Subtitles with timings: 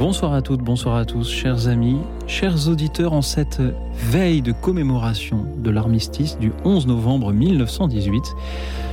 [0.00, 3.60] Bonsoir à toutes, bonsoir à tous, chers amis, chers auditeurs, en cette
[3.92, 8.34] veille de commémoration de l'armistice du 11 novembre 1918,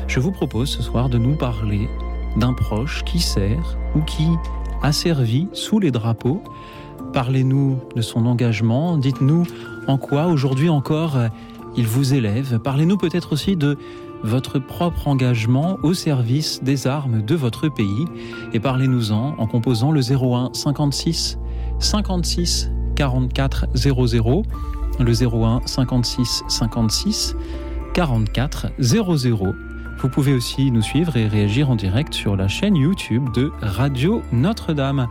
[0.09, 1.87] je vous propose ce soir de nous parler
[2.35, 4.27] d'un proche qui sert ou qui
[4.83, 6.43] a servi sous les drapeaux.
[7.13, 9.43] Parlez-nous de son engagement, dites-nous
[9.87, 11.17] en quoi aujourd'hui encore
[11.77, 13.77] il vous élève, parlez-nous peut-être aussi de
[14.23, 18.05] votre propre engagement au service des armes de votre pays
[18.53, 21.37] et parlez-nous-en en composant le 01 56
[21.79, 24.43] 56 44 00
[24.99, 27.35] le 01 56 56
[27.93, 29.55] 44 00
[29.99, 34.21] vous pouvez aussi nous suivre et réagir en direct sur la chaîne YouTube de Radio
[34.31, 35.07] Notre-Dame.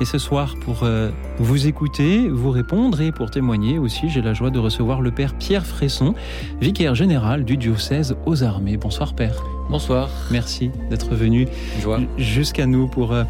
[0.00, 4.32] Et ce soir, pour euh, vous écouter, vous répondre et pour témoigner aussi, j'ai la
[4.32, 6.14] joie de recevoir le Père Pierre Fresson,
[6.60, 8.76] vicaire général du diocèse aux armées.
[8.76, 9.42] Bonsoir Père.
[9.70, 10.08] Bonsoir.
[10.30, 11.48] Merci d'être venu
[12.16, 13.12] jusqu'à nous pour...
[13.12, 13.24] Euh,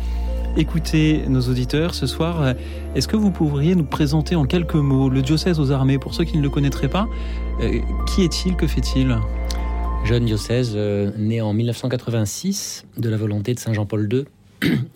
[0.57, 2.55] écouter nos auditeurs ce soir.
[2.95, 6.25] Est-ce que vous pourriez nous présenter en quelques mots le diocèse aux armées pour ceux
[6.25, 7.07] qui ne le connaîtraient pas
[7.61, 9.17] euh, Qui est-il Que fait-il?
[10.05, 14.25] Jeune diocèse euh, né en 1986 de la volonté de Saint Jean-Paul II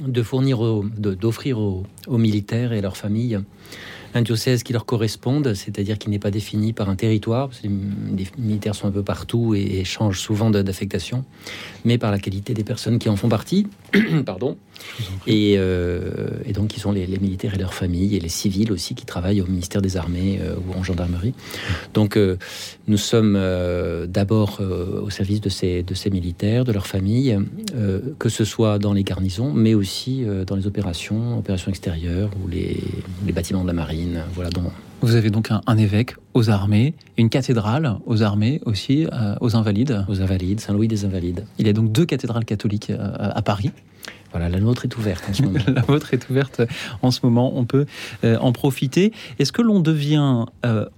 [0.06, 0.58] de fournir,
[0.96, 3.40] d'offrir aux, militaires et leurs familles
[4.14, 7.70] un diocèse qui leur corresponde, c'est-à-dire qui n'est pas défini par un territoire, parce les
[8.36, 11.24] militaires sont un peu partout et, changent souvent d'affectation,
[11.84, 13.66] mais par la qualité des personnes qui en font partie,
[14.26, 14.58] pardon,
[15.28, 19.06] euh, et, donc qui sont les, militaires et leurs familles, et les civils aussi qui
[19.06, 21.34] travaillent au ministère des Armées euh, ou en gendarmerie.
[21.94, 22.36] Donc euh,
[22.88, 23.38] nous sommes
[24.08, 27.38] d'abord au service de ces, de ces militaires, de leurs familles,
[28.18, 32.80] que ce soit dans les garnisons, mais aussi dans les opérations, opérations extérieures ou les,
[33.26, 34.50] les bâtiments de la marine voilà,
[35.00, 40.04] Vous avez donc un, évêque aux armées, une cathédrale aux armées aussi, euh, aux invalides.
[40.08, 41.44] Aux invalides, Saint-Louis des Invalides.
[41.58, 43.70] Il y a donc deux cathédrales catholiques euh, à Paris.
[44.32, 45.58] Voilà, la nôtre est ouverte en ce moment.
[45.68, 46.62] la vôtre est ouverte
[47.02, 47.86] en ce moment, on peut
[48.24, 49.12] euh, en profiter.
[49.38, 50.46] Est-ce que l'on devient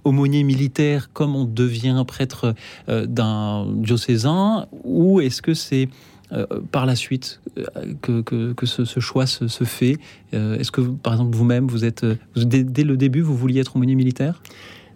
[0.03, 2.53] aumônier militaire comme on devient prêtre
[2.87, 5.89] d'un diocésain ou est-ce que c'est
[6.31, 9.97] euh, par la suite euh, que, ce, choix se, fait
[10.33, 12.03] euh, Est-ce que, par exemple, vous-même, vous êtes
[12.35, 14.41] dès, le début, vous vouliez être aumônier militaire?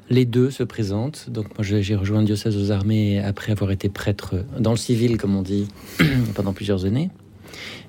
[0.09, 1.29] Les deux se présentent.
[1.29, 5.17] Donc moi j'ai rejoint le diocèse aux armées après avoir été prêtre dans le civil,
[5.17, 5.67] comme on dit,
[6.33, 7.11] pendant plusieurs années.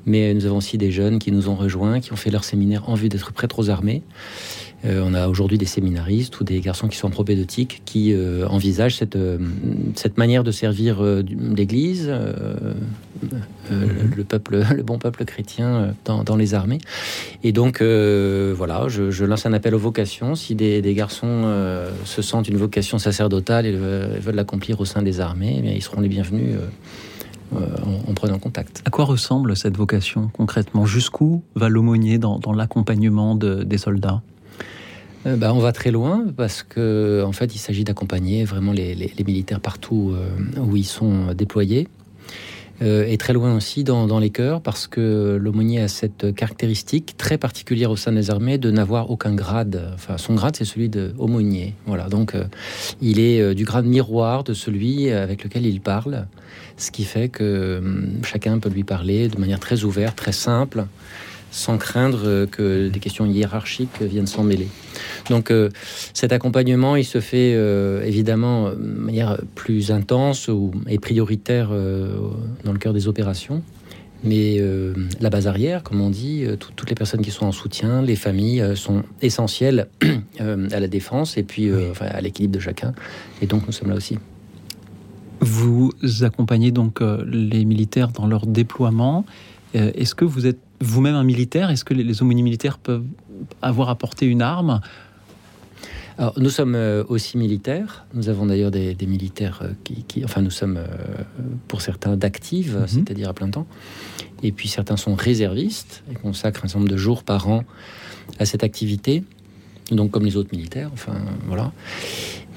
[0.07, 2.89] Mais nous avons aussi des jeunes qui nous ont rejoints, qui ont fait leur séminaire
[2.89, 4.03] en vue d'être prêtres aux armées.
[4.87, 8.47] Euh, on a aujourd'hui des séminaristes ou des garçons qui sont en propédeutique qui euh,
[8.49, 9.37] envisagent cette, euh,
[9.95, 14.13] cette manière de servir l'Église, mhm.
[14.17, 16.79] le peuple, le bon peuple chrétien dans, les armées.
[17.45, 20.35] Et donc voilà, je, lance un appel aux vocations.
[20.35, 21.45] Si des, garçons
[22.05, 26.01] se sentent une vocation sacerdotale et veulent l'accomplir au sein des armées, eh ils seront
[26.01, 26.57] les bienvenus.
[27.55, 28.83] En, prenant contact.
[28.87, 30.87] À quoi ressemble cette vocation concrètement?
[30.87, 34.23] Jusqu'où va l'aumônier dans, l'accompagnement des soldats?
[35.27, 39.13] Euh, bah, on va très loin parce que en fait, il s'agit d'accompagner vraiment les,
[39.27, 41.89] militaires partout euh, où ils sont déployés.
[42.83, 47.39] Euh, et très loin aussi dans, les cœurs parce que l'aumônier a cette caractéristique très
[47.39, 49.91] particulière au sein des armées de n'avoir aucun grade.
[49.95, 51.75] Enfin, son grade, c'est celui d'aumônier.
[51.87, 52.35] Voilà, donc
[53.01, 56.27] il est du grade miroir de celui avec lequel il parle,
[56.77, 60.87] ce qui fait que hum, chacun peut lui parler de manière très ouverte, très simple
[61.51, 64.69] sans craindre que des questions hiérarchiques viennent s'en mêler.
[65.29, 65.69] Donc euh,
[66.15, 72.17] cet accompagnement, il se fait euh, évidemment de manière plus intense ou, et prioritaire euh,
[72.65, 73.63] dans le cœur des opérations.
[74.23, 74.63] Mais
[75.19, 78.77] la base arrière, comme on dit, toutes les personnes qui sont en soutien, les familles
[78.77, 79.89] sont essentielles
[80.39, 82.93] à la défense et puis à l'équilibre de chacun.
[83.41, 84.19] Et donc nous sommes là aussi.
[85.41, 89.25] Vous accompagnez donc les militaires dans leur déploiement.
[89.73, 93.05] Est-ce que vous êtes vous-même un militaire Est-ce que les, aumôniers militaires peuvent
[93.63, 94.81] avoir apporté une arme?
[96.19, 98.05] Alors, nous sommes euh, aussi militaires.
[98.13, 100.87] Nous avons d'ailleurs des, militaires euh, qui, enfin, nous sommes euh,
[101.67, 102.87] pour certains d'actifs, mhm.
[102.87, 103.67] c'est-à-dire à plein temps.
[104.43, 107.65] Et puis certains sont réservistes et consacrent un certain nombre de jours par an
[108.39, 109.23] à cette activité.
[109.91, 111.15] Donc, comme les autres militaires, enfin,
[111.47, 111.73] voilà.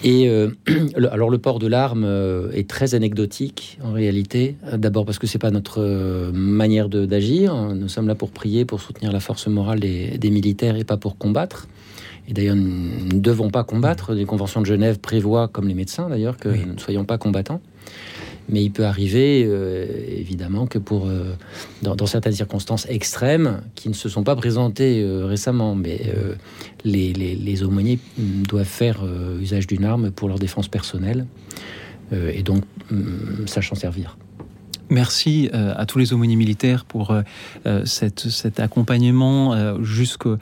[0.03, 0.49] Et euh,
[1.11, 4.57] alors le port de l'arme euh, est très anecdotique en réalité.
[4.73, 7.55] D'abord parce que c'est pas notre euh, manière d'agir.
[7.55, 11.17] Nous sommes là pour prier, pour soutenir la force morale des, militaires et pas pour
[11.17, 11.67] combattre.
[12.27, 14.13] Et d'ailleurs, nous ne devons pas combattre.
[14.13, 17.61] Les conventions de Genève prévoient, comme les médecins d'ailleurs, que nous ne soyons pas combattants.
[18.49, 21.35] Mais il peut arriver, euh, évidemment, que pour, euh,
[21.81, 26.13] dans, certaines circonstances extrêmes, qui ne se sont pas présentées euh, récemment, mais
[26.83, 29.03] les, aumôniers doivent faire
[29.39, 31.25] usage d'une arme pour leur défense personnelle,
[32.11, 34.17] et donc mm, sachant servir.
[34.89, 37.15] Merci à tous les aumôniers militaires pour
[37.85, 40.37] cet accompagnement jusqu'aux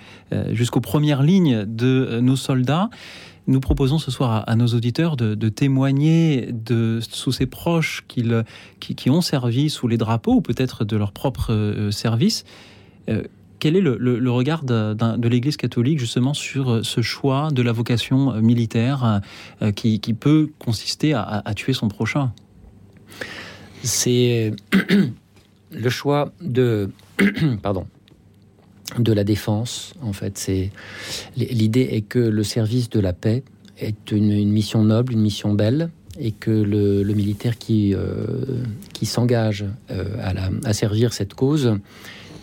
[0.82, 2.90] premières lignes de nos soldats.
[3.48, 8.24] Nous proposons ce soir à, nos auditeurs de, témoigner de, sous ces proches qui,
[8.80, 12.46] qui, ont servi sous les drapeaux ou peut-être de leur propre euh, service.
[13.10, 13.24] Euh,
[13.60, 18.34] quel est le, regard de, l'Église catholique justement sur euh, ce choix de la vocation
[18.42, 19.22] militaire
[19.76, 22.32] qui, peut consister à tuer son prochain?
[23.84, 24.54] C'est
[25.72, 26.92] le choix de
[27.62, 27.86] pardon
[29.00, 29.94] de la défense.
[30.02, 30.72] En fait, c'est
[31.38, 33.44] l'idée est que le service de la paix
[33.80, 35.90] est une, mission noble, une mission belle,
[36.20, 40.06] et que le, militaire qui euh, qui s'engage euh,
[40.64, 41.78] à, servir cette cause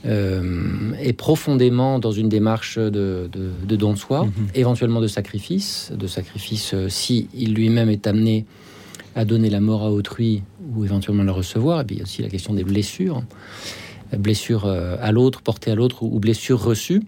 [0.06, 3.28] euh, est profondément dans une démarche de,
[3.68, 4.32] don de soi, mhm.
[4.54, 8.46] éventuellement de sacrifice, de sacrifice si il lui-même est amené
[9.14, 10.42] à donner la mort à autrui
[10.74, 11.80] ou éventuellement la recevoir.
[11.80, 13.22] Et puis il y a aussi la question des blessures
[14.16, 17.02] blessure euh, à l'autre, portée à l'autre ou blessure reçue,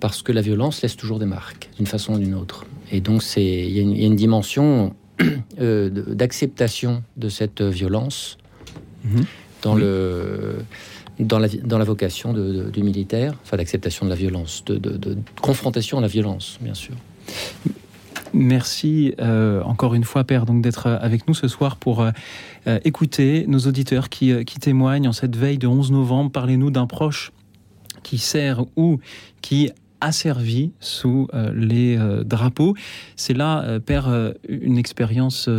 [0.00, 2.64] parce que la violence laisse toujours des marques, d'une façon ou d'une autre.
[2.92, 4.94] Et donc, il y, a une dimension
[5.60, 8.38] euh, d'acceptation de cette violence
[9.04, 9.24] mhm.
[9.62, 10.58] dans, le,
[11.18, 15.98] dans, la, dans la vocation du militaire, enfin d'acceptation de la violence, de, de, confrontation
[15.98, 16.94] à la violence, bien sûr.
[18.32, 22.10] Merci euh, encore une fois, Père, donc d'être avec nous ce soir pour euh,
[22.84, 26.30] écoutez nos auditeurs qui, euh, qui témoignent en cette veille de 11 novembre.
[26.30, 27.32] Parlez-nous d'un proche
[28.02, 28.98] qui sert ou
[29.42, 29.70] qui
[30.00, 32.74] a servi sous euh, les drapeaux.
[33.16, 34.08] C'est là, Père,
[34.48, 35.50] une expérience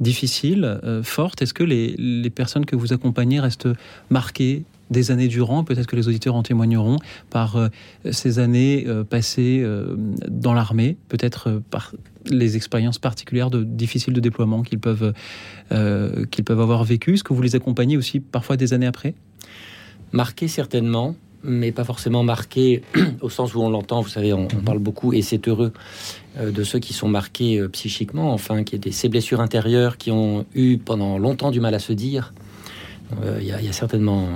[0.00, 1.42] difficile, forte.
[1.42, 3.68] Est-ce que les, personnes que vous accompagnez restent
[4.10, 6.96] marquées des années durant, peut-être que les auditeurs en témoigneront,
[7.30, 7.68] par euh,
[8.10, 9.96] ces années euh, passées euh,
[10.28, 11.92] dans l'armée, peut-être par
[12.26, 15.12] les expériences particulières de, difficiles de déploiement qu'ils peuvent,
[16.32, 17.14] qu'ils peuvent avoir vécues.
[17.14, 19.14] Est-ce que vous les accompagnez aussi parfois des années après?
[20.10, 22.82] Marqué certainement, mais pas forcément marqué
[23.20, 24.00] au sens où on l'entend.
[24.00, 24.64] Vous savez, on, mhm.
[24.64, 25.72] parle beaucoup, et c'est heureux,
[26.44, 30.78] de ceux qui sont marqués psychiquement, enfin, qui des ces blessures intérieures qui ont eu
[30.78, 32.32] pendant longtemps du mal à se dire
[33.22, 34.28] euh, il y, a certainement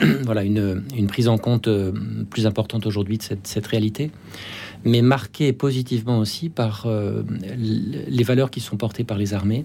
[0.00, 1.92] une, voilà, une, prise en compte euh,
[2.30, 4.10] plus importante aujourd'hui de cette, réalité,
[4.84, 7.22] mais marquée positivement aussi par euh,
[7.56, 9.64] les valeurs qui sont portées par les armées,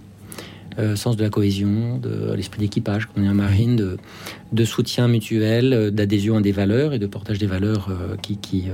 [0.95, 3.97] sens de la cohésion, de l'esprit d'équipage, comme on est en marine, de,
[4.53, 7.91] de soutien mutuel, d'adhésion à des valeurs et de portage des valeurs
[8.21, 8.67] qui, qui,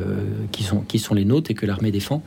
[0.51, 2.21] qui, sont, qui sont les nôtres et que l'armée défend.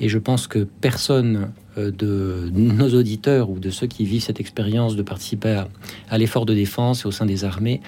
[0.00, 4.96] Et je pense que personne de nos auditeurs ou de ceux qui vivent cette expérience
[4.96, 5.62] de participer
[6.10, 7.80] à, l'effort de défense et au sein des armées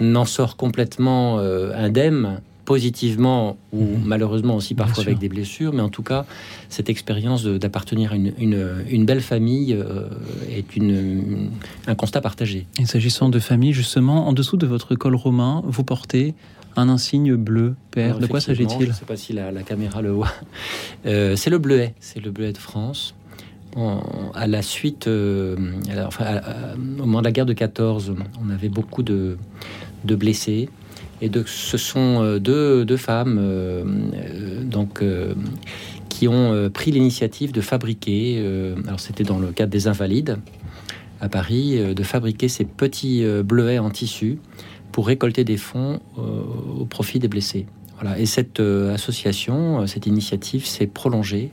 [0.00, 4.02] n'en sort complètement euh, indemne positivement ou mhm.
[4.06, 6.24] malheureusement aussi parfois avec des blessures, mais en tout cas,
[6.70, 10.08] cette expérience d'appartenir à une, belle famille euh,
[10.50, 11.50] est une,
[11.86, 12.66] un constat partagé.
[12.80, 16.34] Et s'agissant de famille, justement, en dessous de votre col romain, vous portez
[16.74, 18.18] un insigne bleu, père.
[18.18, 18.86] de quoi s'agit-il?
[18.86, 20.32] Je ne sais pas si la, caméra le voit.
[21.04, 23.14] c'est le bleuet, c'est le bleuet de France
[24.34, 28.14] à la suite, euh, au moment de la guerre de 14,
[28.44, 29.36] on avait beaucoup de,
[30.04, 30.68] blessés.
[31.20, 33.84] Et de, ce sont euh, deux, femmes euh,
[34.64, 35.02] donc,
[36.08, 38.38] qui ont pris l'initiative de fabriquer,
[38.86, 40.38] alors c'était dans le cadre des Invalides
[41.20, 44.38] à Paris, de fabriquer ces petits bleuets en tissu
[44.92, 47.66] pour récolter des fonds au profit des blessés.
[48.18, 51.50] Et cette euh, association, euh, cette initiative s'est prolongée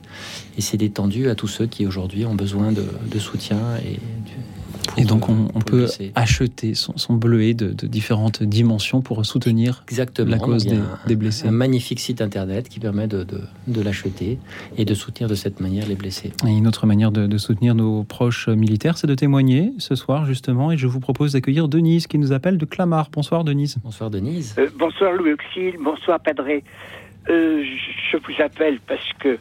[0.58, 3.98] et s'est détendue à tous ceux qui aujourd'hui ont besoin de, soutien et
[4.96, 9.84] et donc on, peut acheter son, son bleuet de, différentes dimensions pour soutenir
[10.18, 10.66] la cause
[11.06, 11.48] des, blessés.
[11.48, 13.26] Un magnifique site internet qui permet de,
[13.82, 14.38] l'acheter
[14.76, 16.32] et de soutenir de cette manière les blessés.
[16.46, 20.72] Et une autre manière de, soutenir nos proches militaires, c'est de témoigner ce soir justement.
[20.72, 23.10] Et je vous propose d'accueillir Denise qui nous appelle de Clamart.
[23.10, 23.78] Bonsoir Denise.
[23.82, 24.54] Bonsoir Denise.
[24.58, 26.64] Euh, bonsoir Louis Auxil, bonsoir Padré.
[27.28, 27.62] Euh,
[28.10, 29.38] je vous appelle parce que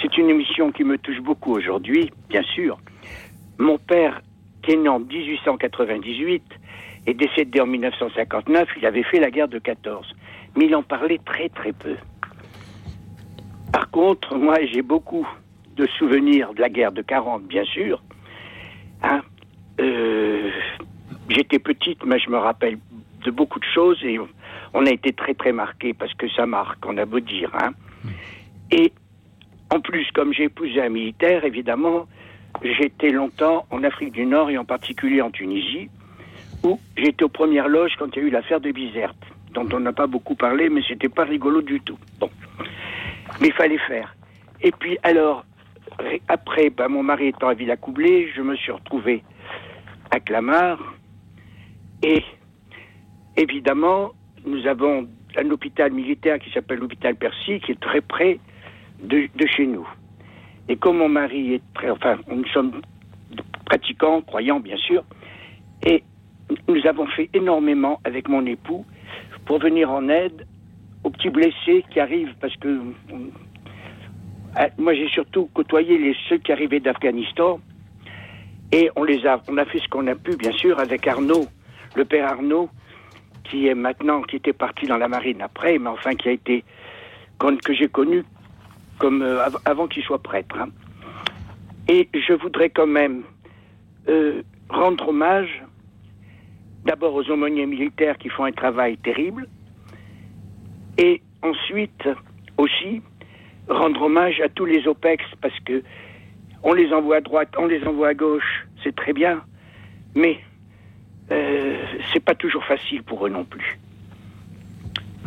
[0.00, 2.78] c'est une émission qui me touche beaucoup aujourd'hui, bien sûr.
[3.58, 4.20] Mon père
[4.74, 6.42] né en 1898
[7.06, 10.12] et décédé en 1959, il avait fait la guerre de 14.
[10.56, 11.94] Mais il en parlait très très peu.
[13.72, 15.28] Par contre, moi j'ai beaucoup
[15.76, 18.02] de souvenirs de la guerre de 40, bien sûr.
[19.02, 19.20] Hein.
[19.80, 20.50] Euh,
[21.28, 22.78] j'étais petite, mais je me rappelle
[23.24, 24.18] de beaucoup de choses et
[24.72, 27.50] on a été très très marqués parce que ça marque, on a beau dire.
[27.54, 27.72] Hein.
[28.70, 28.92] Et
[29.70, 32.06] en plus, comme j'ai épousé un militaire, évidemment,
[32.62, 35.88] j'étais longtemps en Afrique du Nord et en particulier en Tunisie,
[36.62, 39.16] où j'étais aux premières loges quand il y a eu l'affaire de Bizerte,
[39.52, 41.98] dont on n'a pas beaucoup parlé, mais c'était pas rigolo du tout.
[42.18, 42.30] Bon.
[43.40, 44.14] Mais il fallait faire.
[44.62, 45.44] Et puis, alors,
[46.28, 49.22] après, ben, mon mari étant à Villacoublay, je me suis retrouvé
[50.10, 50.78] à Clamart.
[52.02, 52.22] Et
[53.36, 54.12] évidemment,
[54.44, 58.38] nous avons un hôpital militaire qui s'appelle l'hôpital Percy, qui est très près
[59.02, 59.86] de, chez nous.
[60.68, 62.80] Et comme mon mari est très, enfin, nous sommes
[63.64, 65.04] pratiquants, croyants bien sûr,
[65.84, 66.02] et
[66.68, 68.84] nous avons fait énormément avec mon époux
[69.44, 70.46] pour venir en aide
[71.04, 76.52] aux petits blessés qui arrivent parce que euh, moi j'ai surtout côtoyé les ceux qui
[76.52, 77.60] arrivaient d'Afghanistan
[78.72, 81.46] et on les a on a fait ce qu'on a pu bien sûr avec Arnaud
[81.94, 82.68] le père Arnaud
[83.44, 86.64] qui est maintenant qui était parti dans la marine après mais enfin qui a été
[87.64, 88.24] que j'ai connu
[88.98, 90.68] comme euh, avant qu'il soit prêtre hein.
[91.88, 93.22] et je voudrais quand même
[94.08, 95.62] euh, rendre hommage
[96.86, 99.48] d'abord aux aumôniers militaires qui font un travail terrible,
[100.98, 102.08] et ensuite
[102.56, 103.02] aussi
[103.68, 105.82] rendre hommage à tous les OPEX parce que
[106.62, 109.42] on les envoie à droite, on les envoie à gauche, c'est très bien,
[110.14, 110.38] mais
[111.30, 111.76] euh,
[112.12, 113.78] c'est pas toujours facile pour eux non plus.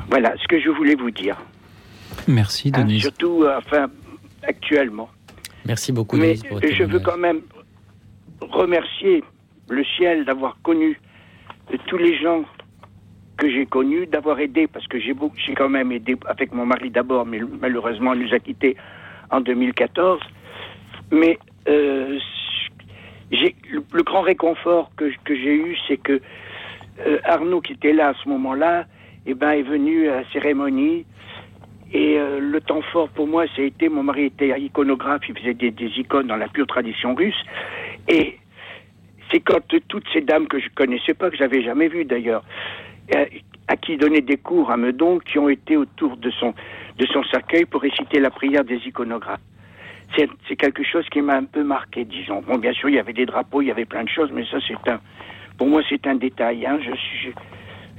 [0.10, 1.38] Voilà ce que je voulais vous dire.
[2.28, 3.02] Merci, hein, Denis.
[3.02, 3.88] surtout, euh, enfin,
[4.44, 5.10] actuellement.
[5.66, 7.42] Merci beaucoup, Mais je veux quand même
[8.42, 9.24] remercier
[9.70, 11.00] le ciel d'avoir connu
[11.72, 12.44] de tous les gens
[13.38, 15.16] que j'ai connus, d'avoir aidé, parce que j'ai
[15.56, 18.76] quand même aidé avec mon mari d'abord, mais malheureusement il nous a quittés
[19.32, 20.20] en 2014.
[21.12, 22.20] Mais euh,
[23.32, 26.20] le, grand réconfort que, que j'ai eu, c'est que
[27.06, 28.86] euh, Arnaud, qui était là à ce moment-là,
[29.26, 31.06] eh ben, est venu à la cérémonie.
[31.92, 35.38] Et euh, le temps fort pour moi, ça a été, mon mari était iconographe, il
[35.38, 37.44] faisait des, icônes dans la pure tradition russe.
[38.08, 38.38] Et
[39.32, 42.44] c'est quand toutes ces dames que je connaissais pas, que j'avais jamais vues d'ailleurs,
[43.16, 43.26] euh,
[43.68, 46.54] à qui donnait des cours à Meudon, qui ont été autour de son,
[46.98, 49.42] de son cercueil pour réciter la prière des iconographes.
[50.18, 52.42] C'est quelque chose qui m'a un peu marqué, disons.
[52.42, 54.44] Bon, bien sûr, il y avait des drapeaux, il y avait plein de choses, mais
[54.46, 55.00] ça, c'est un,
[55.60, 56.66] pour moi, c'est un détail.
[56.66, 56.80] Hein.
[56.82, 57.30] Je, je,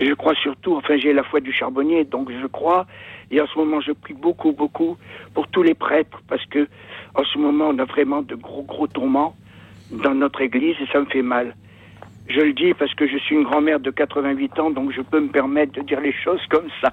[0.00, 2.87] je, crois surtout, enfin, j'ai la foi du charbonnier, donc je crois,
[3.30, 4.97] et en ce moment, je prie beaucoup, beaucoup
[5.35, 6.69] pour tous les prêtres, parce que
[7.14, 9.37] en ce moment, on a vraiment de gros, gros tourments
[9.90, 11.54] dans notre église et ça me fait mal.
[12.28, 15.21] Je le dis parce que je suis une grand-mère de 88 ans, donc je peux
[15.21, 16.92] me permettre de dire les choses comme ça.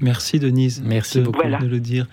[0.00, 0.82] Merci Denise.
[0.84, 2.06] Merci beaucoup de le dire.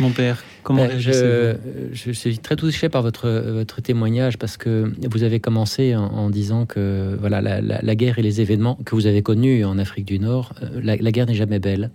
[0.00, 1.56] Mon père, comment ben, je,
[1.92, 6.66] je, suis très touché par votre, votre témoignage parce que vous avez commencé en, disant
[6.66, 10.52] que voilà la, guerre et les événements que vous avez connus en Afrique du Nord,
[10.62, 11.90] euh, la, guerre n'est jamais belle.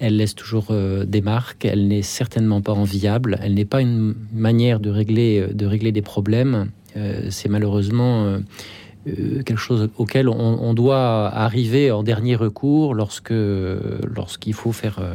[0.00, 1.64] Elle laisse toujours euh, des marques.
[1.64, 3.38] Elle n'est certainement pas enviable.
[3.42, 6.70] Elle n'est pas une manière de régler, de régler des problèmes.
[6.96, 8.40] Euh, c'est malheureusement
[9.44, 15.14] quelque chose auquel on, doit arriver en dernier recours lorsque lorsqu'il faut faire, euh,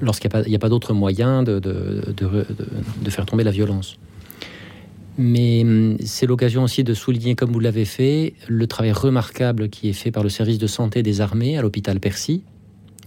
[0.00, 1.60] lorsqu'il n'y a pas, d'autre moyen de,
[3.08, 3.98] faire tomber la violence.
[5.18, 9.88] Mais hum, c'est l'occasion aussi de souligner, comme vous l'avez fait, le travail remarquable qui
[9.88, 12.42] est fait par le service de santé des armées à l'hôpital Percy.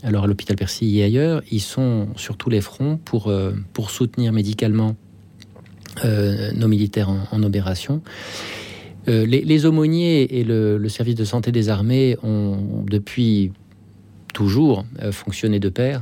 [0.03, 3.53] Alors à l'hôpital Percy et ailleurs, ils sont sur tous les fronts pour, euh,
[3.87, 4.95] soutenir médicalement
[6.03, 8.01] euh, nos militaires en, opération.
[9.07, 13.53] les, aumôniers et le, service de santé des armées ont depuis
[14.33, 16.01] toujours euh, fonctionner de pair,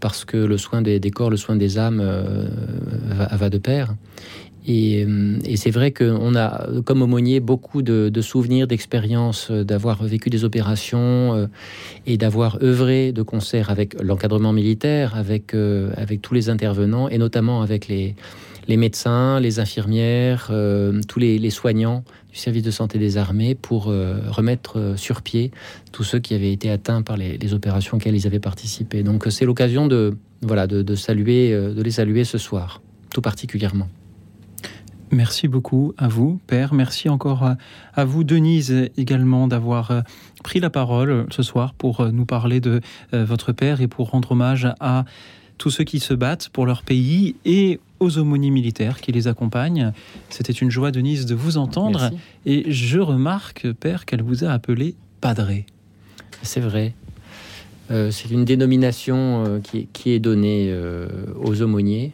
[0.00, 2.48] parce que le soin des, corps, le soin des âmes euh,
[3.32, 3.94] va, de pair.
[4.68, 10.44] Euh, et, c'est vrai qu'on a, comme aumônier, beaucoup de, souvenirs, d'expériences, d'avoir vécu des
[10.44, 11.48] opérations
[12.06, 15.54] et d'avoir œuvré de concert avec l'encadrement militaire, avec
[16.22, 18.14] tous les intervenants et notamment avec les,
[18.66, 20.50] les médecins, les infirmières,
[21.08, 22.04] tous les, soignants
[22.34, 25.52] du service de santé des armées pour euh, remettre euh, sur pied
[25.92, 29.04] tous ceux qui avaient été atteints par les, opérations auxquelles ils avaient participé.
[29.04, 33.88] Donc c'est l'occasion de, voilà, de, saluer, euh, de les saluer ce soir, tout particulièrement.
[35.12, 36.74] Merci beaucoup à vous, Père.
[36.74, 37.54] Merci encore
[37.94, 40.02] à, vous, Denise, également, d'avoir
[40.42, 42.80] pris la parole ce soir pour nous parler de
[43.12, 45.04] votre Père et pour rendre hommage à
[45.56, 49.92] tous ceux qui se battent pour leur pays et aux aumôniers militaires qui les accompagnent.
[50.30, 52.10] C'était une joie, Denise, de vous entendre.
[52.46, 55.66] Et je remarque, Père, qu'elle vous a appelé Padré.
[56.42, 56.94] C'est vrai.
[57.90, 61.06] Euh, c'est une dénomination euh, qui, est donnée euh,
[61.42, 62.12] aux aumôniers,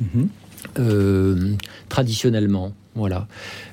[0.00, 1.56] mhm.
[1.88, 3.26] traditionnellement, voilà,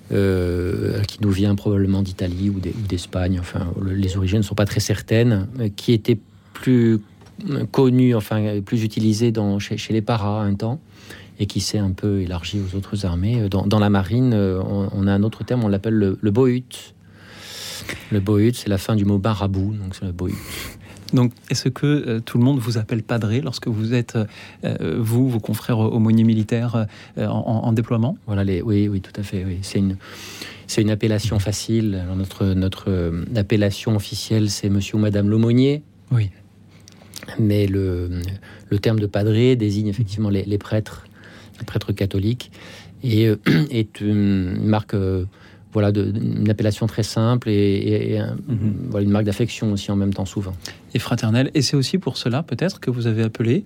[0.10, 5.48] qui nous vient probablement d'Italie ou d'Espagne, enfin, les origines ne sont pas très certaines,
[5.76, 6.18] qui était
[6.54, 7.00] plus
[7.72, 10.80] connu, enfin plus utilisé dans, chez, les paras un temps
[11.40, 13.48] et qui s'est un peu élargi aux autres armées.
[13.50, 16.94] Dans, la marine, on, a un autre terme, on l'appelle le, le bohut.
[18.12, 20.36] Le bohut, c'est la fin du mot barabou, donc c'est le bohut.
[21.14, 24.18] Donc, est-ce que euh, tout le monde vous appelle padré lorsque vous êtes,
[24.64, 26.88] euh, vous, vos confrères aumôniers militaires,
[27.18, 28.18] euh, en, déploiement?
[28.26, 29.46] Voilà, les, oui, oui, tout à fait.
[29.46, 29.60] Oui.
[29.62, 29.98] C'est une,
[30.68, 32.00] c'est une appellation facile.
[32.04, 35.84] Alors notre, notre appellation officielle, c'est Monsieur ou Madame l'aumônier.
[36.12, 36.32] Oui.
[37.40, 38.22] Mais le,
[38.70, 41.05] le terme de padré désigne effectivement les, les prêtres
[41.96, 42.52] catholiques,
[43.04, 43.32] et
[43.72, 44.96] est une marque
[45.74, 48.88] voilà, de, une appellation très simple et, mhm.
[48.90, 50.54] voilà, une marque d'affection aussi en même temps souvent.
[50.94, 51.52] Et fraternelle.
[51.54, 53.66] Et c'est aussi pour cela peut-être que vous avez appelé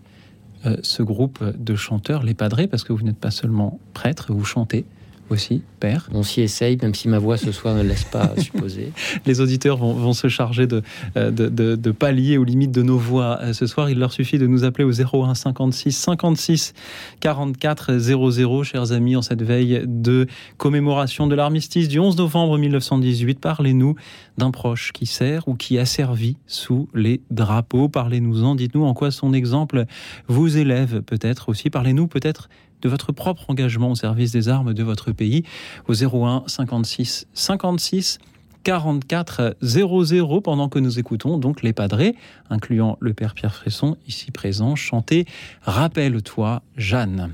[0.66, 4.44] euh, ce groupe de chanteurs les padrés, parce que vous n'êtes pas seulement prêtre, vous
[4.44, 4.86] chantez
[5.30, 8.92] aussi, Père On s'y essaye, même si ma voix ce soir ne laisse pas supposer.
[9.26, 10.68] Les auditeurs vont, se charger
[11.16, 13.40] euh, de, de, pallier aux limites de nos voix.
[13.42, 16.74] Euh, ce soir, il leur suffit de nous appeler au 01 56 56
[17.20, 23.40] 44 00, chers amis, en cette veille de commémoration de l'armistice du 11 novembre 1918.
[23.40, 23.96] Parlez-nous
[24.38, 27.90] d'un proche qui sert ou qui a servi sous les drapeaux.
[27.90, 29.86] Parlez-nous-en, dites-nous en quoi son exemple
[30.28, 31.70] vous élève peut-être aussi.
[31.70, 32.50] Parlez-nous peut-être
[32.82, 35.44] de votre propre engagement au service des armes de votre pays
[35.88, 38.20] au 01 56 56
[38.64, 42.16] 44 00 pendant que nous écoutons donc les padrés,
[42.50, 45.26] incluant le père Pierre Fresson ici présent, chanter
[45.64, 47.32] Rappelle-toi Jeanne.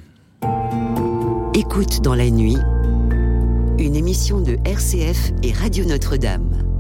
[1.53, 2.57] Écoute dans la nuit,
[3.79, 6.74] une émission de RCF et Radio Notre-Dame.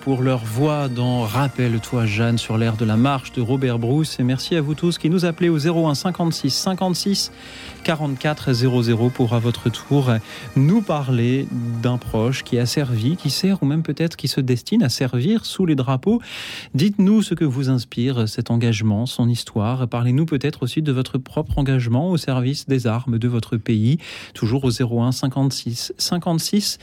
[0.00, 4.18] Pour leur voix dans Rappelle-toi Jeanne sur l'air de la marche de Robert Bruce.
[4.18, 7.30] Et merci à vous tous qui nous appelez au 01 56 56
[7.84, 10.10] 44 00 pour à votre tour
[10.56, 11.46] nous parler
[11.80, 15.44] d'un proche qui a servi, qui sert ou même peut-être qui se destine à servir
[15.44, 16.20] sous les drapeaux.
[16.74, 19.88] Dites-nous ce que vous inspire cet engagement, son histoire.
[19.88, 23.98] Parlez-nous peut-être aussi de votre propre engagement au service des armes de votre pays.
[24.34, 26.78] Toujours au 01 56 56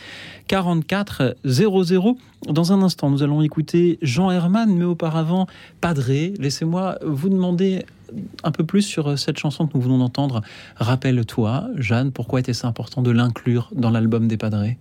[0.48, 2.18] 44 00.
[2.48, 5.48] Dans un instant, nous allons écouter Jean Herman, mais auparavant,
[5.82, 6.34] Padré.
[6.40, 7.86] Laissez-moi vous demander
[8.44, 10.42] un peu plus sur cette chanson que nous venons d'entendre.
[10.78, 14.78] Rappelle-toi, Jeanne, pourquoi était-ce important de l'inclure dans l'album des Padrés?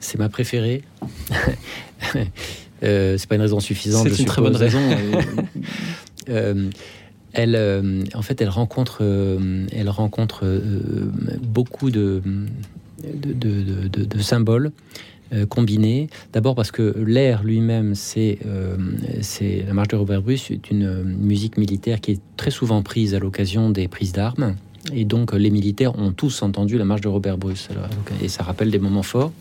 [0.00, 0.84] C'est ma préférée.
[2.82, 4.08] euh, c'est pas une raison suffisante.
[4.08, 4.80] C'est une très bonne raison.
[6.28, 6.70] euh,
[7.32, 11.10] elle, euh, en fait, elle rencontre, euh, elle rencontre euh,
[11.42, 12.22] beaucoup de,
[13.02, 14.72] de, de, de, de symboles
[15.32, 16.08] euh, combinés.
[16.32, 18.38] D'abord parce que l'air lui-même, c'est
[19.20, 23.14] c'est la marche de Robert Bruce, c'est une musique militaire qui est très souvent prise
[23.14, 24.56] à l'occasion des prises d'armes.
[24.92, 27.68] Et donc, les militaires ont tous entendu la marche de Robert Bruce.
[28.22, 29.32] Et ça rappelle des moments forts.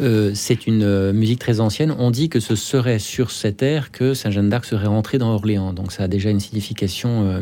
[0.00, 1.94] Euh, c'est une euh, musique très ancienne.
[1.98, 5.32] On dit que ce serait sur cette air que Saint Jeanne d'Arc serait rentré dans
[5.32, 5.72] Orléans.
[5.72, 7.40] Donc ça a déjà une signification euh,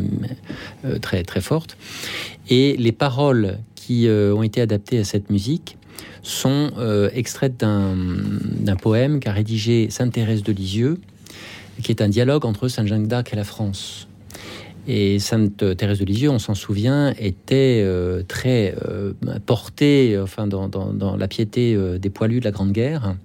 [0.85, 1.77] euh, très très forte.
[2.49, 5.77] Et les paroles qui euh, ont été adaptées à cette musique
[6.27, 10.99] sont euh, extraites d'un poème qu'a rédigé Sainte Thérèse de Lisieux,
[11.83, 14.09] qui est un dialogue entre Saint Jeanne d'Arc et la France.
[14.89, 19.12] Et Sainte Thérèse de Lisieux, on s'en souvient, était euh, très euh,
[19.45, 23.17] portée enfin, dans, la piété euh, des poilus de la Grande Guerre.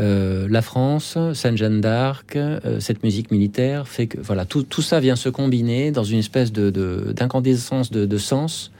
[0.00, 4.82] Euh, la France, Sainte Jeanne d'Arc, euh, cette musique militaire fait que voilà tout, tout,
[4.82, 8.72] ça vient se combiner dans une espèce de d'incandescence de, de, de, sens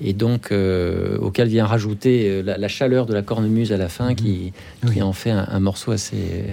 [0.00, 4.14] et donc euh, auquel vient rajouter la, la, chaleur de la cornemuse à la fin
[4.14, 4.52] qui,
[4.84, 4.94] oui.
[4.94, 6.44] qui en fait un, un morceau assez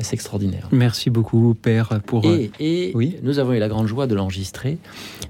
[0.00, 0.68] c'est extraordinaire.
[0.70, 2.24] Merci beaucoup, Père, pour...
[2.24, 4.78] Et, et oui nous avons eu la grande joie de l'enregistrer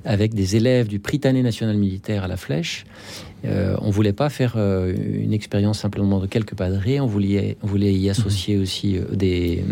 [0.05, 2.85] avec des élèves du Prytanée national militaire à la Flèche.
[3.44, 7.66] Euh, on voulait pas faire euh, une expérience simplement de quelques padrés, on voulait, on
[7.66, 8.62] voulait y associer mmh.
[8.62, 9.64] aussi euh, des,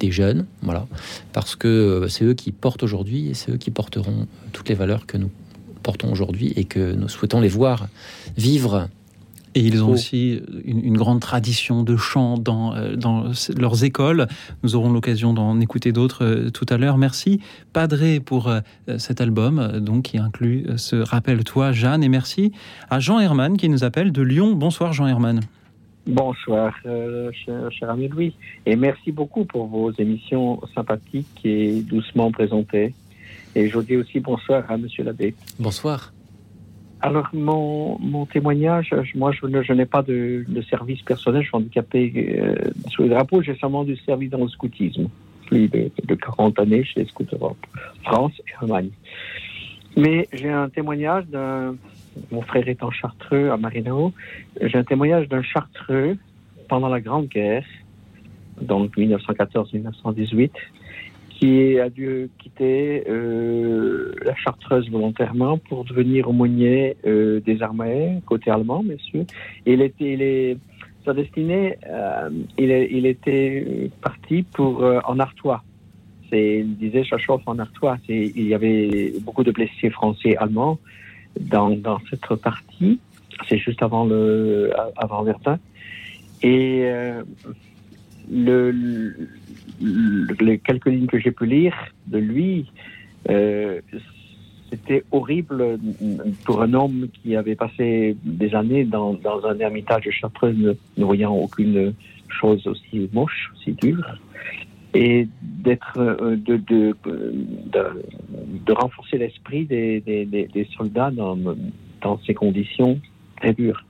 [0.00, 0.86] des jeunes, voilà,
[1.32, 5.06] parce que c'est eux qui portent aujourd'hui et c'est eux qui porteront toutes les valeurs
[5.06, 5.30] que nous
[5.82, 7.88] portons aujourd'hui et que nous souhaitons les voir
[8.36, 8.88] vivre
[9.54, 14.26] et ils ont aussi une, une, grande tradition de chant dans, euh, dans leurs écoles.
[14.62, 16.98] Nous aurons l'occasion d'en écouter d'autres euh, tout à l'heure.
[16.98, 17.40] Merci,
[17.72, 18.60] Padré, pour euh,
[18.98, 22.02] cet album donc, qui inclut ce Rappelle-toi, Jeanne.
[22.02, 22.52] Et merci
[22.90, 24.54] à Jean Herman qui nous appelle de Lyon.
[24.54, 25.40] Bonsoir, Jean Herman.
[26.06, 28.34] Bonsoir, euh, cher, cher, ami Louis.
[28.66, 32.92] Et merci beaucoup pour vos émissions sympathiques et doucement présentées.
[33.54, 35.34] Et je dis aussi bonsoir à Monsieur l'abbé.
[35.58, 36.13] Bonsoir.
[37.04, 41.56] Alors, mon, mon témoignage, moi, je, je n'ai pas de, de, service personnel, je suis
[41.56, 42.54] handicapé euh,
[42.88, 45.08] sous les drapeaux, j'ai seulement du service dans le scoutisme,
[45.44, 47.58] plus de, de 40 années chez les Scouts Europe,
[48.04, 48.88] France et Allemagne.
[49.98, 51.76] Mais j'ai un témoignage d'un,
[52.32, 54.14] mon frère est en chartreux à Marino,
[54.62, 56.16] j'ai un témoignage d'un chartreux
[56.70, 57.66] pendant la Grande Guerre,
[58.62, 60.52] donc 1914-1918,
[61.38, 68.50] qui a dû quitter euh, la Chartreuse volontairement pour devenir aumônier euh, des armées côté
[68.50, 69.24] allemand, bien sûr.
[69.66, 70.56] Il était, il est,
[71.04, 75.62] sa destinée, euh, il, est, il, était parti pour euh, en Artois.
[76.30, 77.98] C'est, il disait Chachoff en Artois.
[78.08, 80.78] Il y avait beaucoup de blessés français et allemands
[81.40, 83.00] dans, cette partie.
[83.48, 85.58] C'est juste avant le, avant Verdun.
[86.42, 86.88] Et
[88.30, 89.28] le, le
[89.80, 91.74] les quelques lignes que j'ai pu lire
[92.06, 92.66] de lui,
[93.30, 93.80] euh,
[94.70, 95.78] c'était horrible
[96.44, 100.56] pour un homme qui avait passé des années dans, un ermitage de Chartreuse,
[100.96, 101.94] ne, voyant aucune
[102.28, 104.18] chose aussi moche, aussi dure,
[104.94, 106.94] et d'être euh, de,
[108.72, 111.38] renforcer l'esprit des, soldats dans,
[112.26, 113.00] ces conditions
[113.36, 113.84] très dures,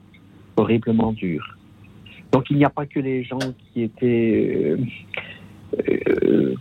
[0.57, 1.57] horriblement dures.
[2.31, 3.39] Donc il n'y a pas que les gens
[3.73, 4.77] qui étaient euh,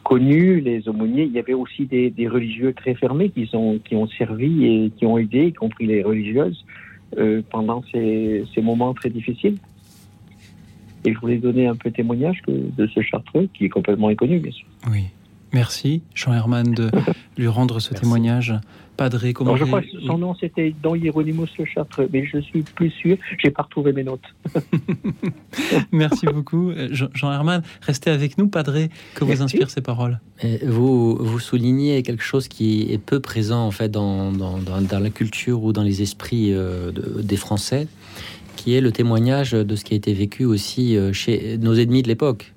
[0.05, 3.97] connus, les aumôniers, il y avait aussi des, des, religieux très fermés qui, sont, qui
[3.97, 6.65] ont servi et qui ont aidé, y compris les religieuses,
[7.19, 9.57] euh, pendant ces, ces, moments très difficiles.
[11.05, 14.53] Et je voulais donner un peu témoignage de ce chartreux, qui est complètement inconnu, bien
[14.53, 14.67] sûr.
[14.91, 15.05] Oui.
[15.53, 16.91] Merci, Jean Herman, de
[17.39, 18.03] lui rendre ce Merci.
[18.03, 18.55] témoignage.
[18.97, 22.39] Padré, comment Alors, je crois que son nom c'était Don Hieronymus le Chartreux, mais je
[22.39, 24.23] suis plus sûr, j'ai pas retrouvé mes notes.
[25.93, 27.63] Merci beaucoup, Jean Herman.
[27.83, 30.21] Restez avec nous, Padré, que vous inspirent ces paroles?
[30.65, 34.99] Vous, vous soulignez quelque chose qui est peu présent en fait dans, dans, dans, dans
[35.01, 37.89] la culture ou dans les esprits euh, de, des Français
[38.57, 42.09] qui est le témoignage de ce qui a été vécu aussi chez nos ennemis de
[42.09, 42.54] l'époque.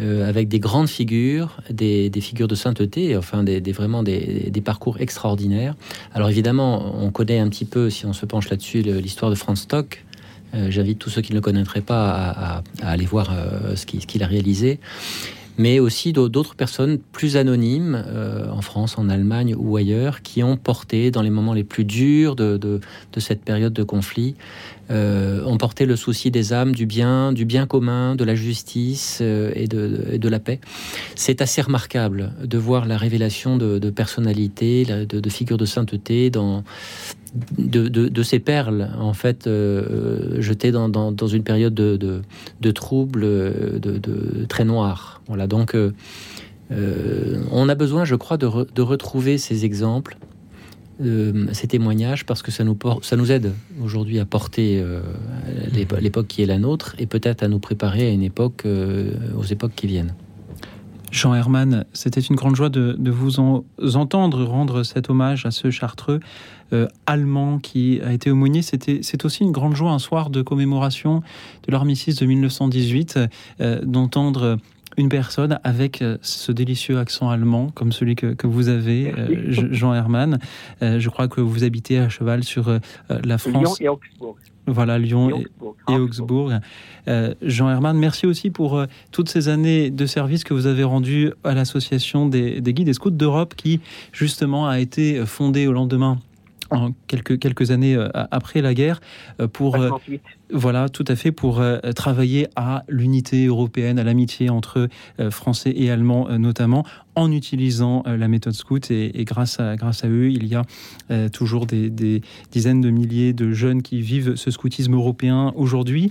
[0.00, 5.74] Avec des grandes figures, des, figures de sainteté, enfin des, vraiment des, parcours extraordinaires.
[6.14, 9.62] Alors évidemment, on connaît un petit peu, si on se penche là-dessus, l'histoire de Franz
[9.62, 10.04] Stock,
[10.54, 14.22] euh, j'invite tous ceux qui ne le connaîtraient pas à, aller voir euh, ce qu'il
[14.22, 14.80] a réalisé
[15.60, 20.56] mais aussi d'autres personnes plus anonymes euh, en France, en Allemagne ou ailleurs, qui ont
[20.56, 22.80] porté dans les moments les plus durs de,
[23.18, 24.34] cette période de conflit,
[24.90, 29.68] ont porté le souci des âmes, du bien, du bien commun, de la justice et,
[29.68, 30.60] de, la paix.
[31.14, 36.64] C'est assez remarquable de voir la révélation de, personnalités, de, figures de sainteté dans,
[37.34, 42.22] de, ces perles, en fait, euh, jetées dans, une période de,
[42.60, 43.22] de troubles
[43.80, 45.22] de, très noirs.
[45.28, 45.92] Voilà, donc euh,
[46.72, 48.46] euh, on a besoin, je crois, de,
[48.80, 50.16] retrouver ces exemples,
[51.52, 54.84] ces témoignages, parce que ça nous, ça nous aide aujourd'hui à porter
[55.72, 58.66] l'époque qui est la nôtre et peut-être à nous préparer à une époque,
[59.36, 60.14] aux époques qui viennent.
[61.10, 66.20] Jean Herman, c'était une grande joie de, vous entendre rendre cet hommage à ce chartreux
[66.72, 68.62] euh, allemand qui a été aumônier.
[68.62, 71.20] c'est aussi une grande joie un soir de commémoration
[71.66, 73.18] de l'armistice de 1918
[73.60, 74.56] euh, d'entendre
[74.96, 79.12] une personne avec euh, ce délicieux accent allemand, comme celui que, vous avez,
[79.48, 80.38] Jean Herman.
[80.80, 82.78] je crois que vous habitez à cheval sur
[83.08, 83.52] la France.
[83.52, 84.36] Lyon et Augsbourg.
[84.66, 85.30] Voilà, Lyon
[85.88, 86.52] et, Augsbourg.
[87.42, 91.54] Jean Herman, merci aussi pour toutes ces années de service que vous avez rendues à
[91.54, 93.80] l'association des, des guides et scouts d'Europe qui,
[94.12, 96.18] justement, a été fondée au lendemain
[96.70, 99.00] en quelques, quelques années euh, après la guerre
[99.40, 99.90] euh, pour euh,
[100.52, 101.62] voilà tout à fait pour
[101.94, 104.88] travailler à l'unité européenne, à l'amitié entre
[105.30, 110.28] Français et Allemands notamment, en utilisant la méthode scout et, grâce à grâce à eux,
[110.28, 110.64] il y a
[111.30, 116.10] toujours des, des, dizaines de milliers de jeunes qui vivent ce scoutisme européen aujourd'hui.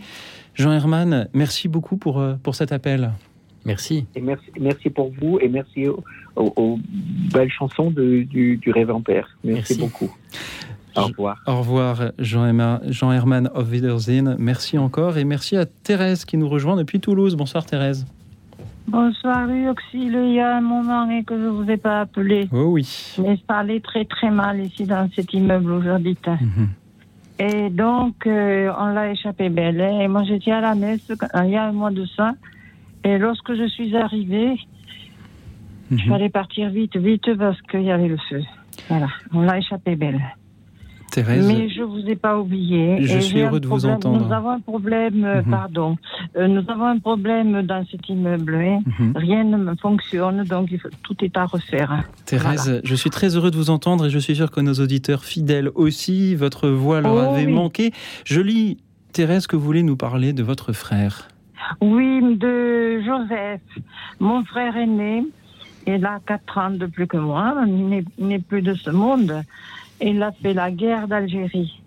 [0.55, 3.11] Jean Herman, merci beaucoup pour pour cet appel.
[3.65, 4.05] Merci.
[4.15, 6.03] Et merci, merci pour vous et merci aux,
[7.33, 8.73] belles chansons du, du
[9.05, 9.27] Père.
[9.43, 10.13] Merci, beaucoup.
[10.95, 11.37] Au revoir.
[11.45, 14.35] Au revoir, Jean, Jean Herman of Wiedersehen.
[14.39, 17.35] Merci encore et merci à Thérèse qui nous rejoint depuis Toulouse.
[17.35, 18.05] Bonsoir Thérèse.
[18.87, 22.49] Bonsoir Luxil, il y a un moment que je ne vous ai pas appelé.
[22.51, 23.15] Oh oui.
[23.19, 26.17] Mais je parlais très très mal ici dans cet immeuble aujourd'hui.
[26.25, 26.69] Mhm.
[27.37, 29.79] Et donc, euh, on l'a échappé belle.
[29.79, 29.99] Hein.
[30.01, 32.33] Et moi, j'étais à la messe il y a un mois de ça.
[33.03, 34.57] Et lorsque je suis arrivée,
[35.91, 36.09] je mhm.
[36.09, 38.41] fallait partir vite, vite parce qu'il y avait le feu.
[38.87, 40.21] Voilà, on l'a échappé belle.
[41.09, 41.47] Thérèse.
[41.47, 43.01] Mais je vous ai pas oublié.
[43.01, 44.25] Je suis heureux de vous entendre.
[44.25, 45.49] Nous avons un problème, euh, mhm.
[45.49, 45.97] pardon.
[46.37, 48.55] Euh, nous avons un problème dans cet immeuble.
[48.55, 48.79] Hein.
[48.99, 49.13] Mhm.
[49.15, 50.69] Rien ne fonctionne, donc
[51.03, 52.03] tout est à refaire.
[52.25, 55.23] Thérèse, je suis très heureux de vous entendre et je suis sûr que nos auditeurs
[55.23, 57.91] fidèles aussi, votre voix leur oh avait manqué.
[58.25, 58.77] Je lis,
[59.13, 61.27] Thérèse, que vous voulez nous parler de votre frère.
[61.81, 63.61] Oui, de Joseph,
[64.19, 65.25] mon frère aîné.
[65.87, 67.55] Il a 4 ans de plus que moi.
[67.67, 69.43] Il n'est plus de ce monde.
[70.01, 71.81] Il a fait la guerre d'Algérie.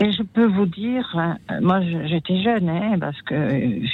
[0.00, 3.86] Et je peux vous dire, euh, moi j'étais jeune, hein, parce que euh,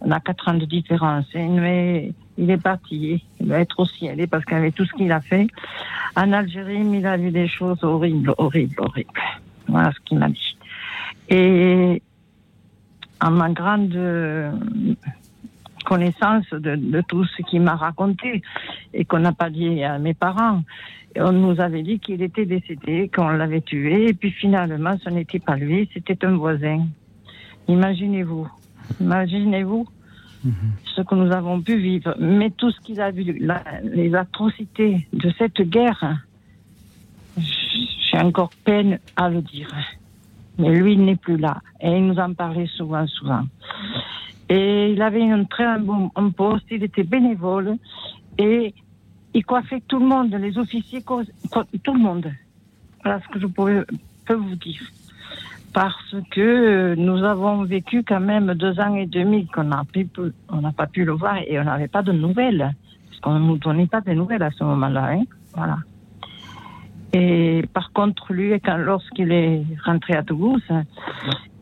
[0.00, 3.22] on a 4 ans de différence, hein, mais il est parti.
[3.38, 5.46] Il doit être au ciel, parce qu'avec tout ce qu'il a fait,
[6.16, 9.10] en Algérie, il a vu des choses horribles, horribles, horribles.
[9.68, 10.56] Voilà ce qu'il m'a dit.
[11.28, 12.02] Et
[13.20, 13.96] à ma grande
[15.82, 18.42] connaissance de, tout ce qu'il m'a raconté
[18.94, 20.62] et qu'on n'a pas dit à mes parents.
[21.16, 25.38] on nous avait dit qu'il était décédé, qu'on l'avait tué, et puis finalement, ce n'était
[25.38, 26.86] pas lui, c'était un voisin.
[27.68, 28.48] Imaginez-vous,
[29.00, 29.86] imaginez-vous
[30.96, 32.14] ce que nous avons pu vivre.
[32.18, 33.40] Mais tout ce qu'il a vu,
[33.84, 36.18] les atrocités de cette guerre,
[37.36, 39.72] j'ai encore peine à le dire.
[40.58, 41.60] Mais lui, il n'est plus là.
[41.80, 43.42] Et il nous en parlait souvent, souvent.
[44.54, 47.78] Et il avait un très bon poste, il était bénévole
[48.36, 48.74] et
[49.32, 52.30] il coiffait tout le monde, les officiers, tout le monde.
[53.02, 53.86] Voilà ce que je peux,
[54.34, 54.82] vous dire.
[55.72, 59.84] Parce que nous avons vécu quand même deux ans et demi qu'on n'a
[60.76, 62.74] pas pu le voir et on n'avait pas de nouvelles.
[63.08, 65.12] Parce qu'on ne nous donnait pas de nouvelles à ce moment-là.
[65.14, 65.22] Hein.
[65.54, 65.78] Voilà.
[67.14, 70.62] Et par contre, lui, quand, lorsqu'il est rentré à Toulouse,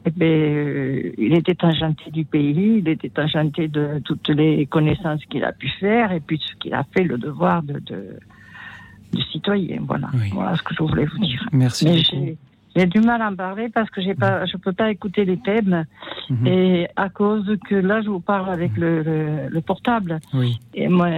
[0.07, 5.25] eh bien, euh, il était enchanté du pays, il était enchanté de toutes les connaissances
[5.27, 8.19] qu'il a pu faire et puis ce qu'il a fait le devoir de, de,
[9.31, 9.81] citoyen.
[9.87, 10.09] Voilà.
[10.33, 11.47] voilà ce que je voulais vous dire.
[11.53, 12.37] Merci.
[12.77, 15.39] J'ai du mal à en parler parce que j'ai pas, je peux pas écouter les
[15.39, 15.85] thèmes
[16.29, 16.47] mhm.
[16.47, 20.21] et à cause que là je vous parle avec le, le, portable.
[20.33, 20.59] Oui.
[20.75, 21.09] Et moi,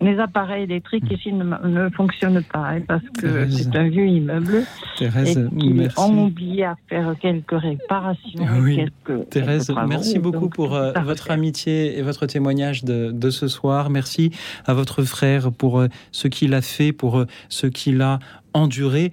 [0.00, 4.64] les appareils électriques ici ne, ne fonctionnent pas hein, parce que c'est un vieux immeuble.
[4.96, 5.98] Thérèse, et merci.
[6.00, 8.46] ont oublié à faire quelques réparations.
[8.60, 8.76] Oui.
[8.76, 13.30] Quelques, Thérèse, quelques travaux, merci beaucoup pour euh, votre amitié et votre témoignage de, de
[13.30, 13.90] ce soir.
[13.90, 14.30] Merci
[14.66, 18.20] à votre frère pour euh, ce qu'il a fait, pour euh, ce qu'il a
[18.54, 19.12] enduré.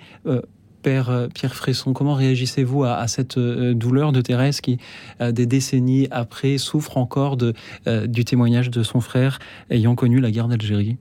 [0.85, 4.77] Père euh, Pierre Fresson, comment réagissez-vous à, cette euh, douleur de Thérèse qui,
[5.19, 9.39] euh, des décennies après, souffre encore du témoignage de son frère
[9.71, 10.97] ayant connu la guerre d'Algérie?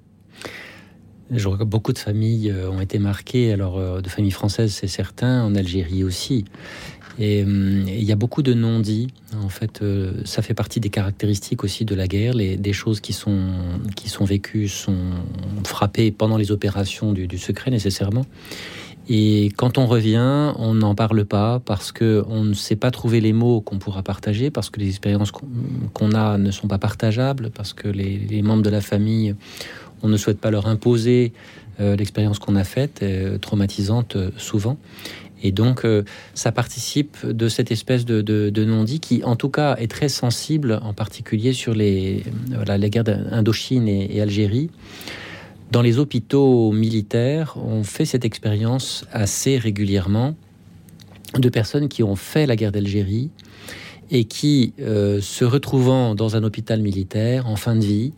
[1.31, 6.03] Je beaucoup de familles ont été marquées, alors de familles françaises c'est certain, en Algérie
[6.03, 6.47] aussi.
[7.18, 9.09] Et hum, il y a beaucoup de non-dits.
[9.42, 9.83] En fait,
[10.25, 12.33] ça fait partie des caractéristiques aussi de la guerre.
[12.33, 13.51] Les, des choses qui sont,
[14.23, 14.97] vécues sont
[15.64, 18.25] frappées pendant les opérations du secret nécessairement.
[19.09, 23.21] Et quand on revient, on n'en parle pas parce que on ne sait pas trouver
[23.21, 25.47] les mots qu'on pourra partager, parce que les expériences qu'on
[25.93, 29.35] qu'on a ne sont pas partageables, parce que les, membres de la famille,
[30.03, 31.33] on ne souhaite pas leur imposer
[31.81, 34.79] euh, l'expérience qu'on a faite, euh, traumatisante euh, souvent.
[35.43, 35.87] Et donc,
[36.33, 40.95] ça participe de cette espèce de, non-dit qui, en tout cas, est très sensible, en
[40.95, 44.71] particulier sur les, voilà, les guerres d'Indochine et Algérie.
[45.70, 50.35] Dans les hôpitaux militaires, on fait cette expérience assez régulièrement
[51.38, 53.31] de personnes qui ont fait la guerre d'Algérie
[54.11, 58.12] et qui, euh, se retrouvant dans un hôpital militaire en fin de vie,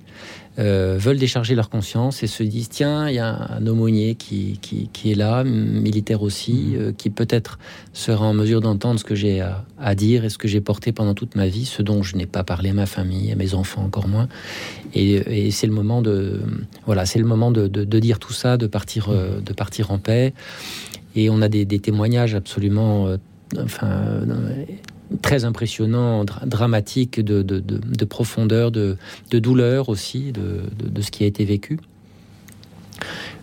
[0.59, 4.59] euh, veulent décharger leur conscience et se disent tiens, il y a un aumônier qui,
[4.63, 7.59] qui, qui est là, militaire aussi, euh, qui peut-être
[7.93, 10.93] sera en mesure d'entendre ce que j'ai à, à dire et ce que j'ai porté
[10.93, 13.55] pendant toute ma vie, ce dont je n'ai pas parlé à ma famille, à mes
[13.55, 14.29] enfants encore moins.
[14.95, 16.41] Et, et c'est le moment de
[16.87, 19.91] voilà, c'est le moment de, de, de dire tout ça, de partir, euh, de partir
[19.91, 20.33] en paix.
[21.15, 23.17] Et on a des, des témoignages absolument,
[23.59, 24.21] enfin.
[25.23, 28.97] Très impressionnants, dra- dramatiques, de, de, de, de profondeur, de,
[29.31, 30.63] de douleur aussi, de,
[31.01, 31.79] ce qui a été vécu.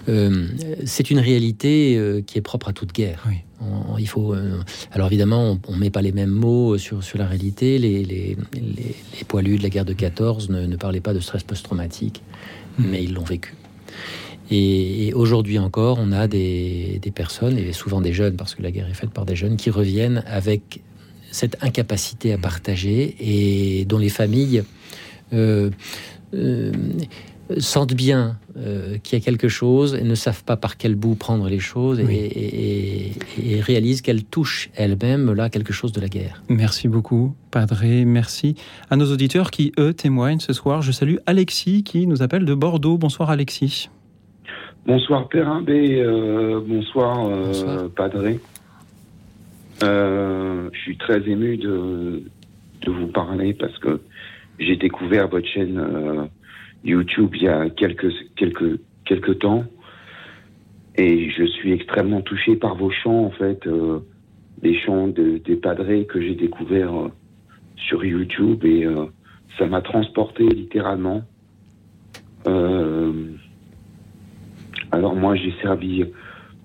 [0.10, 0.48] Euh,
[0.86, 3.24] c'est une réalité euh, qui est propre à toute guerre.
[3.28, 3.36] Oui.
[3.62, 4.60] On- il faut, euh,
[4.92, 7.78] alors évidemment, on ne met pas les mêmes mots sur, sur la réalité.
[7.78, 11.20] Les, les, les, les poilus de la guerre de 14 ne, ne parlaient pas de
[11.20, 12.22] stress post-traumatique,
[12.80, 12.88] Mhm.
[12.90, 13.54] mais ils l'ont vécu.
[14.52, 18.64] Et, et aujourd'hui encore, on a des, des personnes, et souvent des jeunes, parce que
[18.64, 20.82] la guerre est faite par des jeunes, qui reviennent avec
[21.34, 24.64] cette incapacité à partager et dont les familles
[25.34, 25.70] euh,
[26.34, 26.72] euh,
[27.58, 31.16] sentent bien euh, qu'il y a quelque chose et ne savent pas par quel bout
[31.16, 32.16] prendre les choses et- Oui.
[32.16, 36.42] et, et- et réalisent qu'elles touchent elles-mêmes là quelque chose de la guerre.
[36.50, 38.06] Merci beaucoup, Padré.
[38.06, 38.56] Merci
[38.90, 40.82] à nos auditeurs qui, eux, témoignent ce soir.
[40.82, 42.98] Je salue Alexis qui nous appelle de Bordeaux.
[42.98, 43.90] Bonsoir, Alexis.
[44.86, 47.90] Bonsoir Perrimbé, euh, bonsoir, euh, Bonsoir.
[47.96, 48.40] Padré.
[49.82, 52.24] Euh, je suis très ému de,
[52.82, 54.02] de vous parler parce que
[54.60, 56.26] j'ai découvert votre chaîne euh,
[56.84, 59.66] YouTube il y a quelques, quelques, quelques temps
[60.96, 64.00] et je suis extrêmement touché par vos chants en fait, euh,
[64.62, 67.12] les chants de, des Padrés que j'ai découverts euh,
[67.76, 69.06] sur YouTube et euh,
[69.58, 71.24] ça m'a transporté littéralement.
[72.48, 73.12] Euh,
[74.92, 76.06] alors moi, j'ai servi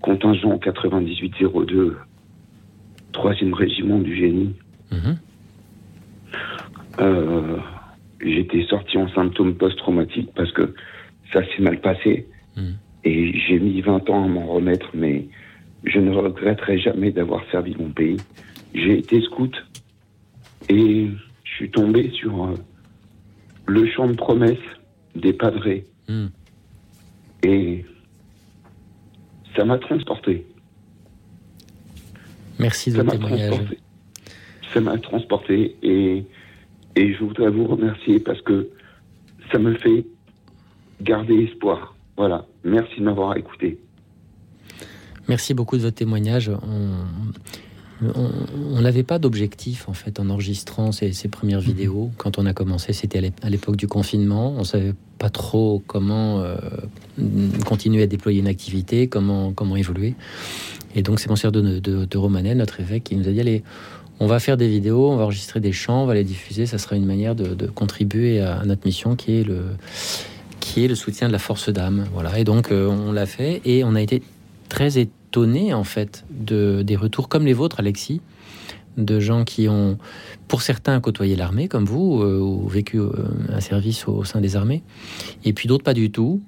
[0.01, 1.97] contingent 9802,
[3.13, 4.55] 3e régiment du génie.
[4.91, 5.19] Mhm.
[7.01, 7.57] Euh,
[8.21, 10.75] J'étais sorti en symptômes post-traumatiques parce que
[11.33, 12.27] ça s'est mal passé.
[12.57, 12.75] Mhm.
[13.05, 15.29] Et j'ai mis 20 ans à m'en remettre, mais
[15.85, 18.17] je ne regretterai jamais d'avoir servi mon pays.
[18.75, 19.55] J'ai été scout
[20.69, 21.09] et
[21.45, 22.55] je suis tombé sur euh,
[23.67, 24.59] le champ de promesses
[25.15, 25.87] des padrés.
[26.09, 26.31] Mhm.
[27.45, 27.85] Et
[29.57, 30.45] ça m'a transporté.
[32.59, 33.49] Merci de votre témoignage.
[33.51, 33.79] transporté.
[34.75, 36.25] Ça m'a transporté et,
[36.97, 38.69] et je voudrais vous remercier parce que
[39.53, 40.05] ça me fait
[41.01, 41.95] garder espoir.
[42.17, 42.47] Voilà.
[42.65, 43.79] Merci de m'avoir écouté.
[45.29, 46.49] Merci beaucoup de votre témoignage.
[46.51, 46.91] On
[48.15, 52.11] on- n'avait pas d'objectif en fait en enregistrant ces, ces premières vidéos.
[52.17, 54.55] Quand on a commencé, c'était à l'époque du confinement.
[54.57, 56.57] On savait pas trop comment euh,
[57.67, 60.15] continuer à déployer une activité, comment comment évoluer.
[60.95, 63.63] Et donc c'est Monseigneur de, de, Romanet, notre évêque, qui nous a dit allez,
[64.21, 66.67] on va faire des vidéos, on va enregistrer des chants, on va les diffuser.
[66.67, 69.63] Ça sera une manière de, contribuer à notre mission qui est le
[70.61, 72.07] qui est le soutien de la force d'âme.
[72.13, 72.39] Voilà.
[72.39, 74.23] Et donc euh, on l'a fait et on a été
[74.69, 78.21] très étonné en fait de des retours comme les vôtres, Alexis,
[78.99, 79.97] de gens qui ont,
[80.49, 83.11] pour certains, côtoyé l'armée comme vous euh, ou vécu euh,
[83.53, 84.83] un service au, sein des armées,
[85.45, 86.41] et puis d'autres pas du tout,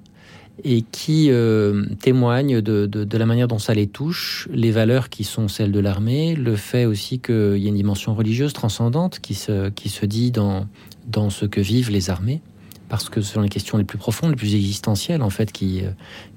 [0.63, 5.09] et qui euh, témoignent de, de- de la manière dont ça les touche, les valeurs
[5.09, 9.19] qui sont celles de l'armée, le fait aussi qu'il y a une dimension religieuse transcendante
[9.19, 10.67] qui se, qui se dit dans,
[11.07, 12.41] dans ce que vivent les armées,
[12.89, 15.81] parce que ce sont les questions les plus profondes, les plus existentielles, en fait, qui,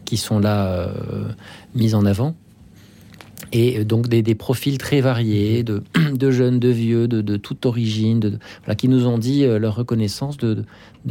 [0.04, 0.88] qui sont là
[1.74, 2.36] mises en avant
[3.55, 5.82] et donc des, profils très variés, de,
[6.12, 9.61] de jeunes, de vieux, de, de toute origine, de, voilà, qui nous ont dit euh,
[9.61, 10.64] leur reconnaissance de,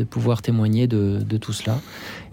[0.10, 1.80] pouvoir témoigner de, tout cela.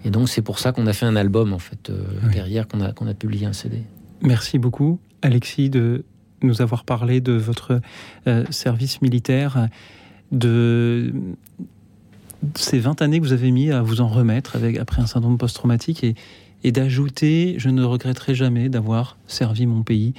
[0.04, 2.02] Et donc c'est pour ça qu'on a fait un album en fait euh,
[2.32, 3.82] derrière, qu'on a, qu'on a publié un CD.
[4.20, 6.04] Merci beaucoup Alexis de
[6.42, 7.80] nous avoir parlé de votre
[8.26, 9.68] euh, service militaire,
[10.32, 11.12] de
[12.54, 15.38] ces 20 années que vous avez mis à vous en remettre avec, après un syndrome
[15.38, 16.14] post-traumatique et,
[16.64, 20.14] et d'ajouter Je ne regretterai jamais d'avoir servi mon pays.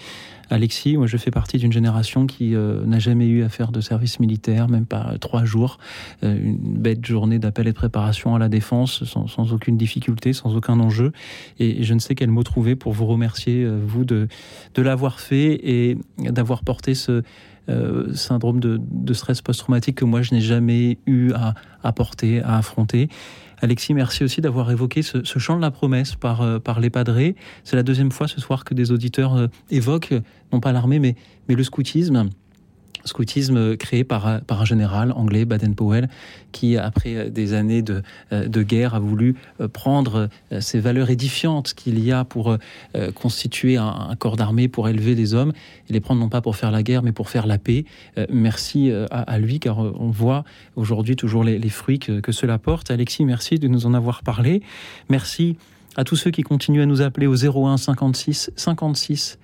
[0.52, 3.80] Alexis, moi je fais partie d'une génération qui euh, n'a jamais eu à faire de
[3.80, 5.80] service militaire, même pas trois jours.
[6.24, 10.54] Euh, une bête journée d'appel et de préparation à la défense sans, aucune difficulté, sans
[10.58, 11.14] aucun enjeu.
[11.60, 14.28] Et je ne sais quel mot trouver pour vous remercier, euh, vous, de,
[14.76, 17.24] l'avoir fait et d'avoir porté ce
[18.14, 23.08] syndrome de, stress post-traumatique que moi je n'ai jamais eu à porter, à affronter.
[23.62, 27.36] Alexis, merci aussi d'avoir évoqué ce, ce, chant de la promesse par, euh, les padrés.
[27.64, 30.16] C'est la deuxième fois ce soir que des auditeurs euh, évoquent,
[30.52, 31.16] non pas l'armée, mais,
[31.48, 32.30] mais le scoutisme
[33.06, 36.10] scoutisme créé par, par un général anglais, Baden-Powell,
[36.52, 41.74] qui, après des années de, de, guerre, a voulu euh, prendre euh, ces valeurs édifiantes
[41.74, 42.52] qu'il y a pour
[42.96, 45.54] euh, constituer un, corps d'armée, pour élever des hommes,
[45.90, 47.86] et les prendre non pas pour faire la guerre, mais pour faire la paix.
[48.30, 50.44] Merci à, lui, car on voit
[50.76, 52.92] aujourd'hui toujours les, fruits que, que, cela porte.
[52.92, 54.62] Alexis, merci de nous en avoir parlé.
[55.10, 55.58] Merci
[55.96, 59.40] à tous ceux qui continuent à nous appeler au 01 56 56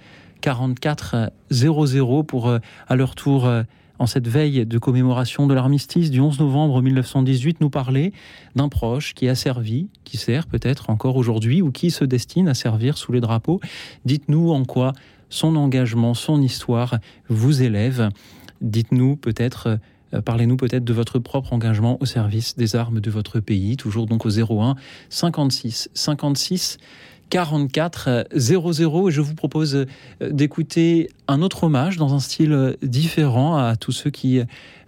[0.47, 3.63] 44 00 pour euh, à leur tour euh,
[3.99, 8.13] en cette veille de commémoration de l'armistice du 11 novembre 1918 nous parler
[8.55, 12.53] d'un proche qui a servi, qui sert peut-être encore aujourd'hui ou qui se destine à
[12.53, 13.59] servir sous les drapeaux.
[14.05, 14.93] Dites-nous en quoi
[15.27, 18.07] son engagement, son histoire vous élève.
[18.61, 19.79] Dites-nous peut-être
[20.13, 24.05] euh, Parlez-nous peut-être de votre propre engagement au service des armes de votre pays, toujours
[24.05, 24.75] donc au 01
[25.09, 26.77] 56 56
[27.30, 29.86] 44 00 et je vous propose euh,
[30.30, 34.41] d'écouter un autre hommage dans un style euh, différent à tous ceux qui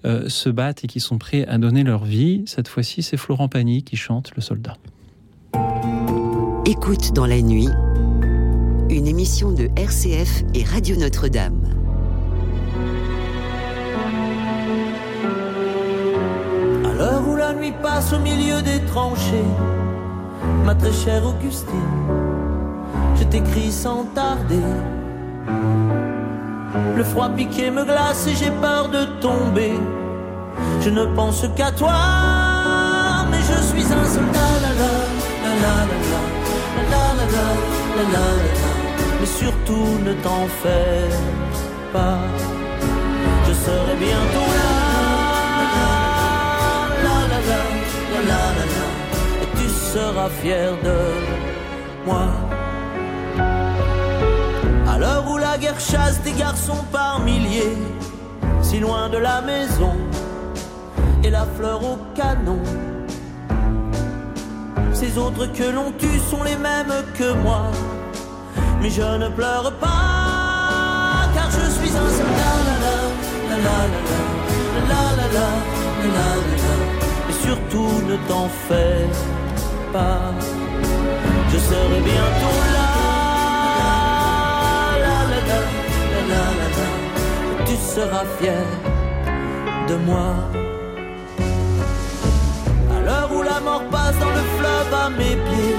[0.05, 2.43] euh, se battent et qui sont prêts à donner leur vie.
[2.45, 4.77] Cette fois-ci, c'est Florent Pagny qui chante Le soldat.
[6.65, 7.67] Écoute dans la nuit,
[8.89, 11.61] une émission de RCF et Radio Notre-Dame.
[16.85, 19.43] À l'heure où la nuit passe au milieu des tranchées,
[20.65, 22.28] ma très chère Augustine
[23.19, 24.69] je t'écris sans tarder.
[26.95, 29.73] Le froid piqué me glace et j'ai peur de tomber.
[30.81, 31.97] Je ne pense qu'à toi,
[33.29, 34.53] mais je suis un soldat.
[34.63, 34.93] La la
[35.43, 35.75] la la
[36.91, 37.47] la la la
[37.97, 38.27] la la
[39.19, 41.09] Mais surtout ne t'en fais
[41.93, 42.19] pas,
[43.47, 44.71] je serai bientôt là.
[47.05, 47.39] La la
[48.29, 48.41] la
[49.41, 50.97] et tu seras fier de
[52.05, 52.27] moi
[54.99, 57.77] l'heure où la guerre chasse des garçons par milliers,
[58.61, 59.95] si loin de la maison,
[61.23, 62.61] et la fleur au canon.
[64.93, 67.63] Ces autres que l'on tue sont les mêmes que moi,
[68.81, 72.57] mais je ne pleure pas, car je suis un soldat.
[77.29, 79.07] Et surtout ne t'en fais
[79.93, 80.33] pas,
[81.51, 82.78] je serai bientôt là.
[87.65, 88.65] Tu seras fier
[89.87, 90.33] de moi.
[92.95, 95.77] À l'heure où la mort passe dans le fleuve à mes pieds,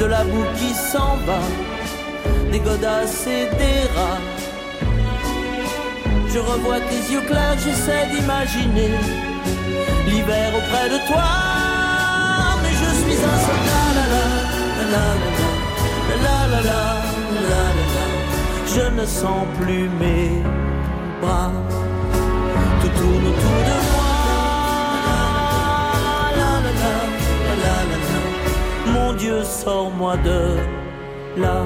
[0.00, 1.42] de la boue qui s'en va,
[2.50, 4.24] des godasses et des rats.
[6.32, 8.90] Je revois tes yeux clairs, j'essaie d'imaginer
[10.06, 11.28] l'hiver auprès de toi.
[12.62, 13.86] Mais je suis un soldat,
[18.76, 20.42] Je ne sens plus mes
[22.82, 24.04] tout tourne autour de moi.
[28.92, 31.62] Mon Dieu, sors-moi de là.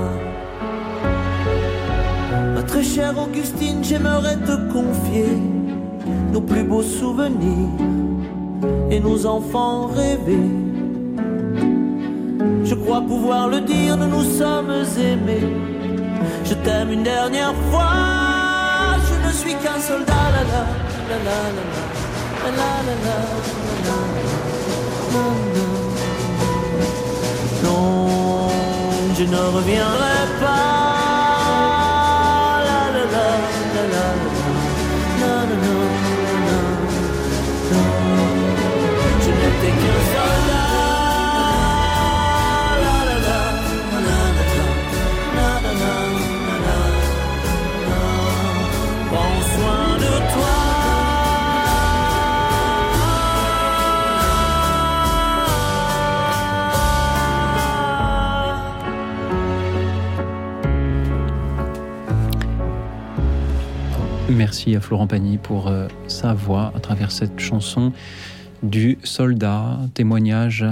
[2.55, 5.37] Ma très chère Augustine, j'aimerais te confier
[6.33, 7.71] nos plus beaux souvenirs
[8.89, 10.53] et nos enfants rêvés.
[12.63, 15.70] Je crois pouvoir le dire, nous nous sommes aimés.
[16.45, 18.21] Je t'aime une dernière fois
[19.31, 20.27] je suis qu'un soldat,
[27.63, 28.49] Non,
[29.17, 30.90] je ne reviendrai pas.
[64.41, 67.93] Merci à Florent Pagny pour euh, sa voix à travers cette chanson
[68.63, 70.65] du soldat, témoignage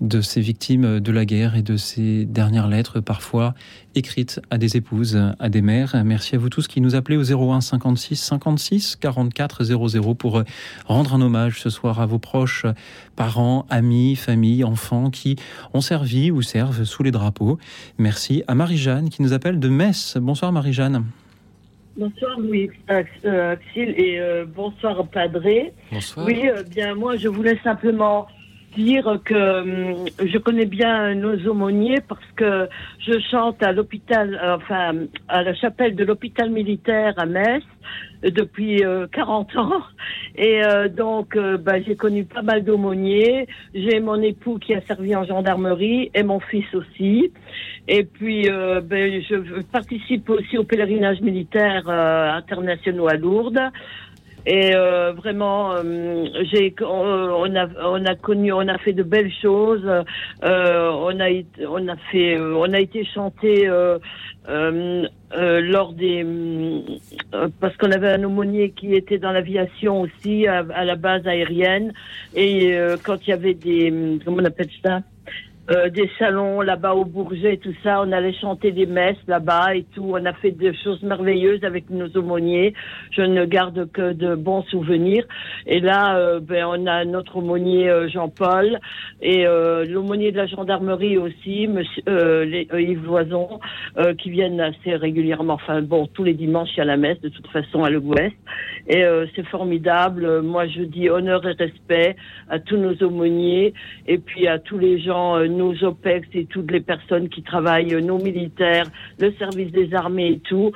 [0.00, 3.54] de ces victimes de la guerre et de ces dernières lettres parfois
[3.94, 5.94] écrites à des épouses, à des mères.
[6.04, 10.42] Merci à vous tous qui nous appelez au 01 56 56 44 00 pour
[10.86, 12.66] rendre un hommage ce soir à vos proches,
[13.14, 15.36] parents, amis, familles, enfants qui
[15.72, 17.58] ont servi ou servent sous les drapeaux.
[17.96, 20.16] Merci à Marie-Jeanne qui nous appelle de Metz.
[20.20, 21.04] Bonsoir Marie-Jeanne.
[21.96, 25.72] Bonsoir Louis euh, Axel et euh, bonsoir Padré.
[25.92, 26.26] Bonsoir.
[26.26, 28.26] Oui, euh, bien moi je voulais simplement
[28.76, 29.94] dire que euh,
[30.24, 32.68] je connais bien nos aumôniers parce que
[32.98, 34.94] je chante à l'hôpital, euh, enfin
[35.28, 37.62] à la chapelle de l'hôpital militaire à Metz
[38.24, 39.82] euh, depuis 40 ans
[40.36, 40.60] et
[40.96, 43.46] donc bah, j'ai connu pas mal d'aumôniers.
[43.74, 47.32] J'ai mon époux qui a servi en gendarmerie et mon fils aussi.
[47.86, 53.70] Et puis ben, je participe aussi au pèlerinage militaire international à Lourdes.
[54.46, 59.32] Et euh, vraiment, euh, j'ai, on, a, on a connu, on a fait de belles
[59.40, 59.86] choses.
[59.86, 61.30] Euh, on a,
[61.66, 63.66] on a fait, on a été chanté
[64.46, 66.26] lors des,
[67.58, 71.92] parce qu'on avait un aumônier qui était dans l'aviation aussi à, à, la base aérienne.
[72.34, 75.00] Et quand il y avait des, comment on appelle ça?
[75.70, 78.02] Euh, des salons là-bas au Bourget, tout ça.
[78.02, 80.10] On allait chanter des messes là-bas et tout.
[80.12, 82.74] On a fait des choses merveilleuses avec nos aumôniers.
[83.12, 85.24] Je ne garde que de bons souvenirs.
[85.66, 88.78] Et là, euh, ben, on a notre aumônier euh, Jean-Paul
[89.22, 89.44] et
[89.88, 92.02] l'aumônier de la gendarmerie aussi, monsieur
[92.44, 93.58] les, Yves Loison,
[94.18, 95.54] qui viennent assez régulièrement.
[95.54, 98.36] Enfin bon, tous les dimanches a la messe de toute façon à l'Ouest.
[98.86, 99.02] Et
[99.34, 100.42] c'est formidable.
[100.42, 102.16] Moi, je dis honneur et respect
[102.50, 103.72] à tous nos aumôniers
[104.06, 108.18] et puis à tous les gens nos OPEX et toutes les personnes qui travaillent, nos
[108.18, 108.84] militaires,
[109.18, 110.72] le service des armées et tout.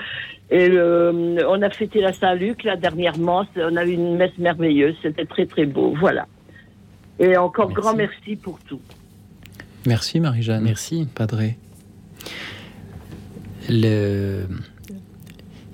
[0.50, 3.44] Et on a fêté la Saint-Luc là dernièrement.
[3.56, 4.96] On a eu une messe merveilleuse.
[5.02, 5.94] C'était très très beau.
[5.98, 6.26] Voilà.
[7.18, 8.80] Et encore grand merci pour tout.
[9.86, 10.62] Merci Marie-Jeanne.
[10.62, 11.06] Merci.
[11.14, 11.56] Padré.
[13.68, 14.46] Le...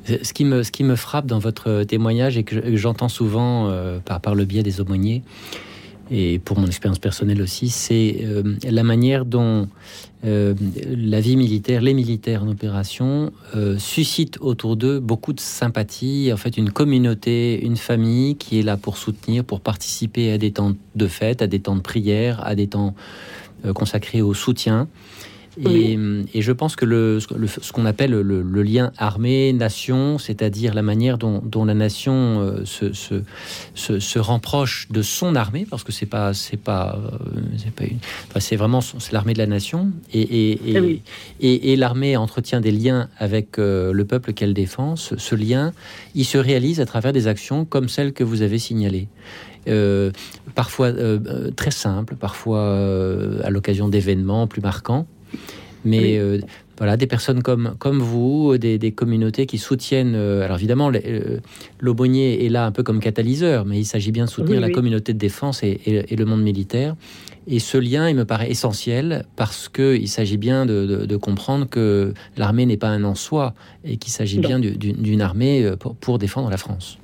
[0.06, 3.98] Ce qui, me, ce qui me frappe dans votre témoignage et que j'entends souvent euh,
[4.00, 5.22] par, le biais des aumôniers,
[6.10, 9.68] et pour mon expérience personnelle aussi, c'est euh, la manière dont
[10.24, 10.54] euh,
[10.86, 16.36] la vie militaire, les militaires en opération, euh, suscitent autour d'eux beaucoup de sympathie, en
[16.36, 20.72] fait une communauté, une famille qui est là pour soutenir, pour participer à des temps
[20.94, 22.94] de fête, à des temps de prière, à des temps
[23.74, 24.88] consacrés au soutien.
[25.62, 31.64] Et, je pense que le, ce qu'on appelle le, lien armée-nation, c'est-à-dire la manière dont,
[31.64, 33.20] la nation euh, se, se,
[33.74, 37.98] se, rapproche de son armée, parce que c'est pas c'est pas euh, c'est pas une,
[38.40, 41.00] c'est vraiment c'est l'armée de la nation, et, et,
[41.40, 44.96] et, et l'armée entretient des liens avec euh, le peuple qu'elle défend.
[44.96, 45.72] Ce, lien,
[46.14, 49.08] il se réalise à travers des actions comme celles que vous avez signalées.
[50.54, 50.92] parfois
[51.56, 52.78] très simples, parfois
[53.42, 55.06] à l'occasion d'événements plus marquants.
[55.84, 56.38] Mais euh,
[56.78, 60.14] voilà, des personnes comme, comme vous, des, des communautés qui soutiennent.
[60.16, 61.38] Euh, alors évidemment, euh,
[61.78, 65.12] l'aubonnier est là un peu comme catalyseur, mais il s'agit bien de soutenir la communauté
[65.12, 66.96] de défense et, et, le monde militaire.
[67.46, 72.14] Et ce lien, il me paraît essentiel parce qu'il s'agit bien de, de, comprendre que
[72.38, 73.52] l'armée n'est pas un en soi
[73.84, 76.98] et qu'il s'agit bien d'une armée pour, pour, défendre la France.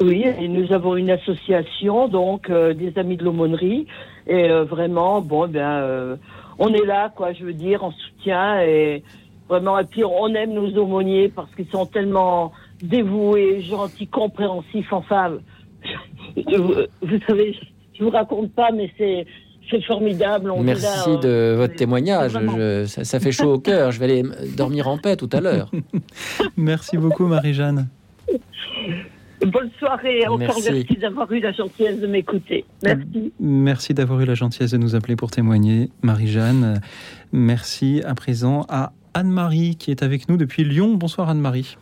[0.00, 3.86] Oui, et nous avons une association, donc des Amis de l'Aumônerie,
[4.28, 6.16] et vraiment, bon, ben
[6.60, 9.02] on est là, quoi, je veux dire, en soutien et
[9.48, 12.52] vraiment, et puis on aime nos aumôniers parce qu'ils sont tellement
[12.82, 15.38] dévoués, gentils, compréhensifs, enfin,
[16.36, 17.58] vous savez,
[17.98, 19.26] je vous raconte pas, mais c'est
[19.70, 20.52] c'est formidable.
[20.62, 22.32] Merci de euh, votre témoignage.
[22.86, 23.92] ça, fait chaud au cœur.
[23.92, 24.24] Je vais aller
[24.56, 25.70] dormir en paix tout à l'heure.
[26.56, 27.88] merci beaucoup, Marie-Jeanne.
[29.46, 30.26] Bonne soirée.
[30.26, 32.64] Encore merci, d'avoir eu la gentillesse de m'écouter.
[32.82, 33.32] Merci.
[33.40, 36.80] Merci d'avoir eu la gentillesse de nous appeler pour témoigner, Marie-Jeanne.
[37.32, 40.94] Merci à présent à Anne-Marie qui est avec nous depuis Lyon.
[40.94, 41.76] Bonsoir Anne-Marie.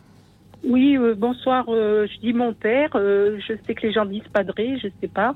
[0.63, 1.65] Oui, euh, bonsoir.
[1.69, 2.91] Euh, je dis mon père.
[2.95, 5.35] Euh, je sais que les gens disent padré, je ne sais pas.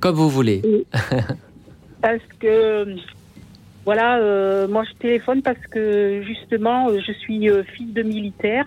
[0.00, 0.62] Comme vous voulez.
[2.02, 2.96] parce que,
[3.84, 8.66] voilà, moi je téléphone parce que justement, je suis fille de militaire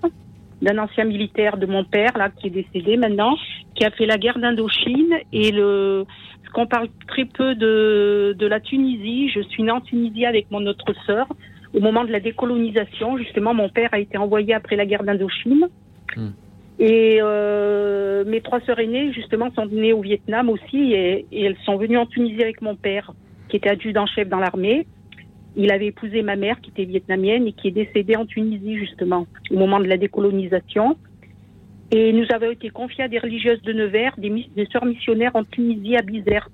[0.62, 3.38] d'un ancien militaire de mon père, là, qui est décédé maintenant,
[3.76, 5.16] qui a fait la guerre d'Indochine.
[5.32, 6.06] Et le,
[6.54, 10.66] qu'on parle très peu de, de la Tunisie, je suis née en Tunisie avec mon
[10.66, 11.28] autre sœur.
[11.74, 15.68] Au moment de la décolonisation, justement, mon père a été envoyé après la guerre d'Indochine.
[16.16, 16.30] Hmm.
[16.80, 21.58] Et euh, mes trois sœurs aînées, justement, sont nées au Vietnam aussi, et, et elles
[21.66, 23.14] sont venues en Tunisie avec mon père,
[23.50, 24.88] qui était adjudant-chef dans l'armée.
[25.58, 29.26] Il avait épousé ma mère qui était vietnamienne et qui est décédée en Tunisie justement
[29.50, 30.96] au moment de la décolonisation.
[31.90, 35.44] Et nous avons été confiés à des religieuses de Nevers, des, des sœurs missionnaires en
[35.44, 36.52] Tunisie, à Bizerte.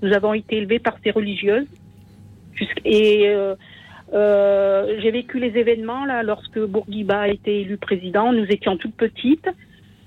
[0.00, 1.66] Nous avons été élevés par ces religieuses.
[2.86, 3.54] Et euh,
[4.14, 8.32] euh, j'ai vécu les événements là lorsque Bourguiba a été élu président.
[8.32, 9.48] Nous étions toutes petites.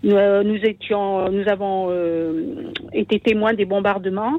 [0.01, 1.91] Nous, euh, étions, nous avons
[2.93, 4.37] été témoins des bombardements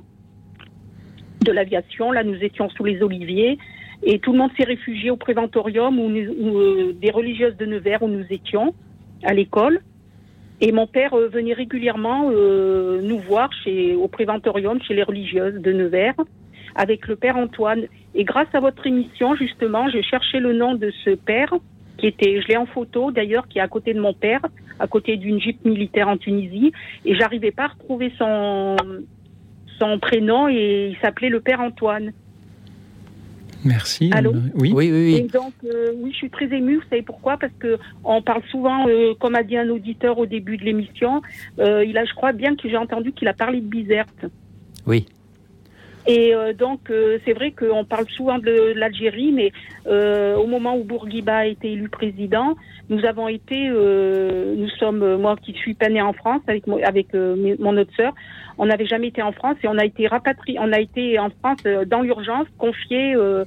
[1.45, 2.11] de l'aviation.
[2.11, 3.57] Là, nous étions sous les oliviers
[4.03, 8.09] et tout le monde s'est réfugié au préventorium où, euh, des religieuses de Nevers où
[8.09, 8.75] nous étions
[9.23, 9.81] à l'école.
[10.63, 15.61] Et mon père euh, venait régulièrement euh, nous voir chez, au préventorium chez les religieuses
[15.61, 16.15] de Nevers
[16.75, 17.87] avec le père Antoine.
[18.15, 21.53] Et grâce à votre émission, justement, j'ai cherché le nom de ce père
[21.99, 24.41] qui était, je l'ai en photo d'ailleurs, qui est à côté de mon père,
[24.79, 26.73] à côté d'une jeep militaire en Tunisie,
[27.05, 28.77] et j'arrivais pas à retrouver son
[29.81, 32.13] son prénom et il s'appelait le père Antoine.
[33.65, 34.11] Merci.
[34.13, 34.33] Allô.
[34.55, 34.73] Oui.
[34.75, 35.29] Oui, oui, Et oui.
[35.33, 36.77] donc, euh, oui, je suis très émue.
[36.77, 37.37] Vous savez pourquoi?
[37.37, 41.23] Parce que on parle souvent, euh, comme a dit un auditeur au début de l'émission,
[41.59, 44.27] euh, il a, je crois bien que j'ai entendu qu'il a parlé de Bizerte.
[44.87, 45.07] Oui.
[46.07, 49.53] Et euh, donc, euh, c'est vrai qu'on parle souvent de l'Algérie, mais
[49.87, 52.57] euh, au moment où Bourguiba a été élu président,
[52.89, 56.65] nous avons été, euh, nous sommes, euh, moi qui suis pas née en France avec,
[56.85, 58.15] avec euh, mon autre sœur,
[58.57, 61.31] on n'avait jamais été en France et on a été rapatriés, on a été en
[61.31, 63.45] France dans l'urgence, confiés, euh,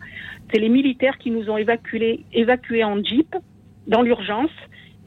[0.51, 3.35] c'est les militaires qui nous ont évacués, évacués en jeep
[3.87, 4.51] dans l'urgence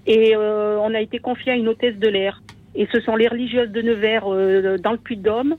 [0.06, 2.40] et on a été confiés à une hôtesse de l'air.
[2.76, 4.24] Et ce sont les religieuses de Nevers
[4.78, 5.56] dans le Puy-de-Dôme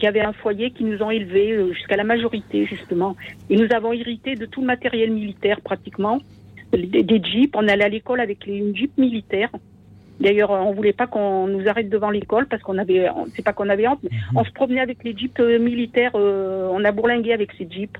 [0.00, 3.16] qui avaient un foyer qui nous ont élevés euh, jusqu'à la majorité justement.
[3.50, 6.18] Et nous avons hérité de tout le matériel militaire pratiquement,
[6.72, 7.54] des, des jeeps.
[7.54, 9.50] On allait à l'école avec les une jeep militaire.
[10.18, 13.68] D'ailleurs, on voulait pas qu'on nous arrête devant l'école parce qu'on avait, c'est pas qu'on
[13.68, 16.12] avait honte, mais on se promenait avec les jeeps euh, militaires.
[16.14, 17.98] euh, on a bourlingué avec ces jeeps.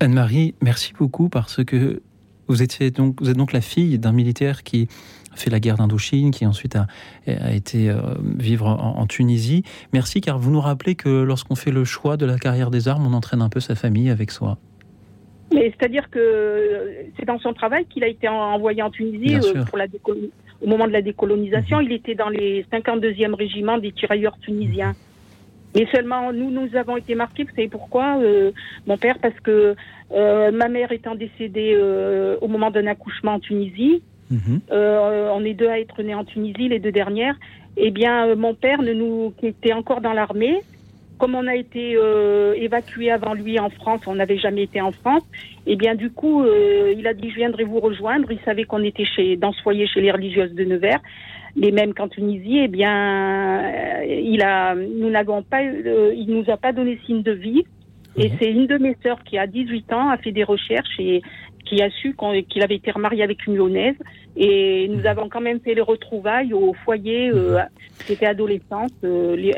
[0.00, 2.02] Anne-Marie, merci beaucoup parce que
[2.48, 4.88] vous, étiez donc, vous êtes donc la fille d'un militaire qui
[5.40, 6.86] fait la guerre d'Indochine, qui ensuite a,
[7.26, 7.96] a été euh,
[8.38, 9.62] vivre en, en Tunisie.
[9.92, 13.06] Merci car vous nous rappelez que lorsqu'on fait le choix de la carrière des armes,
[13.06, 14.58] on entraîne un peu sa famille avec soi.
[15.54, 19.36] Mais c'est-à-dire que euh, c'est dans son travail qu'il a été en- envoyé en Tunisie
[19.36, 19.86] euh, pour la
[20.60, 21.80] au moment de la décolonisation.
[21.80, 24.94] Il était dans les 52e régiments des tirailleurs tunisiens.
[25.74, 27.44] Mais seulement nous, nous avons été marqués.
[27.44, 28.50] Vous savez pourquoi, euh,
[28.86, 29.18] mon père?
[29.20, 29.76] Parce que
[30.12, 34.02] euh, ma mère étant décédée euh, au moment d'un accouchement en Tunisie,
[34.70, 37.36] euh, on est deux à être nés en Tunisie, les deux dernières.
[37.76, 40.60] Eh bien, euh, mon père, ne nous, qui était encore dans l'armée,
[41.18, 44.92] comme on a été euh, évacué avant lui en France, on n'avait jamais été en
[44.92, 45.24] France.
[45.66, 48.30] Eh bien, du coup, euh, il a dit je viendrai vous rejoindre.
[48.30, 51.00] Il savait qu'on était chez dans ce foyer chez les religieuses de Nevers,
[51.56, 52.58] les mêmes qu'en Tunisie.
[52.58, 57.32] Eh bien, euh, il a, nous n'avons pas, il nous a pas donné signe de
[57.32, 57.64] vie.
[58.16, 61.22] Et c'est une de mes sœurs qui a 18 ans, a fait des recherches et
[61.68, 62.14] qui a su
[62.48, 63.94] qu'il avait été remarié avec une lyonnaise.
[64.36, 67.58] Et nous avons quand même fait les retrouvailles au foyer, euh,
[68.06, 69.54] qui était adolescente, euh, les-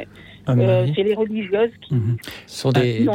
[0.49, 1.95] euh, les religieuses qui,
[2.47, 3.07] Ce sont des,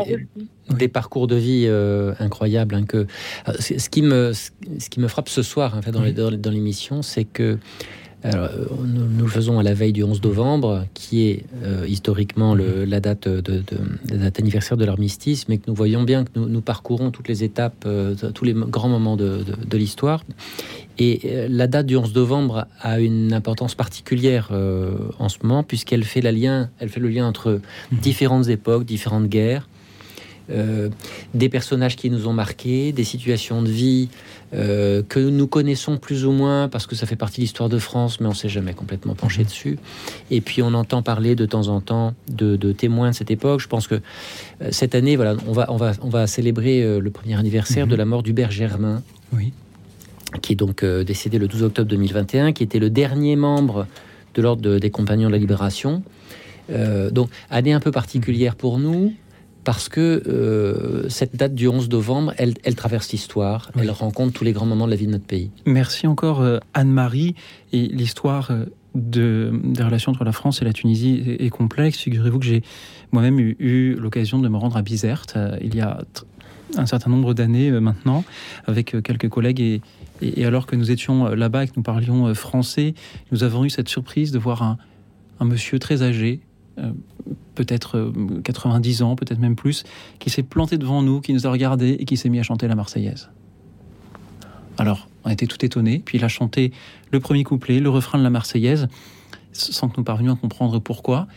[0.77, 2.75] des- parcours de vie euh, incroyables.
[2.75, 6.51] hein, que, euh, ce qui me, ce qui me frappe ce soir en fait, dans
[6.51, 7.57] l'émission, c'est que
[8.33, 8.49] alors,
[8.85, 12.83] nous, nous le faisons à la veille du 11 novembre, qui est euh, historiquement le-
[12.85, 13.63] la, date de, de-
[14.09, 17.27] la date anniversaire de l'armistice, mais que nous voyons bien que nous, nous parcourons toutes
[17.27, 19.43] les étapes, euh, tous les grands moments de,
[19.77, 20.23] l'histoire.
[20.97, 24.49] Et euh, la date du 11 novembre a une importance particulière
[25.19, 27.59] en ce moment, puisqu'elle fait, la lien, elle fait le lien entre
[27.91, 29.67] différentes époques, différentes guerres,
[31.33, 34.09] des personnages qui nous ont marqués, des situations de vie
[34.55, 37.77] euh, que nous connaissons plus ou moins parce que ça fait partie de l'histoire de
[37.77, 39.77] France, mais on s'est jamais complètement penché dessus.
[40.31, 43.59] Et puis on entend parler de temps en temps de, de témoins de cette époque.
[43.59, 46.99] Je pense que euh, cette année, voilà, on va, on va, on va célébrer euh,
[46.99, 49.03] le premier anniversaire de la mort d'Hubert Germain,
[49.33, 49.51] Oui.
[50.41, 53.87] qui est donc décédé le 12 octobre 2021, qui était le dernier membre
[54.35, 56.01] de l'ordre de- des Compagnons de la Libération.
[56.71, 59.13] Euh, donc année un peu particulière pour nous
[59.65, 64.43] parce que euh, cette date du 11 novembre, elle, elle traverse l'histoire, elle rencontre tous
[64.45, 65.51] les grands moments de la vie de notre pays.
[65.65, 67.35] Merci encore euh, Anne-Marie.
[67.73, 71.97] Et l'histoire euh, de, des relations entre la France et la Tunisie est, est complexe.
[71.97, 72.63] Figurez-vous que j'ai
[73.11, 75.99] moi-même eu, eu l'occasion de me rendre à Bizerte euh, il y a
[76.77, 78.23] un certain nombre d'années maintenant,
[78.65, 79.59] avec quelques collègues.
[79.61, 79.81] Et,
[80.21, 82.93] et- et alors que nous étions là-bas et que nous parlions français,
[83.31, 84.77] nous avons eu cette surprise de voir un,
[85.39, 86.39] un monsieur très âgé,
[87.55, 89.83] peut-être euh, 90 ans, peut-être même plus,
[90.19, 92.67] qui s'est planté devant nous, qui nous a regardés et qui s'est mis à chanter
[92.67, 93.29] la Marseillaise.
[94.77, 96.01] Alors, on était tout étonnés.
[96.03, 96.71] Puis il a chanté
[97.11, 98.87] le premier couplet, le refrain de la Marseillaise,
[99.53, 101.27] sans que nous parvenions à comprendre pourquoi.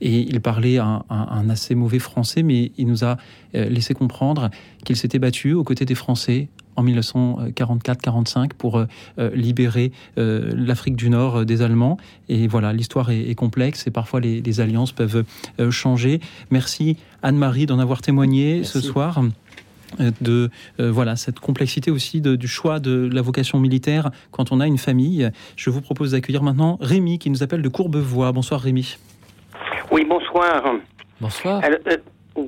[0.00, 3.16] Et il parlait un, un- un assez mauvais français, mais il nous a
[3.54, 4.48] euh, laissé comprendre
[4.84, 6.48] qu'il s'était battu aux côtés des Français
[6.78, 8.84] en 1944-45 pour
[9.18, 11.98] libérer l'Afrique du Nord des Allemands.
[12.28, 15.24] Et voilà, l'histoire est, complexe et parfois les, alliances peuvent
[15.70, 16.20] changer.
[16.50, 19.22] Merci Anne-Marie d'en avoir témoigné ce soir
[19.98, 24.78] de voilà cette complexité aussi du choix de la vocation militaire quand on a une
[24.78, 25.30] famille.
[25.56, 28.32] Je vous propose d'accueillir maintenant Rémi qui nous appelle de Courbevoie.
[28.32, 28.96] Bonsoir Rémi.
[29.90, 30.62] Oui, bonsoir.
[31.20, 31.62] Bonsoir.
[31.64, 31.96] Euh,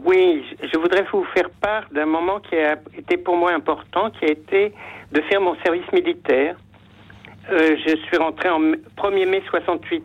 [0.04, 4.24] oui, je voudrais vous faire part d'un moment qui a été pour moi important, qui
[4.24, 4.72] a été
[5.10, 6.56] de faire mon service militaire.
[7.50, 10.04] Euh, je suis rentré en 1er mai 68.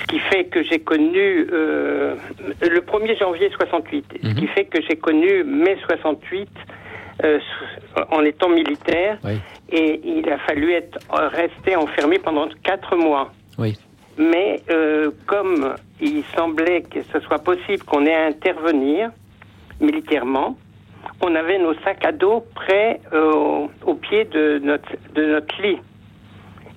[0.00, 2.16] Ce qui fait que j'ai connu euh,
[2.62, 4.48] le 1er janvier 68, ce qui mhm.
[4.48, 6.48] fait que j'ai connu mai 68
[8.10, 9.18] en étant militaire.
[9.70, 13.32] Et il a fallu être resté enfermé pendant quatre mois.
[13.58, 13.78] Oui.
[14.18, 19.10] Mais euh, comme il semblait que ce soit possible qu'on ait à intervenir
[19.80, 20.56] militairement,
[21.20, 25.78] on avait nos sacs à dos prêts euh, au pied de notre, de notre lit.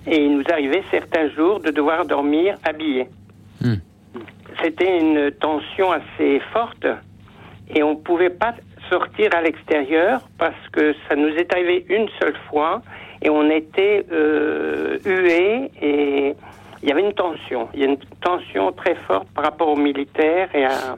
[0.07, 3.09] Et il nous arrivait certains jours de devoir dormir habillés.
[3.61, 3.75] Hmm.
[4.61, 6.87] C'était une tension assez forte
[7.73, 8.53] et on ne pouvait pas
[8.89, 12.81] sortir à l'extérieur parce que ça nous est arrivé une seule fois
[13.21, 16.35] et on était euh, hués et
[16.85, 17.67] il y avait une tension.
[17.73, 20.97] Il y a une tension très forte par rapport aux militaires et à,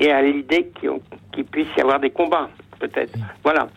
[0.00, 3.16] et à l'idée qu'il puisse y avoir des combats, peut-être.
[3.44, 3.68] Voilà.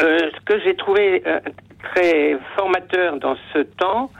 [0.00, 1.38] Euh, ce que j'ai trouvé euh,
[1.84, 4.10] très formateur dans ce temps,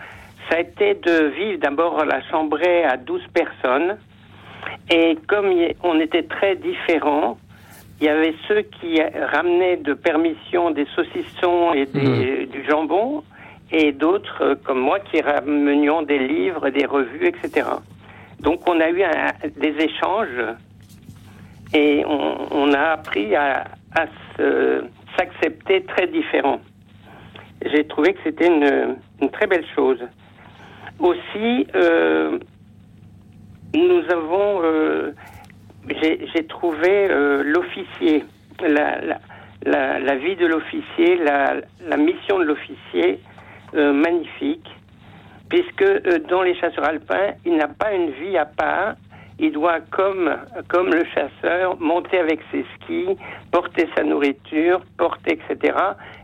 [0.48, 3.98] ça a été de vivre d'abord la chambrée à 12 personnes.
[4.88, 7.38] Et comme on était très différents,
[8.00, 12.46] il y avait ceux qui ramenaient de permission des saucissons et mmh.
[12.52, 13.24] du jambon,
[13.74, 17.68] et d'autres euh, comme moi qui ramenions des livres, des revues, etc.
[18.40, 19.02] Donc on a eu
[19.56, 20.44] des échanges
[21.72, 23.64] et on, a appris à,
[25.16, 26.60] s'accepter très différents.
[27.64, 28.96] J'ai trouvé que c'était une,
[29.32, 29.98] très belle chose.
[31.00, 32.38] Aussi, euh,
[33.74, 35.12] nous avons, euh,
[35.88, 37.08] j'ai trouvé
[37.42, 38.24] l'officier,
[38.60, 43.18] la, vie de l'officier, la, mission de l'officier
[43.74, 44.68] euh, magnifique,
[45.48, 48.94] puisque euh, dans les chasseurs alpins, il n'a pas une vie à part.
[49.40, 50.36] Il doit, comme,
[50.68, 53.16] comme le chasseur, monter avec ses skis,
[53.50, 55.76] porter sa nourriture, porter, etc.,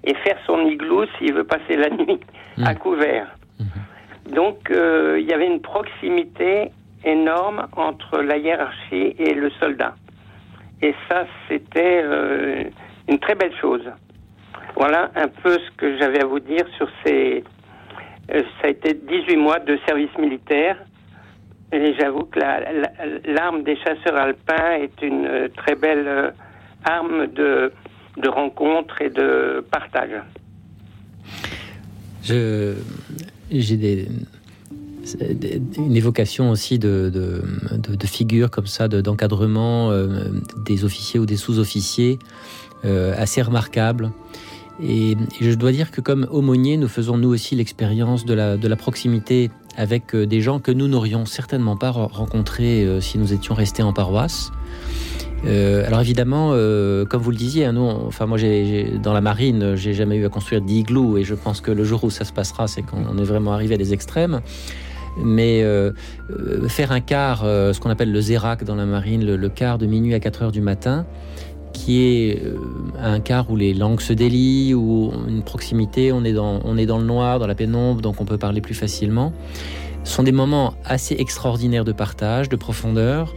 [0.05, 2.21] et faire son igloo s'il veut passer la nuit
[2.57, 2.65] mmh.
[2.65, 3.27] à couvert.
[3.59, 4.33] Mmh.
[4.33, 6.71] Donc, euh, il y avait une proximité
[7.05, 9.97] énorme entre la hiérarchie et le soldat.
[10.83, 12.05] Et ça, c'était
[13.09, 13.83] une très belle chose.
[14.81, 17.45] Voilà un peu ce que j'avais à vous dire sur ces.
[18.33, 20.79] Euh, ça a été 18 mois de service militaire.
[21.71, 22.41] Et j'avoue que
[23.29, 26.31] l'arme des chasseurs alpins est une euh, très belle euh,
[26.83, 27.71] arme de,
[28.27, 30.17] rencontre et de partage.
[32.23, 32.77] Je,
[33.51, 34.09] j'ai des,
[35.77, 37.43] une évocation aussi de, de,
[37.97, 39.91] de, figures comme ça, d'encadrement
[40.65, 42.19] des officiers ou des sous-officiers
[42.83, 44.11] assez remarquables.
[44.83, 49.51] Et, je dois dire que comme aumônier, nous faisons nous aussi l'expérience de la, proximité
[49.77, 53.83] avec euh, des gens que nous n'aurions certainement pas rencontrés euh, si nous étions restés
[53.83, 54.51] en paroisse.
[55.47, 56.51] Euh, alors évidemment,
[57.09, 60.27] comme vous le disiez, hein, nous, enfin moi, j'ai, dans la marine, j'ai jamais eu
[60.27, 63.17] à construire d'igloo, et je pense que le jour où ça se passera, c'est qu'on
[63.17, 64.41] est vraiment arrivé à des extrêmes.
[65.23, 65.65] Mais
[66.69, 69.87] faire un quart, ce qu'on appelle le zérac dans la marine, le, le, quart de
[69.87, 71.05] minuit à 4 heures du matin,
[71.81, 72.59] qui est euh,
[72.99, 76.87] un quart où les langues se délient, où une proximité, on est, dans, on est
[76.87, 79.33] dans le noir, dans la pénombre, donc on peut parler plus facilement.
[80.05, 83.35] Sont des moments assez extraordinaires de partage, de profondeur.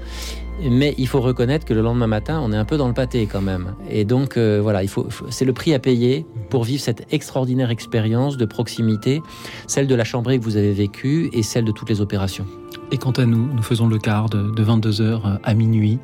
[0.62, 3.26] Mais il faut reconnaître que le lendemain matin, on est un peu dans le pâté
[3.26, 3.74] quand même.
[3.90, 7.72] Et donc euh, voilà, il faut, c'est le prix à payer pour vivre cette extraordinaire
[7.72, 9.22] expérience de proximité,
[9.68, 12.46] celle de la chambrée que vous avez vécue et celle de toutes les opérations.
[12.92, 15.98] Et quant à nous, nous faisons le quart de, de 22h à minuit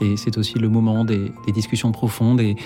[0.00, 2.56] et c'est aussi le moment des, discussions profondes et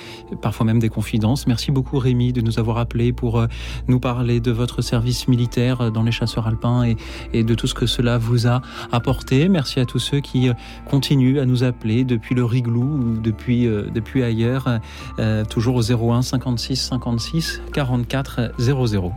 [0.42, 1.46] parfois même des confidences.
[1.46, 3.46] Merci beaucoup Rémi de nous avoir appelés pour euh,
[3.86, 6.94] nous parler de votre service militaire dans les chasseurs alpins
[7.32, 9.48] et, de tout ce que cela vous a apporté.
[9.48, 10.54] Merci à tous ceux qui euh,
[10.90, 14.80] continuent à nous appeler depuis le Riglou ou depuis, euh, depuis ailleurs,
[15.48, 19.12] toujours au 01 56 56 44 00.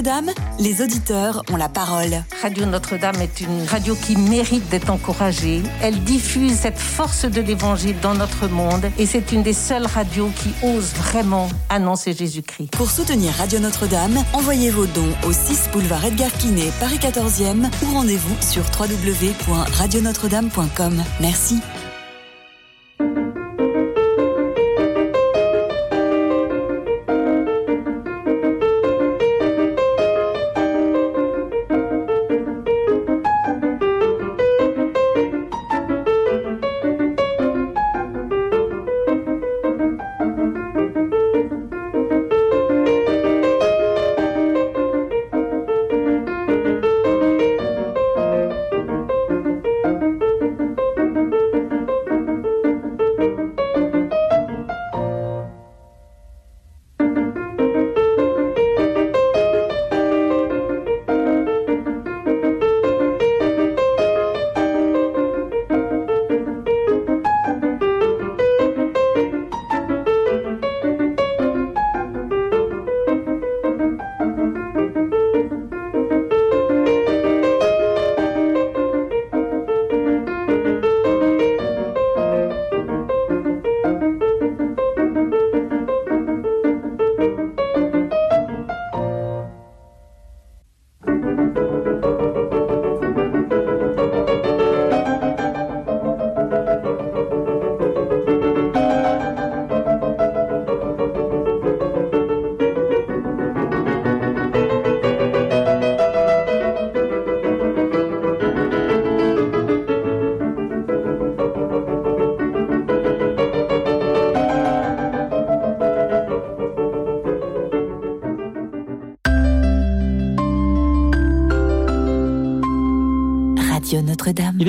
[0.00, 2.24] Notre-Dame, les auditeurs ont la parole.
[2.40, 5.62] Radio Notre-Dame est une radio qui mérite d'être encouragée.
[5.82, 10.30] Elle diffuse cette force de l'évangile dans notre monde et c'est une des seules radios
[10.36, 12.70] qui ose vraiment annoncer Jésus-Christ.
[12.70, 17.92] Pour soutenir Radio Notre-Dame, envoyez vos dons au 6 boulevard Edgar Quinet, Paris 14e ou
[17.92, 21.04] rendez-vous sur www.radionotre-dame.com.
[21.20, 21.60] Merci.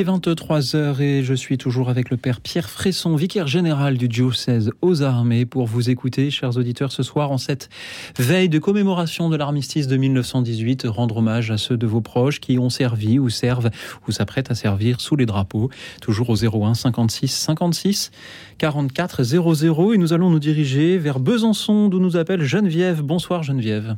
[0.01, 4.71] Est 23h et je suis toujours avec le Père Pierre Fresson, vicaire général du diocèse
[4.81, 7.69] aux armées, pour vous écouter, chers auditeurs, ce soir en cette
[8.17, 12.57] veille de commémoration de l'armistice de 1918, rendre hommage à ceux de vos proches qui
[12.57, 13.69] ont servi ou servent
[14.07, 15.69] ou s'apprêtent à servir sous les drapeaux,
[16.01, 18.11] toujours au 01 56 56
[18.57, 19.93] 44 00.
[19.93, 23.03] Et nous allons nous diriger vers Besançon, d'où nous appelle Geneviève.
[23.03, 23.97] Bonsoir Geneviève.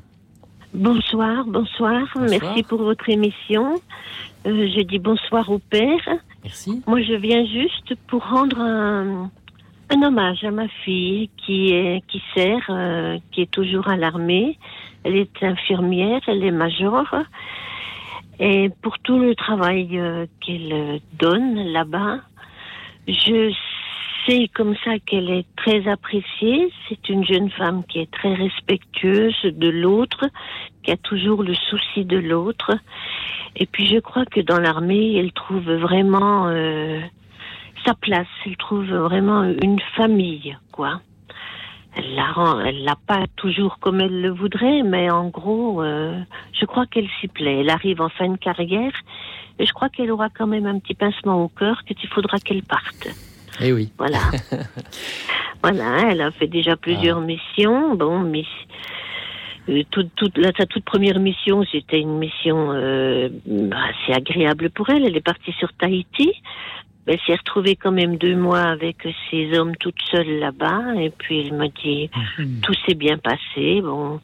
[0.73, 3.79] Bonsoir, bonsoir, Merci pour votre émission.
[4.45, 6.07] Euh, je dis bonsoir au père.
[6.43, 6.81] Merci.
[6.85, 9.31] Moi, je viens juste pour rendre un,
[9.89, 14.57] un hommage à ma fille qui est qui sert, euh, qui est toujours à l'armée.
[15.03, 17.05] Elle est infirmière, elle est major.
[18.39, 22.19] Et pour tout le travail euh, qu'elle donne là-bas,
[23.07, 23.53] je
[24.25, 26.71] sais comme ça qu'elle est très appréciée.
[26.87, 30.25] C'est une jeune femme qui est très respectueuse de l'autre,
[30.83, 32.71] qui a toujours le souci de l'autre.
[33.55, 36.99] Et puis je crois que dans l'armée, elle trouve vraiment euh,
[37.85, 38.27] sa place.
[38.45, 41.01] Elle trouve vraiment une famille, quoi.
[41.95, 46.19] Elle la rend, elle l'a pas toujours comme elle le voudrait, mais en gros, euh,
[46.59, 47.59] je crois qu'elle s'y plaît.
[47.59, 48.93] Elle arrive en fin de carrière,
[49.59, 52.63] et je crois qu'elle aura quand même un petit pincement au cœur qu'il faudra qu'elle
[52.63, 53.32] parte.
[53.61, 53.91] Eh oui.
[53.97, 54.19] Voilà.
[55.61, 57.95] voilà, elle a fait déjà plusieurs missions.
[57.95, 58.45] Bon, mais
[59.69, 63.29] euh, toute, toute, là, sa toute première mission, c'était une mission euh,
[63.71, 65.05] assez agréable pour elle.
[65.05, 66.31] Elle est partie sur Tahiti.
[67.05, 68.95] Elle s'est retrouvée quand même deux mois avec
[69.29, 70.95] ses hommes toute seule là-bas.
[70.97, 72.09] Et puis elle m'a dit,
[72.61, 73.81] tout s'est bien passé.
[73.81, 74.21] Bon,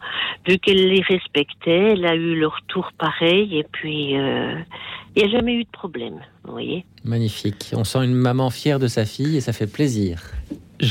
[0.48, 3.58] vu qu'elle les respectait, elle a eu leur tour pareil.
[3.60, 4.56] Et puis, euh,
[5.16, 6.20] il n'y a jamais eu de problème.
[6.46, 7.72] Vous voyez Magnifique.
[7.76, 10.22] On sent une maman fière de sa fille et ça fait plaisir.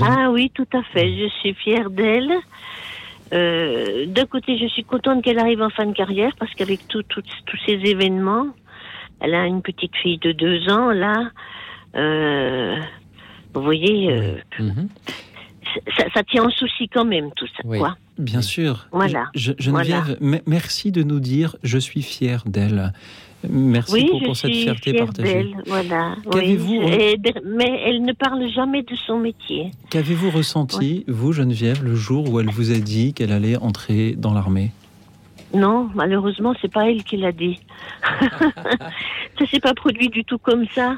[0.03, 1.09] Ah oui, tout à fait.
[1.17, 2.31] Je suis fière d'elle.
[3.33, 7.03] Euh, D'un côté, je suis contente qu'elle arrive en fin de carrière parce qu'avec tout,
[7.05, 8.49] tout- tous ces événements,
[9.21, 11.31] elle a une petite fille de deux ans là.
[11.97, 12.77] Euh,
[13.55, 14.89] vous voyez, euh, Mhm.
[15.97, 17.97] ça, ça tient en souci quand même tout ça, quoi.
[18.19, 18.87] Bien sûr.
[18.93, 19.27] Voilà.
[19.35, 22.93] Je- Geneviève, me- merci de nous dire je suis fier d'elle.
[23.49, 25.53] Merci oui, pour, cette fierté fière partagée.
[25.67, 26.17] voilà.
[26.35, 26.59] oui.
[27.47, 29.71] Mais elle ne parle jamais de son métier.
[29.91, 34.35] Qu'avez-vous ressenti, vous, Geneviève, le jour où elle vous a dit qu'elle allait entrer dans
[34.35, 34.73] l'armée?
[35.55, 37.61] Non, malheureusement, c'est pas elle qui l'a dit.
[39.59, 40.97] s'est pas produit du tout comme ça.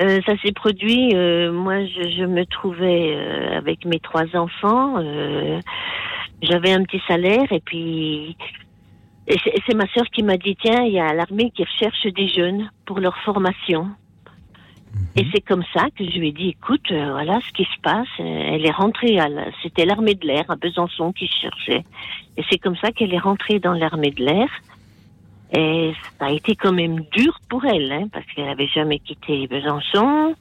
[0.00, 1.14] Euh, ça s'est produit.
[1.14, 4.96] euh, moi, je, je me trouvais euh, avec mes trois enfants.
[6.42, 8.36] J'avais un petit salaire et puis
[9.30, 9.36] et
[9.66, 12.70] c'est ma sœur qui m'a dit tiens, il y a l'armée qui recherche des jeunes
[12.86, 13.88] pour leur formation.
[15.16, 17.78] Et c'est comme ça que je lui ai dit, écoute, euh, voilà ce qui se
[17.82, 18.08] passe.
[18.18, 21.84] Elle est rentrée, à la- c'était l'armée de l'air à Besançon qui cherchait.
[22.38, 24.48] Et c'est comme ça qu'elle est rentrée dans l'armée de l'air.
[25.52, 29.46] Et ça a été quand même dur pour elle, hein, parce qu'elle avait jamais quitté
[29.46, 30.34] Besançon,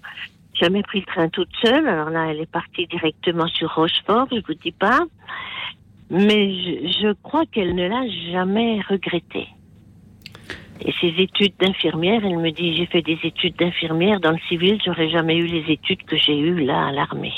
[0.53, 1.87] jamais pris le train toute seule.
[1.87, 4.99] Alors là, elle est partie directement sur Rochefort, je vous dis pas.
[6.09, 9.47] Mais je, je crois qu'elle ne l'a jamais regretté.
[10.81, 14.79] Et ses études d'infirmière, elle me dit, j'ai fait des études d'infirmière dans le civil,
[14.85, 17.33] j'aurais jamais eu les études que j'ai eues là à l'armée.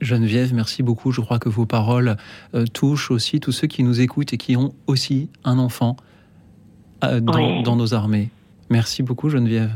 [0.00, 1.10] Geneviève, merci beaucoup.
[1.12, 2.16] Je crois que vos paroles
[2.54, 5.96] euh, touchent aussi tous ceux qui nous écoutent et qui ont aussi un enfant
[7.04, 7.62] euh, dans, Ouais.
[7.62, 8.30] dans nos armées.
[8.70, 9.70] Merci beaucoup, Geneviève.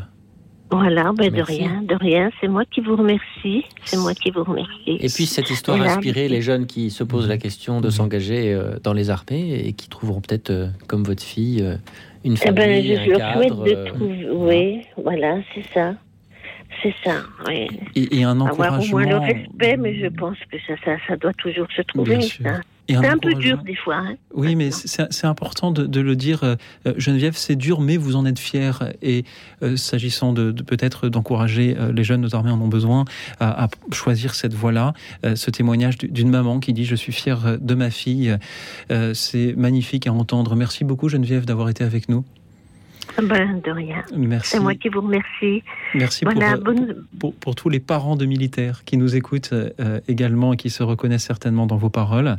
[0.73, 2.31] Voilà, ben de rien, de rien.
[2.41, 3.64] C'est moi qui vous remercie.
[3.85, 4.99] C'est moi qui vous remercie.
[5.01, 8.53] Et puis cette histoire a inspiré les jeunes qui se posent la question de s'engager
[8.55, 11.59] euh, dans les armées et qui trouveront peut-être, comme votre fille,
[12.25, 13.64] une Eh ben, famille, je un leur souhaite cadre.
[13.64, 14.29] de trouver.
[14.33, 15.95] Oui, voilà, c'est ça.
[16.83, 17.16] C'est ça,
[17.47, 17.66] oui.
[17.95, 18.99] Et, et un Avoir au encouragement.
[18.99, 22.20] moins le respect, mais je pense que ça, ça, ça doit toujours se trouver.
[22.22, 22.61] Ça.
[22.93, 23.39] Un C'est un peu encouragement.
[23.41, 23.97] dur des fois.
[23.99, 24.14] hein.
[24.35, 26.43] Oui, mais c'est important de, de le dire.
[26.43, 26.57] euh,
[26.89, 28.93] euh, Geneviève, c'est dur, mais vous en êtes fière.
[29.01, 29.24] Et
[29.62, 33.05] euh, s'agissant de, de peut-être d'encourager euh, les jeunes, nos armées en ont besoin,
[33.39, 34.95] à, à choisir cette voie-là.
[35.24, 38.37] Euh, ce témoignage du- d'une maman qui dit Je suis fière euh, de ma fille.
[38.91, 40.57] Euh, c'est magnifique à entendre.
[40.57, 42.24] Merci beaucoup, Geneviève, d'avoir été avec nous.
[43.22, 44.02] Ben, de rien.
[44.16, 44.50] Merci.
[44.52, 45.62] C'est moi qui vous remercie.
[45.94, 49.52] Merci Voilà, pour, euh, bonne- pour, pour tous les parents de militaires qui nous écoutent
[49.52, 52.36] euh, également et qui se reconnaissent certainement dans vos paroles.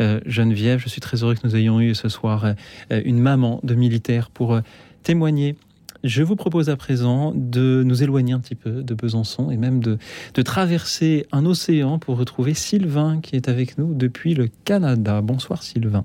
[0.00, 3.60] Euh, Geneviève, je suis très heureux que nous ayons eu ce soir euh, une maman
[3.62, 4.60] de militaire pour euh,
[5.02, 5.56] témoigner.
[6.04, 9.80] Je vous propose à présent de nous éloigner un petit peu de Besançon et même
[9.82, 9.98] de,
[10.34, 15.20] de traverser un océan pour retrouver Sylvain qui est avec nous depuis le Canada.
[15.20, 16.04] Bonsoir Sylvain.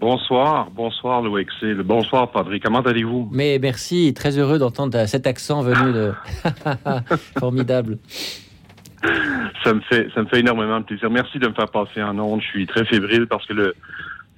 [0.00, 2.56] Bonsoir, bonsoir le bonsoir Padre.
[2.62, 3.28] Comment allez-vous?
[3.30, 6.12] Mais merci, très heureux d'entendre cet accent venu de...
[7.38, 7.98] Formidable.
[9.62, 11.10] Ça me fait ça me fait énormément de plaisir.
[11.10, 12.40] Merci de me faire passer en ondes.
[12.40, 13.74] Je suis très fébrile parce que le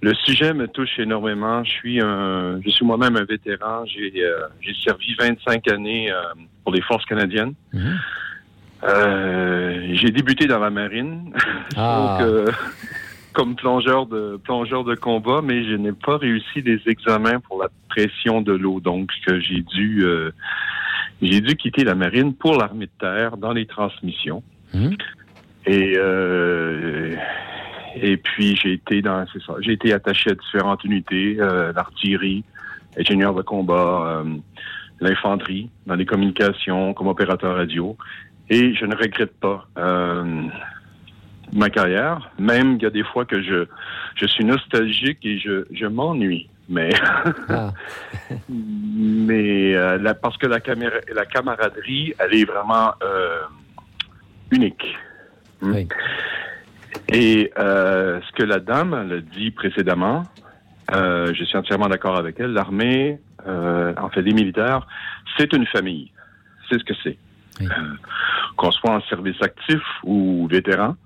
[0.00, 1.62] le sujet me touche énormément.
[1.62, 3.84] Je suis un je suis moi-même un vétéran.
[3.86, 6.16] J'ai euh, j'ai servi 25 années euh,
[6.64, 7.54] pour les forces canadiennes.
[8.82, 11.32] Euh, j'ai débuté dans la marine.
[11.76, 12.18] Ah.
[12.20, 12.52] Donc, euh,
[13.32, 17.68] comme plongeur de plongeur de combat, mais je n'ai pas réussi les examens pour la
[17.88, 18.80] pression de l'eau.
[18.80, 20.30] Donc, que j'ai dû euh,
[21.20, 24.42] j'ai dû quitter la marine pour l'armée de terre dans les transmissions.
[25.66, 27.14] Et euh,
[27.96, 32.42] et puis j'ai été dans c'est ça, j'ai été attaché à différentes unités, euh, l'artillerie,
[32.98, 34.24] ingénieur de combat, euh,
[35.00, 37.96] l'infanterie, dans les communications, comme opérateur radio.
[38.48, 39.66] Et je ne regrette pas.
[39.78, 40.42] Euh,
[41.52, 42.30] ma carrière.
[42.38, 43.66] Même il y a des fois que je,
[44.16, 46.48] je suis nostalgique et je, je m'ennuie.
[46.68, 46.90] Mais,
[48.48, 53.40] mais euh, la- parce que la, caméra, la camaraderie, elle est vraiment euh,
[54.50, 54.96] unique.
[55.60, 55.74] Hmm.
[57.08, 60.22] Et euh, ce que la dame a dit précédemment,
[60.94, 62.52] euh, je suis entièrement d'accord avec elle.
[62.52, 64.86] L'armée, euh, en fait, les militaires,
[65.36, 66.10] c'est une famille.
[66.68, 67.18] C'est ce que c'est.
[67.60, 67.66] Euh,
[68.56, 70.96] qu'on soit en service actif ou vétéran,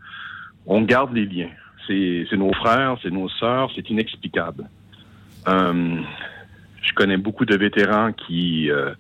[0.67, 1.51] on garde les liens.
[1.87, 4.69] C'est nos frères, c'est nos sœurs, c'est inexplicable.
[5.47, 6.01] Euh,
[6.83, 8.93] je connais beaucoup de vétérans qui, euh,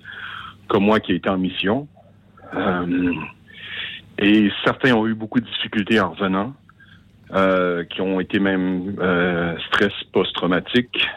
[0.68, 1.88] comme moi, qui étaient en mission.
[2.54, 3.12] Euh,
[4.18, 6.54] et certains ont eu beaucoup de difficultés en revenant,
[7.32, 11.08] euh, qui ont été même euh, stress post-traumatique.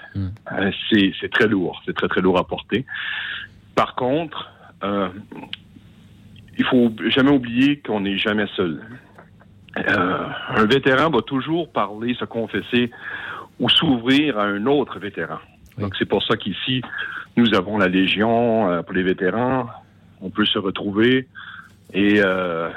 [0.52, 2.86] Euh, c'est c'est très lourd, c'est très très lourd à porter.
[3.76, 4.52] Par contre,
[4.84, 5.10] euh,
[6.58, 8.82] il faut jamais oublier qu'on n'est jamais seul.
[9.78, 12.92] Euh, un vétéran va toujours parler, se confesser
[13.60, 15.40] ou s'ouvrir à un autre vétéran.
[15.78, 16.82] Donc c'est pour ça qu'ici,
[17.38, 19.68] nous avons la Légion euh, pour les vétérans.
[20.22, 21.28] On peut se retrouver
[21.94, 22.70] et euh,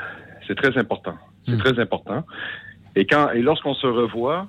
[0.47, 1.14] c'est très important.
[1.47, 2.24] C'est très important.
[2.95, 4.47] Et quand et lorsqu'on se revoit,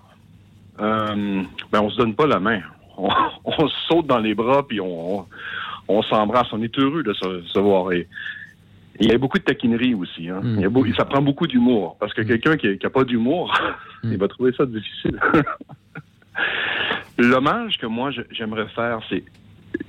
[0.77, 2.61] ben on se donne pas la main.
[2.97, 3.09] On,
[3.45, 5.25] on se saute dans les bras puis on, on,
[5.87, 6.51] on s'embrasse.
[6.51, 7.91] On est heureux de se, se voir.
[7.93, 8.07] Et
[8.99, 10.29] il y a beaucoup de taquinerie aussi.
[10.29, 10.41] Hein.
[10.43, 13.53] Il y a beau- ça prend beaucoup d'humour parce que quelqu'un qui n'a pas d'humour,
[14.03, 15.19] il va trouver ça difficile.
[17.17, 19.23] L'hommage que moi j'aimerais faire, c'est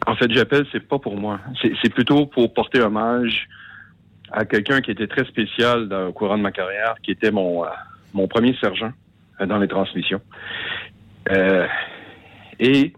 [0.07, 3.49] en fait j'appelle c'est pas pour moi, c'est c'est plutôt pour porter hommage
[4.31, 7.65] à quelqu'un qui était très spécial dans, au courant de ma carrière, qui était mon
[7.65, 7.69] euh,
[8.13, 8.93] mon premier sergent
[9.41, 10.21] euh, dans les transmissions.
[11.31, 11.67] Euh,
[12.61, 12.93] et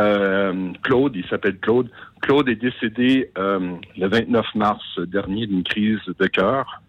[0.00, 1.88] euh, Claude, il s'appelle Claude.
[2.20, 6.82] Claude est décédé euh, le 29 mars dernier d'une crise de cœur.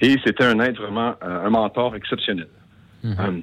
[0.00, 2.48] Et c'était un être vraiment, euh, un mentor exceptionnel.
[3.04, 3.40] Euh,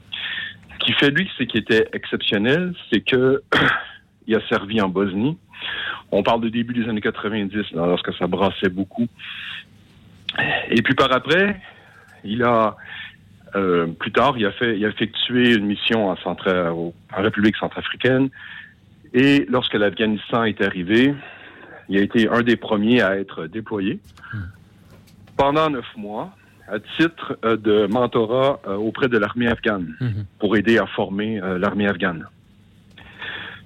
[0.74, 3.42] ce qui fait lui, ce qui était exceptionnel, c'est que
[4.28, 5.38] il a servi en Bosnie.
[6.12, 9.08] On parle de début des années 90, lorsque ça brassait beaucoup.
[10.70, 11.60] Et puis par après,
[12.24, 12.76] il a
[13.56, 17.56] euh, plus tard, il a fait, il a effectué une mission en, centra, en République
[17.56, 18.30] centrafricaine.
[19.16, 21.16] Et lorsque l'Afghanistan est arrivé,
[21.88, 24.02] il a été un des premiers à être déployé
[25.38, 26.36] pendant neuf mois
[26.68, 29.96] à titre euh, de mentorat euh, auprès de l'armée afghane
[30.40, 32.28] pour aider à former euh, l'armée afghane.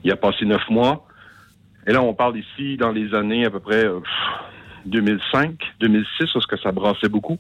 [0.04, 1.08] Il a passé neuf mois.
[1.88, 3.86] Et là, on parle ici dans les années à peu près
[4.86, 7.40] 2005, 2006, lorsque ça brassait beaucoup.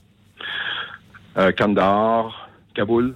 [1.57, 3.15] Kandahar, Kaboul.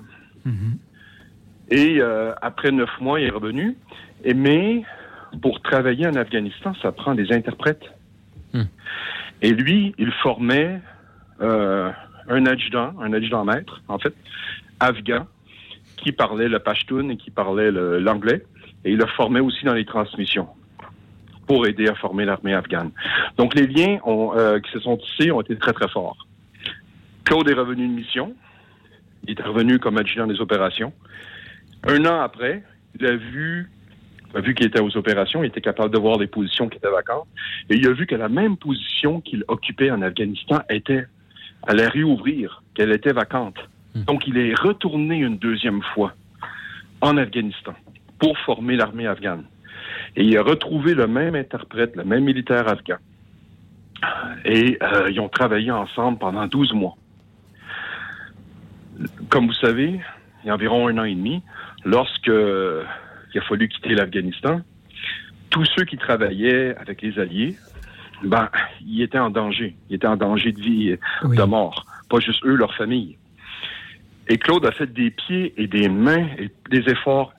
[1.75, 2.01] Et
[2.41, 3.75] après neuf mois, il est revenu.
[4.23, 4.83] Et, mais
[5.41, 7.83] pour travailler en Afghanistan, ça prend des interprètes.
[9.43, 10.79] Et lui, il formait
[11.41, 11.91] euh,
[12.29, 14.13] un adjudant, un adjudant maître, en fait,
[14.79, 15.27] afghan,
[15.97, 18.45] qui parlait le pashtun et qui parlait l'anglais.
[18.85, 20.47] Et il le formait aussi dans les transmissions
[21.45, 22.91] pour aider à former l'armée afghane.
[23.37, 26.25] Donc les liens ont, euh, qui se sont tissés ont été très, très forts.
[27.25, 28.33] Claude est revenu de mission.
[29.27, 30.93] Il est revenu comme adjudant des opérations.
[31.85, 32.63] Un an après,
[32.99, 33.69] il a vu
[34.41, 37.27] vu qu'il était aux opérations, il était capable de voir des positions qui étaient vacantes.
[37.69, 41.05] Et il a vu que la même position qu'il occupait en Afghanistan était,
[41.67, 43.57] allait réouvrir, qu'elle était vacante.
[43.93, 46.13] Donc il est retourné une deuxième fois
[47.01, 47.73] en Afghanistan
[48.17, 49.43] pour former l'armée afghane.
[50.15, 52.97] Et il a retrouvé le même interprète, le même militaire afghan.
[54.45, 56.95] Et euh, ils ont travaillé ensemble pendant 12 mois.
[59.29, 59.99] Comme vous savez,
[60.43, 61.41] il y a environ un an et demi,
[61.85, 64.61] lorsque il a fallu quitter l'Afghanistan,
[65.49, 67.55] tous ceux qui travaillaient avec les Alliés,
[68.23, 68.49] ben,
[68.85, 69.75] ils étaient en danger.
[69.89, 71.85] Ils étaient en danger de vie, de mort.
[72.09, 73.17] Pas juste eux, leur famille.
[74.27, 77.33] Et Claude a fait des pieds et des mains et des efforts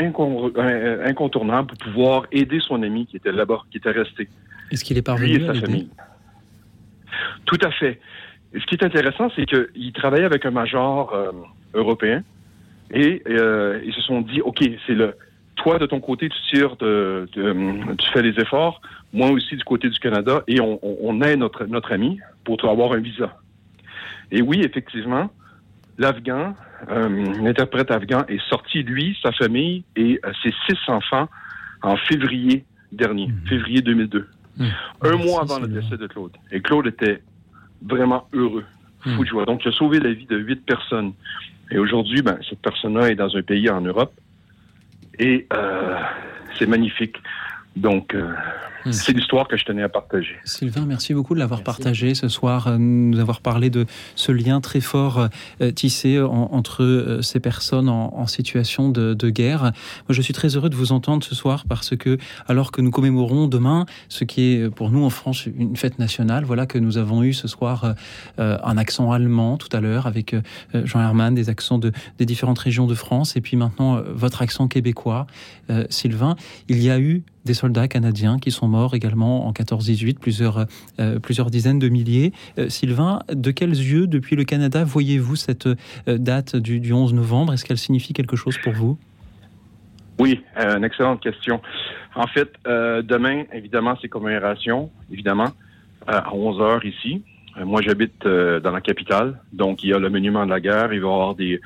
[0.00, 4.28] euh, incontournables pour pouvoir aider son ami qui était là-bas, qui était resté.
[4.70, 5.88] Est-ce qu'il est parvenu Lui et sa famille.
[7.46, 7.98] Tout à fait.
[8.54, 11.32] ce qui est intéressant, c'est qu'il travaillait avec un major euh,
[11.74, 12.22] européen
[12.90, 15.14] et euh, ils se sont dit, OK, c'est le,
[15.56, 18.80] toi, de ton côté, tu tires, de, tu fais les efforts.
[19.12, 22.92] Moi aussi, du côté du Canada, et on, on, aide notre, notre ami pour avoir
[22.92, 23.36] un visa.
[24.30, 25.30] Et oui, effectivement,
[25.98, 26.54] l'Afghan,
[26.90, 27.08] euh,
[27.42, 31.28] l'interprète afghan, est sorti, lui, sa famille et euh, ses six enfants
[31.82, 33.48] en février dernier, mmh.
[33.48, 34.26] février 2002.
[34.56, 34.66] Mmh.
[35.02, 36.32] Un mois avant le décès de Claude.
[36.50, 37.22] Et Claude était
[37.82, 38.64] vraiment heureux,
[39.04, 39.10] mmh.
[39.10, 39.44] fou de joie.
[39.44, 41.12] Donc, il a sauvé la vie de huit personnes.
[41.70, 44.12] Et aujourd'hui, ben, cette personne-là est dans un pays en Europe
[45.18, 45.96] et euh,
[46.58, 47.16] c'est magnifique.
[47.78, 48.32] Donc, euh,
[48.84, 48.92] hmm.
[48.92, 50.36] c'est l'histoire que je tenais à partager.
[50.44, 53.86] Sylvain, merci beaucoup de l'avoir partagé ce soir, euh, nous avoir parlé de
[54.16, 55.28] ce lien très fort
[55.74, 59.62] tissé entre ces personnes en, situation de, guerre.
[59.62, 59.70] Moi,
[60.10, 63.46] je suis très heureux de vous entendre ce soir parce que, alors que nous commémorons
[63.46, 67.22] demain ce qui est pour nous en France une fête nationale, voilà que nous avons
[67.22, 67.94] eu ce soir
[68.38, 70.34] un accent allemand tout à l'heure avec
[70.74, 74.68] Jean Herman, des accents de, des différentes régions de France, et puis maintenant votre accent
[74.68, 75.26] québécois,
[75.90, 76.36] Sylvain.
[76.68, 80.66] Il y a eu des soldats canadiens qui sont morts également en 14-18, plusieurs,
[81.00, 82.32] euh, plusieurs dizaines de milliers.
[82.58, 87.14] Euh, Sylvain, de quels yeux, depuis le Canada, voyez-vous cette euh, date du, du, 11
[87.14, 87.54] novembre?
[87.54, 88.98] Est-ce qu'elle signifie quelque chose pour vous?
[90.18, 91.60] Oui, une excellente question.
[92.14, 95.52] En fait, demain, évidemment, c'est commémoration, évidemment,
[96.08, 97.22] à 11 heures ici.
[97.64, 101.00] moi, j'habite dans la capitale, donc il y a le monument de la guerre, il
[101.00, 101.60] va y avoir des...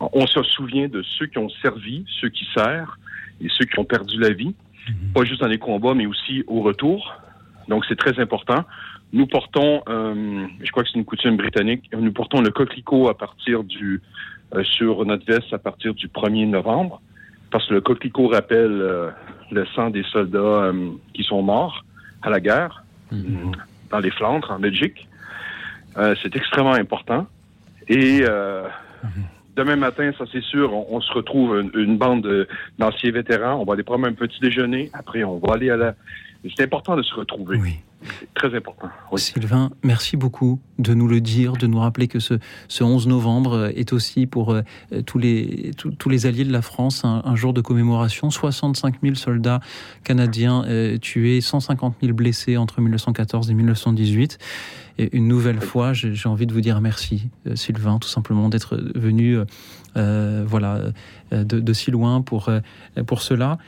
[0.00, 2.96] on se souvient de ceux qui ont servi, ceux qui servent
[3.40, 4.56] et ceux qui ont perdu la vie.
[4.88, 5.12] Mhm.
[5.12, 7.14] pas juste dans les combats, mais aussi au retour.
[7.68, 8.64] Donc, c'est très important.
[9.12, 13.16] Nous portons, euh, je crois que c'est une coutume britannique, nous portons le coquelicot à
[13.16, 14.00] partir du,
[14.54, 17.00] euh, sur notre veste à partir du 1er novembre,
[17.50, 19.10] parce que le coquelicot rappelle euh,
[19.50, 20.72] le sang des soldats
[21.12, 21.84] qui sont morts
[22.22, 23.52] à la guerre, mhm.
[23.90, 25.08] dans les Flandres, en Belgique.
[26.22, 27.26] c'est extrêmement important.
[27.88, 29.24] Et mhm
[29.60, 32.46] demain matin, ça c'est sûr, on, se retrouve une, bande
[32.78, 33.60] d'anciens vétérans.
[33.60, 34.90] On va aller prendre un petit déjeuner.
[34.94, 35.94] Après, on va aller à la.
[36.56, 37.58] C'est important de se retrouver.
[37.58, 37.74] Oui.
[38.34, 38.88] Très important.
[39.16, 43.70] Sylvain, merci beaucoup de nous le dire, de nous rappeler que ce, ce 11 novembre
[43.76, 44.62] est aussi pour euh,
[45.04, 48.30] tous, les, tous, les alliés de la France un, jour de commémoration.
[48.30, 49.60] 65 000 soldats
[50.02, 54.38] canadiens euh, tués, 150 000 blessés entre 1914 et 1918.
[55.00, 58.76] Et une nouvelle fois, j'ai envie de vous dire merci, euh, Sylvain, tout simplement d'être
[58.94, 59.38] venu
[59.94, 60.92] voilà,
[61.32, 62.50] de, de, si loin pour,
[63.06, 63.58] pour cela.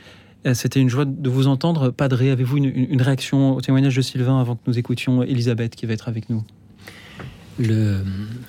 [0.45, 1.89] Euh, c'était une joie de vous entendre.
[1.89, 5.93] Padré, avez-vous une, réaction au témoignage de Sylvain avant que nous écoutions Elisabeth qui va
[5.93, 6.43] être avec nous?
[7.59, 7.99] Le,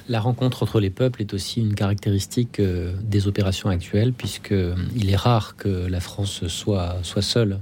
[0.08, 5.08] la rencontre entre les peuples est aussi une caractéristique euh, des opérations actuelles, puisqu'il euh,
[5.08, 7.60] est rare que la France soit, soit seule.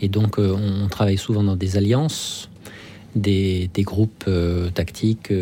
[0.00, 2.48] Et donc, on travaille souvent dans des alliances,
[3.20, 4.28] des, groupes
[4.74, 5.32] tactiques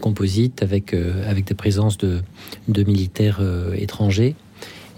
[0.00, 2.22] composites avec, avec des présences de,
[2.68, 3.40] militaires
[3.76, 4.34] étrangers.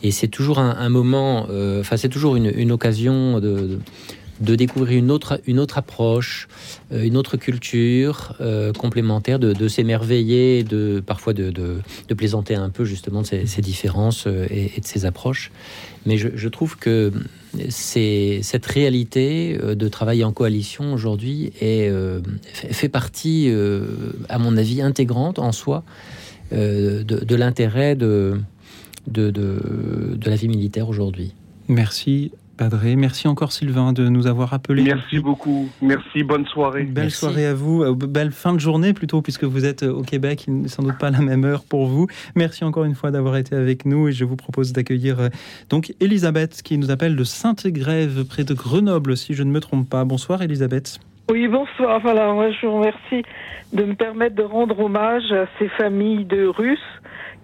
[0.03, 1.47] Et c'est toujours un, moment,
[1.81, 3.79] enfin, c'est toujours une, occasion de
[4.41, 6.49] de découvrir une autre, une autre approche,
[6.93, 11.53] euh, une autre culture euh, complémentaire, de, s'émerveiller, de parfois de,
[12.17, 15.51] plaisanter un peu justement de ces, différences euh, et, de ces approches.
[16.05, 17.13] Mais je, trouve que
[17.71, 21.91] cette réalité de travailler en coalition aujourd'hui est
[22.53, 23.53] fait partie,
[24.29, 25.85] à mon avis, intégrante en soi
[26.53, 28.41] de, l'intérêt de,
[29.07, 31.35] de la vie militaire aujourd'hui.
[31.69, 32.97] Merci Padré.
[32.97, 34.83] Merci encore Sylvain de nous avoir appelé.
[34.83, 35.69] Merci beaucoup.
[35.83, 36.85] Merci, bonne soirée.
[36.85, 37.83] Belle soirée à vous.
[37.83, 40.83] Euh, belle fin de journée plutôt, puisque vous êtes euh, au Québec, il n'est sans
[40.83, 42.07] doute pas la même heure pour vous.
[42.35, 45.29] Merci encore une fois d'avoir été avec nous et je vous propose d'accueillir euh,
[45.69, 49.89] donc Elisabeth qui nous appelle de Sainte-Grève près de Grenoble, si je ne me trompe
[49.89, 50.05] pas.
[50.05, 50.99] Bonsoir Elisabeth.
[51.31, 52.01] Oui, bonsoir.
[52.01, 53.23] Voilà, moi je vous remercie
[53.73, 56.79] de me permettre de rendre hommage à ces familles de Russes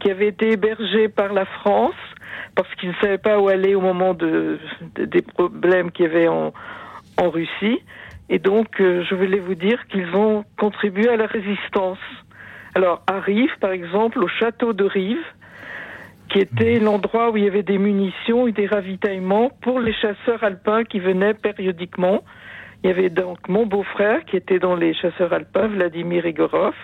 [0.02, 1.94] qui avaient été hébergées par la France
[2.54, 4.58] parce qu'ils ne savaient pas où aller au moment de,
[4.96, 6.52] des problèmes qu'il y avait en,
[7.18, 7.80] en Russie.
[8.28, 11.98] Et donc, euh, je voulais vous dire qu'ils ont contribué à la résistance.
[12.74, 15.24] Alors, à Rive, par exemple, au château de Rive,
[16.30, 16.84] qui était mhm.
[16.84, 20.98] l'endroit où il y avait des munitions et des ravitaillements pour les chasseurs alpins qui
[20.98, 22.22] venaient périodiquement.
[22.82, 26.74] Il y avait donc mon beau-frère qui était dans les chasseurs alpins, Vladimir Igorov.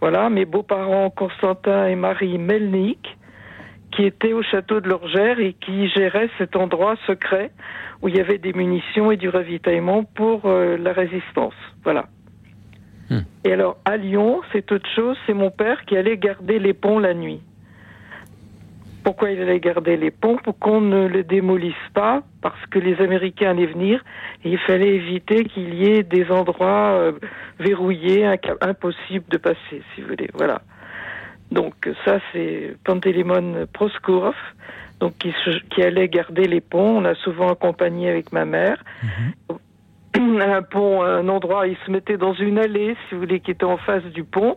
[0.00, 3.16] Voilà, mes beaux-parents Constantin et Marie Melnik
[3.94, 7.52] qui était au château de l'Orgère et qui gérait cet endroit secret
[8.02, 11.54] où il y avait des munitions et du ravitaillement pour euh, la résistance.
[11.84, 12.06] Voilà.
[13.08, 13.20] Hmm.
[13.44, 16.98] Et alors, à Lyon, c'est autre chose, c'est mon père qui allait garder les ponts
[16.98, 17.40] la nuit.
[19.04, 23.00] Pourquoi il allait garder les ponts Pour qu'on ne les démolisse pas, parce que les
[23.02, 24.02] Américains allaient venir
[24.44, 27.12] et il fallait éviter qu'il y ait des endroits euh,
[27.60, 28.26] verrouillés,
[28.62, 30.30] impossibles de passer, si vous voulez.
[30.32, 30.62] Voilà.
[31.50, 31.74] Donc
[32.06, 34.34] ça, c'est Pantélémon Proskourov,
[35.00, 35.34] donc qui,
[35.70, 36.96] qui, allait garder les ponts.
[36.96, 38.82] On a souvent accompagné avec ma mère.
[39.02, 40.40] Mhm.
[40.40, 43.64] Un pont, un endroit, il se mettait dans une allée, si vous voulez, qui était
[43.64, 44.56] en face du pont,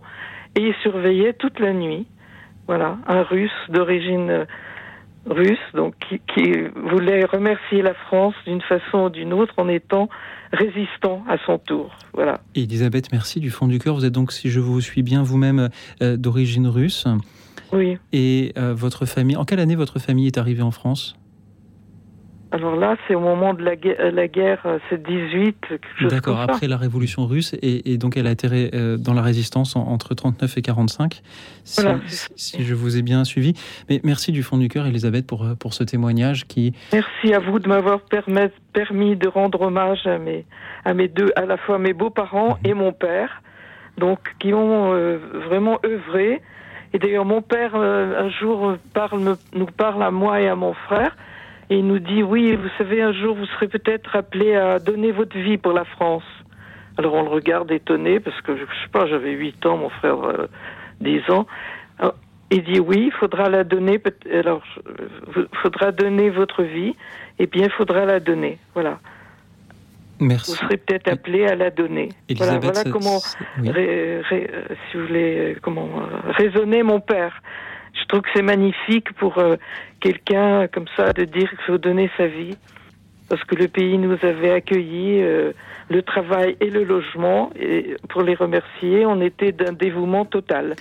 [0.55, 2.07] et il surveillait toute la nuit.
[2.67, 4.45] Voilà, un Russe d'origine
[5.29, 6.53] russe, donc qui,
[6.89, 10.09] voulait remercier la France d'une façon ou d'une autre en étant
[10.51, 11.95] résistant à son tour.
[12.13, 12.39] Voilà.
[12.55, 13.95] Elisabeth, merci du fond du cœur.
[13.95, 15.69] Vous êtes donc, si je vous suis bien, vous-même
[16.01, 17.05] euh, d'origine russe.
[17.73, 17.97] Oui.
[18.13, 21.17] Et euh, votre famille, en quelle année votre famille est arrivée en France?
[22.51, 25.65] Alors là, c'est au moment de la guerre, la guerre c'est 18.
[26.09, 30.13] D'accord, après la révolution russe, et, donc elle a été euh, dans la résistance entre
[30.13, 31.21] 39 et 45,
[31.65, 31.81] si,
[32.35, 33.53] si, je vous ai bien suivi.
[33.89, 36.73] Mais merci du fond du cœur, Elisabeth, pour, euh, pour ce témoignage qui...
[36.93, 40.45] Merci à vous de m'avoir permis de rendre hommage à mes,
[40.85, 42.71] à mes deux, à la fois mes beaux-parents mhm.
[42.71, 43.41] et mon père,
[43.97, 45.17] donc qui ont euh,
[45.49, 46.41] vraiment œuvré.
[46.93, 51.17] Et d'ailleurs, mon père, un jour, parle, nous parle à moi et à mon frère
[51.69, 55.11] et il nous dit oui, vous savez, un jour vous serez peut-être appelé à donner
[55.11, 56.23] votre vie pour la France.
[56.97, 60.23] Alors on le regarde étonné parce que je sais pas, j'avais 8 ans, mon frère
[60.23, 60.47] euh,
[61.01, 61.45] 10 ans.
[62.51, 64.01] il dit oui, il faudra la donner.
[64.33, 64.63] Alors,
[65.35, 66.95] il faudra donner votre vie.
[67.39, 68.57] Et bien, il faudra la donner.
[68.73, 68.99] Voilà.
[70.19, 70.51] Merci.
[70.51, 72.09] Vous serez peut-être appelé à la donner.
[72.35, 73.19] voilà, voilà comment,
[73.61, 74.49] ré, ré,
[74.89, 77.41] si vous voulez, comment euh, raisonner mon père
[77.99, 79.55] je trouve que c'est magnifique pour euh,
[79.99, 82.57] quelqu'un comme ça de dire qu'il faut donner sa vie
[83.29, 85.51] parce que le pays nous avait accueillis, euh,
[85.89, 90.75] le travail et le logement, et pour les remercier, on était d'un dévouement total.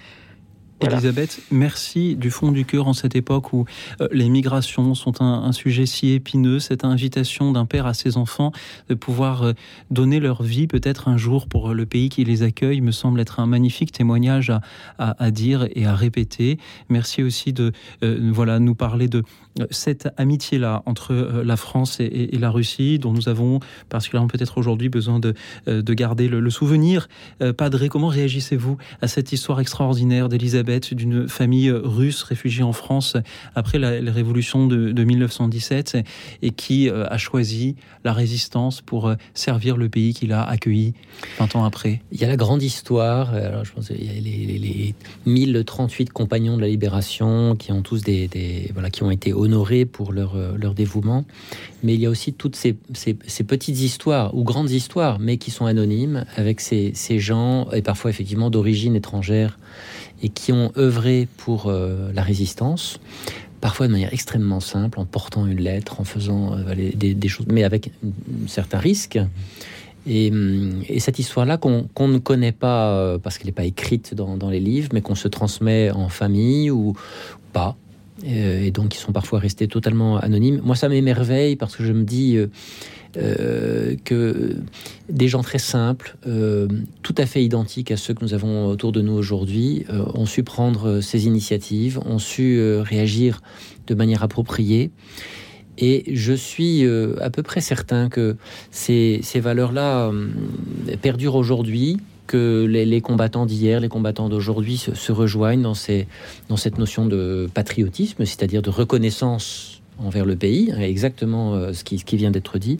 [0.83, 3.65] Elisabeth, merci du fond du cœur en cette époque où
[4.03, 8.53] euh, les migrations sont un, sujet si épineux, cette invitation d'un père à ses enfants
[8.91, 9.53] de pouvoir euh,
[9.91, 13.41] donner leur vie peut-être un jour pour le pays qui les accueille me semble être
[13.41, 14.53] un magnifique témoignage
[14.99, 16.59] à, dire et à répéter.
[16.91, 17.73] Merci aussi de
[18.03, 19.23] euh, voilà nous parler de
[19.71, 25.19] cette amitié-là entre la France et, la Russie dont nous avons particulièrement peut-être aujourd'hui besoin
[25.19, 25.33] de,
[25.67, 27.09] de garder le, le souvenir.
[27.57, 33.17] Padré, comment réagissez-vous à cette histoire extraordinaire d'Elisabeth d'une famille russe réfugiée en France
[33.55, 35.99] après la, révolution de, 1917
[36.43, 40.95] et qui euh, a choisi la résistance pour euh, servir le pays qu'il a accueilli
[41.39, 42.01] 20 ans après.
[42.13, 44.95] Il y a la grande histoire, euh, alors je pense il les,
[45.27, 50.13] 1038 compagnons de la libération qui ont tous des, voilà qui ont été honorés pour
[50.13, 51.25] leur, leur dévouement,
[51.83, 55.51] mais il y a aussi toutes ces, ces, petites histoires ou grandes histoires, mais qui
[55.51, 59.59] sont anonymes avec ces, ces gens et parfois effectivement d'origine étrangère
[60.23, 63.01] et qui ont œuvré pour euh, la résistance.
[63.61, 66.57] parfois de manière extrêmement simple, en portant une lettre, en faisant
[66.95, 69.19] des, choses, mais avec un certain risque.
[70.07, 70.31] Et,
[70.99, 75.01] cette histoire-là qu'on ne connaît pas parce qu'elle n'est pas écrite dans, les livres, mais
[75.01, 76.95] qu'on se transmet en famille ou
[77.53, 77.77] pas,
[78.25, 80.61] et donc ils sont parfois restés totalement anonymes.
[80.65, 82.49] Moi, ça m'émerveille parce que je me dis euh,
[84.05, 84.57] que
[85.09, 86.69] des gens très simples, euh,
[87.03, 90.27] tout à fait identiques à ceux que nous avons autour de nous aujourd'hui, euh, ont
[90.27, 93.41] su prendre ces initiatives, ont su réagir
[93.87, 94.91] de manière appropriée.
[95.79, 96.87] Et je suis
[97.21, 98.37] à peu près certain que
[98.71, 100.11] ces, valeurs-là
[101.03, 107.51] perdurent aujourd'hui, que les, combattants d'hier, les combattants d'aujourd'hui se, rejoignent dans cette notion de
[107.53, 112.79] patriotisme, c'est-à-dire de reconnaissance envers le pays, exactement euh, ce qui, vient d'être dit,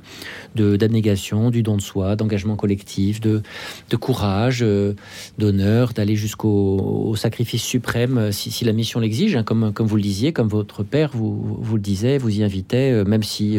[0.55, 3.43] d'abnégation, du don de soi, d'engagement collectif, de,
[3.91, 4.95] de courage, euh,
[5.39, 9.97] d'honneur, d'aller jusqu'au sacrifice suprême euh, si, si la mission l'exige, hein, comme, comme vous
[9.97, 13.57] le disiez, comme votre père vous, vous le disait, vous y invitait, même si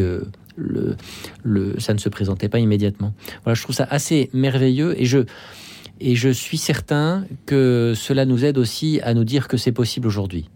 [0.55, 0.95] le,
[1.43, 3.13] le, ça ne se présentait pas immédiatement.
[3.43, 5.19] Voilà, je trouve ça assez merveilleux et je,
[5.99, 10.07] et je suis certain que cela nous aide aussi à nous dire que c'est possible
[10.07, 10.49] aujourd'hui.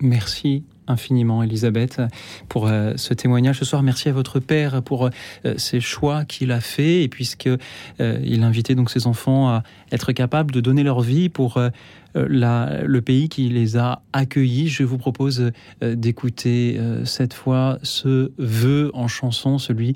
[0.00, 2.00] Merci infiniment, Elisabeth,
[2.48, 3.82] pour euh, ce témoignage ce soir.
[3.82, 8.42] Merci à votre père pour euh, ces choix qu'il a fait et puisque euh, il
[8.42, 9.62] invitait donc ses enfants à
[9.92, 11.60] être capables de donner leur vie pour
[12.14, 14.68] le pays qui les a accueillis.
[14.68, 19.94] Je vous propose d'écouter cette fois ce vœu en chanson, celui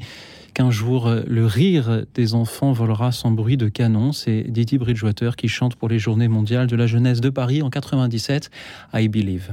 [0.55, 4.13] qu'un jour le rire des enfants volera sans bruit de canon.
[4.13, 7.71] C'est Didi Bridgewater qui chante pour les Journées mondiales de la jeunesse de Paris en
[7.71, 8.51] 97.
[8.95, 9.53] I Believe.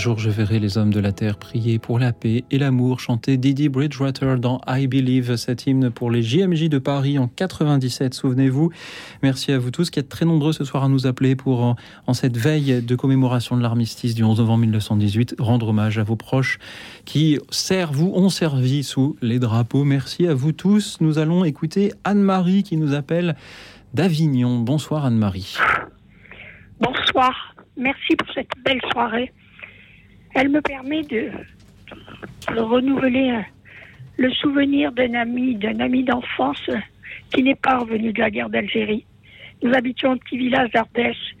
[0.00, 3.36] Jour, je verrai les hommes de la terre prier pour la paix et l'amour, chanter
[3.36, 8.70] Didi Bridgewater dans I Believe, cet hymne pour les JMJ de Paris en 97, souvenez-vous.
[9.22, 11.76] Merci à vous tous qui êtes très nombreux ce soir à nous appeler pour, en,
[12.06, 16.16] en cette veille de commémoration de l'armistice du 11 novembre 1918, rendre hommage à vos
[16.16, 16.58] proches
[17.04, 19.84] qui servent ou ont servi sous les drapeaux.
[19.84, 20.96] Merci à vous tous.
[21.02, 23.36] Nous allons écouter Anne-Marie qui nous appelle
[23.92, 24.60] d'Avignon.
[24.60, 25.58] Bonsoir Anne-Marie.
[26.80, 27.54] Bonsoir.
[27.76, 29.30] Merci pour cette belle soirée.
[30.34, 31.30] Elle me permet de,
[32.56, 33.42] renouveler euh,
[34.16, 36.70] le souvenir d'un ami, d'un ami d'enfance
[37.32, 39.04] qui n'est pas revenu de la guerre d'Algérie.
[39.62, 41.34] Nous habitions un petit village d'Ardèche.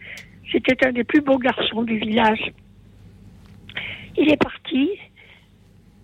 [0.50, 2.52] C'était un des plus beaux garçons du village.
[4.16, 4.90] Il est parti.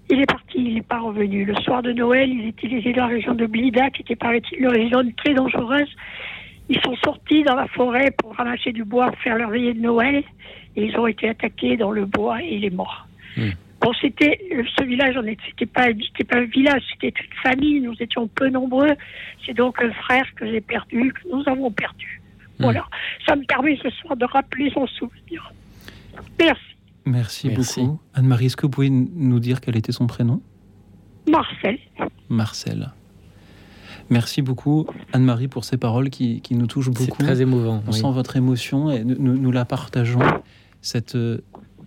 [0.09, 1.45] Il est parti, il n'est pas revenu.
[1.45, 4.61] Le soir de Noël, ils étaient les dans la région de Blida, qui était, paraît-il,
[4.61, 5.89] une région très dangereuse.
[6.69, 9.81] Ils sont sortis dans la forêt pour ramasser du bois pour faire leur veillée de
[9.81, 10.25] Noël
[10.75, 13.07] et ils ont été attaqués dans le bois et il est mort.
[13.81, 14.41] Bon, c'était
[14.77, 15.17] ce village,
[15.49, 17.81] c'était pas, c'était pas un village, c'était une famille.
[17.81, 18.95] Nous étions peu nombreux.
[19.45, 22.21] C'est donc un frère que j'ai perdu, que nous avons perdu.
[22.59, 22.87] Voilà.
[23.29, 25.53] Ça me permet ce soir de rappeler son souvenir.
[26.39, 26.63] Merci,
[27.05, 27.81] Merci, Merci.
[27.81, 28.01] beaucoup.
[28.15, 30.41] Anne-Marie, est-ce que vous pouvez nous dire quel était son prénom?
[31.29, 31.79] Marcel.
[32.29, 32.91] Marcel.
[34.11, 37.23] Merci beaucoup, Anne-Marie, pour ces paroles qui, qui nous touchent beaucoup.
[37.23, 37.99] très émouvant, On oui.
[37.99, 40.21] sent votre émotion et nous, la partageons.
[40.83, 41.39] Cette, euh,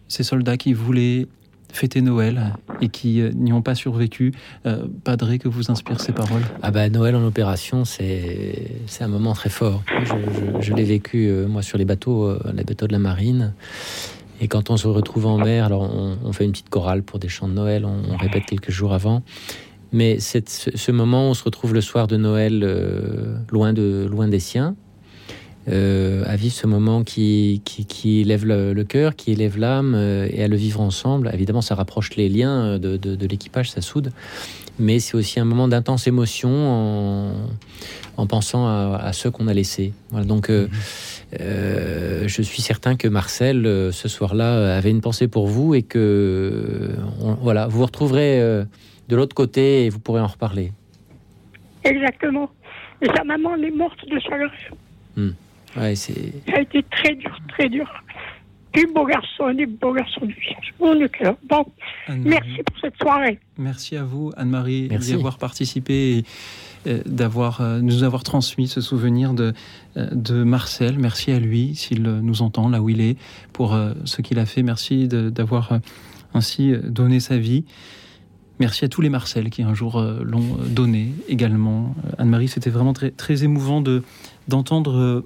[0.09, 1.27] ces soldats qui voulaient
[1.71, 4.33] fêter Noël et qui euh, n'y ont pas survécu.
[4.65, 6.41] Euh, Padré, que vous inspirent ces paroles?
[6.63, 9.83] Ah bah Noël en opération, c'est c'est un moment très fort.
[10.03, 13.53] Je, je- je l'ai vécu euh, moi sur les bateaux, les bateaux de la marine.
[14.41, 17.19] Et quand on se retrouve en mer, alors on, on fait une petite chorale pour
[17.19, 19.21] des chants de Noël, on, on répète quelques jours avant.
[19.91, 24.27] Mais ce, moment où on se retrouve le soir de Noël, euh, loin de loin
[24.27, 24.75] des siens,
[25.67, 29.93] euh, à vivre ce moment qui, qui, qui élève le, le cœur, qui élève l'âme,
[29.95, 31.29] euh, et à le vivre ensemble.
[31.33, 34.11] Évidemment, ça rapproche les liens de, de- de l'équipage, ça soude.
[34.79, 37.33] Mais c'est aussi un moment d'intense émotion en,
[38.17, 39.91] en pensant à, à ceux qu'on a laissés.
[40.11, 40.67] Voilà, donc, euh,
[41.41, 46.89] euh, je suis certain que Marcel, ce soir-là, avait une pensée pour vous et que
[47.21, 48.63] on- voilà, vous vous retrouverez
[49.09, 50.71] de l'autre côté et vous pourrez en reparler.
[51.83, 52.49] Exactement.
[53.01, 54.51] Et sa maman elle est morte de chaleur.
[55.77, 57.87] Ouais, c'est Ça a été très dur, très dur.
[58.71, 60.35] Plus beau garçon, un des beaux garçons du.
[60.79, 61.35] Mon cœur.
[61.49, 61.65] Bon,
[62.07, 63.39] merci pour cette soirée.
[63.57, 65.09] Merci à vous, Anne-Marie, Merci.
[65.11, 66.23] d'y avoir participé et
[66.87, 69.53] euh, d'avoir, euh, nous avoir transmis ce souvenir de,
[69.97, 70.99] euh, de Marcel.
[70.99, 73.17] Merci à lui, s'il nous entend là où il est,
[73.53, 74.61] pour euh, ce qu'il a fait.
[74.63, 75.79] Merci de- d'avoir
[76.35, 77.65] ainsi donné sa vie.
[78.59, 81.95] Merci à tous les Marcel qui un jour euh, l'ont euh, donné également.
[82.05, 84.03] Euh, Anne-Marie, c'était vraiment très, émouvant de,
[84.49, 85.23] d'entendre.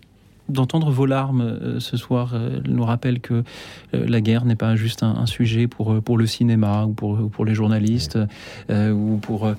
[0.50, 3.44] d'entendre vos larmes ce soir elle nous rappelle que
[3.94, 7.46] la guerre n'est pas juste un, sujet pour, pour le cinéma ou pour, ou pour
[7.46, 8.20] les journalistes
[8.70, 9.50] ou pour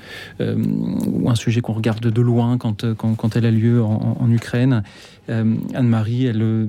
[0.41, 4.83] ou un sujet qu'on regarde de loin quand, quand, elle a lieu en, Ukraine.
[5.29, 6.69] Anne-Marie, elle,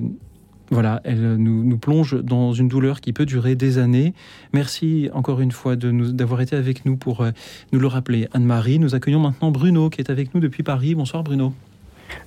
[0.70, 4.14] voilà, elle nous, plonge dans une douleur qui peut durer des années.
[4.52, 7.30] Merci encore une fois d'avoir été avec nous pour euh,
[7.72, 8.26] nous le rappeler.
[8.32, 10.94] Anne-Marie, nous accueillons maintenant Bruno qui est avec nous depuis Paris.
[10.94, 11.52] Bonsoir Bruno.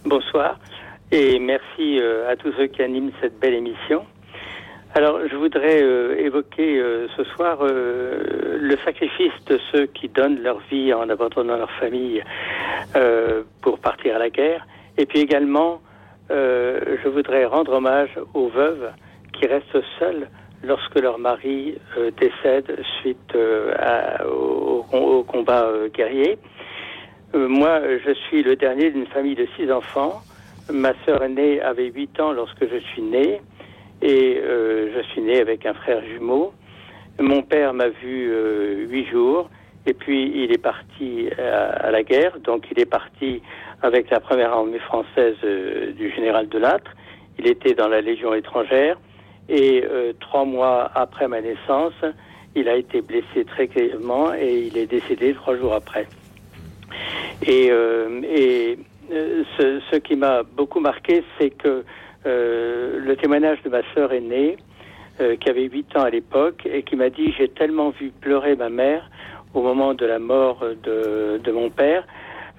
[0.06, 0.58] Bonsoir
[1.12, 4.06] et merci euh, à tous ceux qui animent cette belle émission.
[4.96, 6.82] Alors, je voudrais euh, évoquer
[7.16, 12.24] ce soir le sacrifice de ceux qui donnent leur vie en abandonnant leur famille
[13.62, 14.66] pour partir à la guerre.
[14.98, 15.82] Et puis également,
[16.32, 18.92] euh, je voudrais rendre hommage aux veuves
[19.34, 20.28] qui restent seules
[20.64, 23.74] lorsque leur mari euh, décède suite euh,
[24.26, 26.38] au, combat guerrier.
[27.34, 30.22] Moi, je suis le dernier d'une famille de six enfants.
[30.72, 33.42] Ma sœur aînée avait 8 ans lorsque je suis né
[34.02, 36.54] et je suis né avec un frère jumeau.
[37.20, 38.34] Mon père m'a vu
[38.90, 39.50] huit jours
[39.86, 42.40] et puis il est parti à, à la guerre.
[42.40, 43.44] Donc il est parti
[43.82, 46.92] avec la première armée française euh, du général Delattre.
[47.38, 48.98] Il était dans la Légion étrangère
[49.48, 51.94] et euh, trois mois après ma naissance,
[52.56, 56.08] il a été blessé très grièvement et il est décédé trois jours après.
[57.46, 58.78] Et, euh, et
[59.12, 61.84] euh, ce, ce qui m'a beaucoup marqué, c'est que
[62.26, 64.58] euh, le témoignage de ma sœur aînée,
[65.42, 68.70] qui avait 8 ans à l'époque, et qui m'a dit J'ai tellement vu pleurer ma
[68.70, 69.12] mère
[69.54, 72.08] au moment de la mort de, de mon père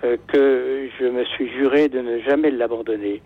[0.04, 3.22] euh, que je me suis juré de ne jamais l'abandonner.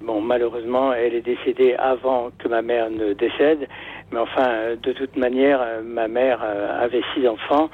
[0.00, 3.66] Bon, malheureusement, elle est décédée avant que ma mère ne décède,
[4.12, 7.70] mais enfin, euh, de toute manière, euh, ma mère avait six enfants,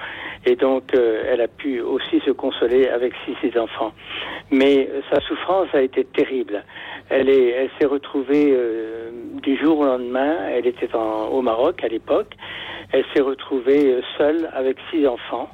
[0.46, 3.92] et donc elle a pu aussi se consoler avec six ses enfants.
[4.50, 6.64] Mais sa souffrance a été terrible.
[7.10, 9.10] Elle est, elle s'est retrouvée euh,
[9.42, 10.36] du jour au lendemain.
[10.50, 12.34] Elle était en- au Maroc à l'époque.
[12.92, 15.48] Elle s'est retrouvée seule avec six enfants.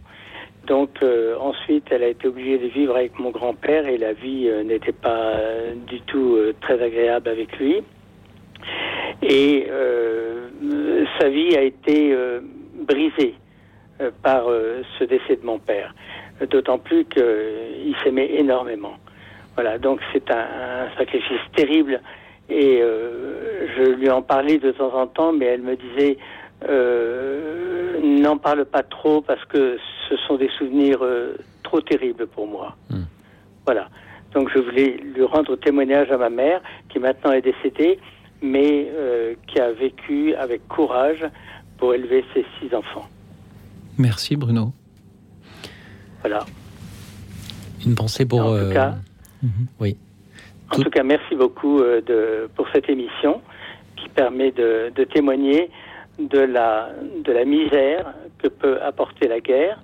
[0.69, 4.49] Donc euh, ensuite, elle a été obligée de vivre avec mon grand-père et la vie
[4.49, 7.83] euh, n'était pas euh, du tout euh, très agréable avec lui.
[9.23, 9.67] Et
[11.19, 12.15] sa vie a été
[12.75, 13.35] brisée
[14.23, 14.45] par
[14.99, 15.93] ce décès de mon père.
[16.51, 18.95] D'autant plus qu'il s'aimait énormément.
[19.55, 22.01] Voilà, donc c'est un, un sacrifice terrible.
[22.49, 26.19] Et je lui en parlais de temps en temps, mais elle me disait
[26.67, 29.79] euh, n'en parle pas trop parce que
[30.09, 32.77] ce sont des souvenirs euh, trop terribles pour moi.
[33.65, 33.89] Voilà.
[34.33, 37.99] Donc je voulais lui rendre témoignage à ma mère, qui maintenant est décédée,
[38.43, 41.25] mais euh, qui a vécu avec courage
[41.79, 43.07] pour élever ses six enfants.
[43.97, 44.73] Merci Bruno.
[46.21, 46.45] Voilà.
[47.87, 48.41] Une pensée pour.
[48.41, 48.95] En tout cas,
[49.81, 49.97] Oui.
[50.71, 53.41] En tout cas, merci beaucoup de, pour cette émission
[53.97, 55.71] qui permet de, de témoigner
[56.19, 56.91] de la,
[57.25, 59.81] de la misère que peut apporter la guerre,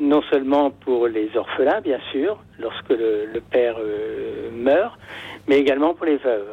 [0.00, 4.98] non seulement pour les orphelins, bien sûr, lorsque le, le père euh, meurt,
[5.46, 6.48] mais également pour les veuves.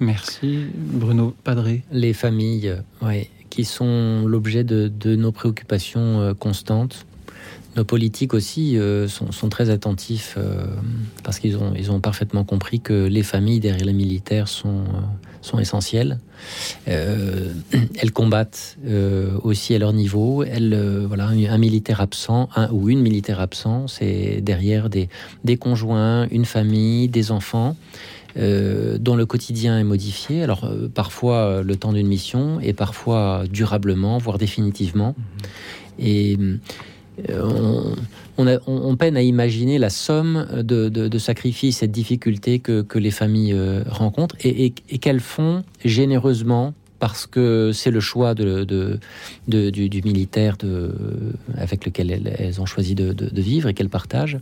[0.00, 1.82] Merci Bruno Padré.
[1.92, 7.06] Les familles, euh, ouais, qui sont l'objet de, de nos préoccupations euh, constantes.
[7.76, 10.64] Nos politiques aussi euh, sont, sont très attentifs euh,
[11.24, 15.21] parce qu'ils ont, ils ont parfaitement compris que les familles derrière les militaires sont, euh,
[15.42, 16.18] sont essentielles.
[16.88, 17.52] Euh,
[17.98, 20.42] elles combattent euh, aussi à leur niveau.
[20.44, 25.08] Elles, euh, voilà, un, militaire absent un, ou une militaire absent, c'est derrière des,
[25.44, 27.76] des conjoints, une famille, des enfants.
[28.38, 32.72] euh, dont le quotidien est modifié, alors euh, parfois euh, le temps d'une mission et
[32.72, 35.14] parfois durablement, voire définitivement.
[35.98, 36.56] Et euh,
[37.28, 43.52] on, on peine à imaginer la somme de, sacrifices et de difficultés que, les familles
[43.52, 48.44] euh, rencontrent et, qu'elles font généreusement parce que c'est le choix du,
[50.04, 50.56] militaire
[51.56, 54.38] avec lequel elles, ont choisi de, vivre et qu'elles partagent.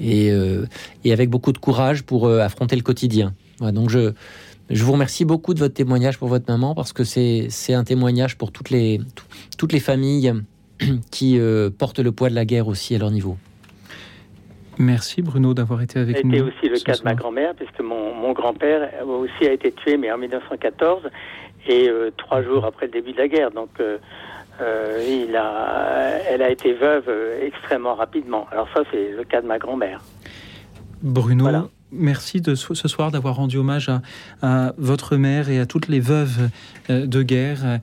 [0.00, 0.66] Et, euh,
[1.06, 3.34] avec beaucoup de courage pour euh, affronter le quotidien.
[3.60, 4.12] Donc je,
[4.70, 8.52] vous remercie beaucoup de votre témoignage pour votre maman parce que c'est un témoignage pour
[8.52, 9.00] toutes les
[9.80, 10.32] familles
[11.10, 13.36] qui euh, portent le poids de la guerre aussi à leur niveau.
[14.78, 16.32] Merci Bruno d'avoir été avec nous.
[16.32, 19.98] été aussi le cas de ma grand-mère, puisque mon, mon grand-père aussi a été tué,
[19.98, 21.02] mais en 1914,
[21.68, 23.50] et euh, trois jours après le début de la guerre.
[23.50, 23.98] Donc, euh,
[24.60, 27.10] euh, il a, elle a été veuve
[27.42, 28.46] extrêmement rapidement.
[28.50, 30.00] Alors ça, c'est le cas de ma grand-mère.
[31.02, 31.48] Bruno,
[31.92, 34.02] merci de ce soir d'avoir rendu hommage à,
[34.42, 36.50] à votre mère et à toutes les veuves
[36.88, 37.80] de guerre.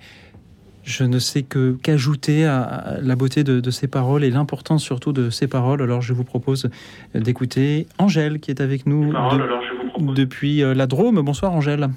[0.88, 5.12] Je ne sais que qu'ajouter à, la beauté de, de ces paroles et l'importance surtout
[5.12, 5.82] de ces paroles.
[5.82, 6.70] Alors je vous propose
[7.14, 11.20] d'écouter Angèle qui est avec nous de- depuis euh, la Drôme.
[11.22, 11.90] Bonsoir Angèle.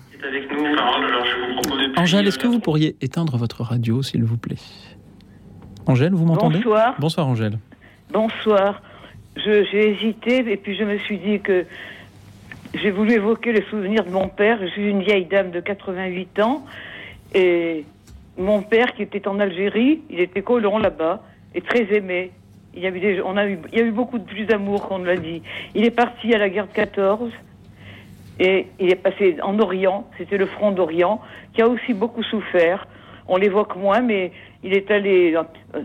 [1.97, 4.57] Angèle, est-ce que vous pourriez éteindre votre radio s'il vous plaît?
[5.87, 6.57] Angèle, vous m'entendez?
[6.59, 6.97] Bonsoir.
[6.99, 7.59] Bonsoir Angèle.
[8.13, 8.83] Bonsoir.
[9.37, 11.65] Je- J'ai hésité et puis je me suis dit que
[12.75, 14.59] j'ai voulu évoquer le souvenir de mon père.
[14.61, 16.65] Je suis une vieille dame de 88 ans
[17.35, 17.85] et
[18.39, 21.23] mon père qui était en Algérie, il était colon là-bas
[21.55, 22.33] et très aimé.
[22.75, 24.89] Il y a eu, on a eu, il y a eu beaucoup de plus d'amour
[24.89, 25.43] qu'on ne l'a dit.
[25.75, 27.33] Il est parti à la guerre de 14
[28.39, 31.21] et il est passé en Orient, c'était le front d'Orient,
[31.53, 32.87] qui a aussi beaucoup souffert.
[33.29, 34.33] On l'évoque moins, mais
[34.63, 35.83] il est allé euh,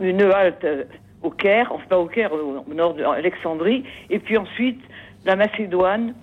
[0.00, 0.84] une halte euh,
[1.22, 4.80] au Caire, enfin au Caire, au nord d'Alexandrie, et puis ensuite
[5.24, 6.14] la Macédoine,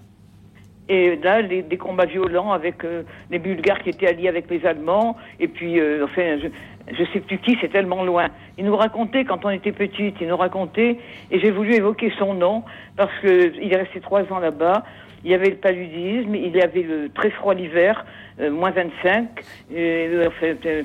[0.90, 4.66] et là les, des combats violents avec euh, les Bulgares qui étaient alliés avec les
[4.66, 6.48] Allemands, et puis euh, enfin je,
[6.92, 8.28] je sais plus qui, c'est tellement loin.
[8.58, 10.98] Il nous racontait quand on était petite, il nous racontait,
[11.32, 12.64] et j'ai voulu évoquer son nom
[12.98, 14.84] parce que il est resté trois ans là-bas.
[15.26, 18.06] Il y avait le paludisme, il y avait le très froid l'hiver,
[18.42, 19.30] euh, moins 25,
[19.74, 20.84] et, euh, euh,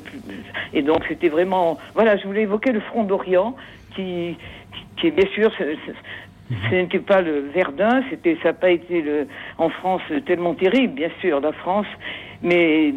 [0.73, 1.77] et donc c'était vraiment...
[1.95, 3.57] Voilà, je voulais évoquer le front d'Orient,
[3.97, 4.37] qui,
[4.97, 5.51] qui est bien sûr...
[6.49, 9.05] ce- ce- n'était pas le Verdun, c'était, ça n'a pas été
[9.59, 11.87] en France tellement terrible, bien sûr, la France,
[12.43, 12.93] mais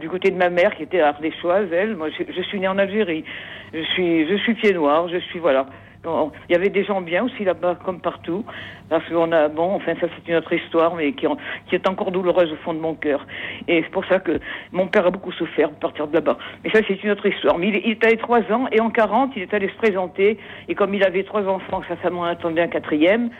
[0.00, 2.78] du côté de ma mère qui était ardéchoise, elle, moi je, je suis née en
[2.78, 3.24] Algérie,
[3.72, 5.66] je suis, je suis pied noir, je suis voilà,
[6.48, 8.44] il y avait des gens bien aussi là-bas, comme partout.
[8.88, 11.26] Parce qu'on a, bon, enfin, ça c'est une autre histoire, mais qui,
[11.72, 13.26] est encore douloureuse au fond de mon cœur.
[13.66, 14.38] Et c'est pour ça que
[14.72, 16.38] mon père a beaucoup souffert de partir de là-bas.
[16.64, 17.58] Mais ça, c'est une autre histoire.
[17.58, 20.38] Mais il, il est allé trois ans, et en 40, il est allé se présenter.
[20.68, 23.30] Et comme il avait trois enfants, sa femme en attendait un quatrième,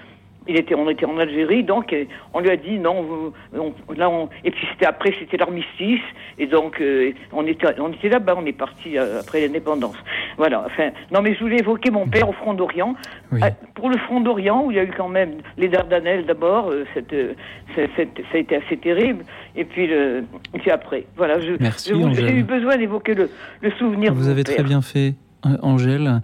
[0.48, 1.94] il était, on était en Algérie, donc
[2.35, 3.32] on lui a dit non.
[3.56, 6.01] on- là, on, et puis c'était après, c'était l'armistice,
[6.39, 9.97] et donc euh, on était, on était là-bas, on est parti euh, après l'indépendance.
[10.36, 10.64] Voilà.
[10.66, 12.94] Enfin, non, mais je voulais évoquer mon père au front d'Orient.
[13.43, 16.70] Ah, pour le front d'Orient, où il y a eu quand même les Dardanelles d'abord,
[16.70, 17.14] euh, cette,
[17.74, 17.82] ça
[18.35, 19.24] a été assez terrible,
[19.56, 20.24] et puis le,
[20.55, 21.05] et puis après.
[21.16, 21.40] Voilà.
[21.40, 21.56] J'ai
[22.35, 23.31] eu besoin d'évoquer le,
[23.62, 24.12] le souvenir.
[24.12, 25.14] de Vous mon avez très bien fait,
[25.62, 26.20] Angèle.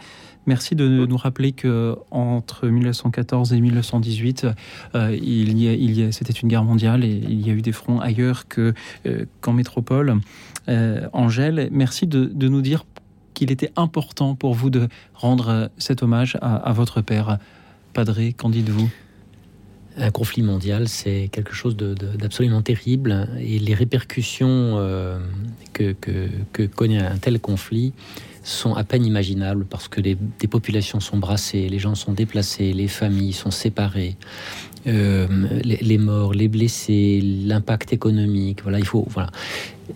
[0.47, 4.49] Merci de nous rappeler que entre 1914 et 1918,
[4.97, 7.53] euh, il y a, il y a- c'était une guerre mondiale et il y a
[7.53, 8.73] eu des fronts ailleurs euh,
[9.41, 10.19] qu'en métropole.
[10.69, 12.85] Euh, Angèle, merci de, nous dire
[13.35, 17.39] qu'il était important pour vous de rendre cet hommage à, votre père.
[17.93, 18.91] Padré, qu'en dites-vous?
[19.97, 24.77] Un conflit mondial, c'est quelque chose de- d'absolument terrible et les répercussions
[25.73, 27.93] que connaît un tel conflit
[28.43, 32.73] sont à peine imaginables parce que les, des populations sont brassées, les gens sont déplacés,
[32.73, 34.17] les familles sont séparées,
[34.87, 35.27] euh,
[35.63, 38.63] les, les morts, les blessés, l'impact économique.
[38.63, 39.31] Voilà, il faut voilà.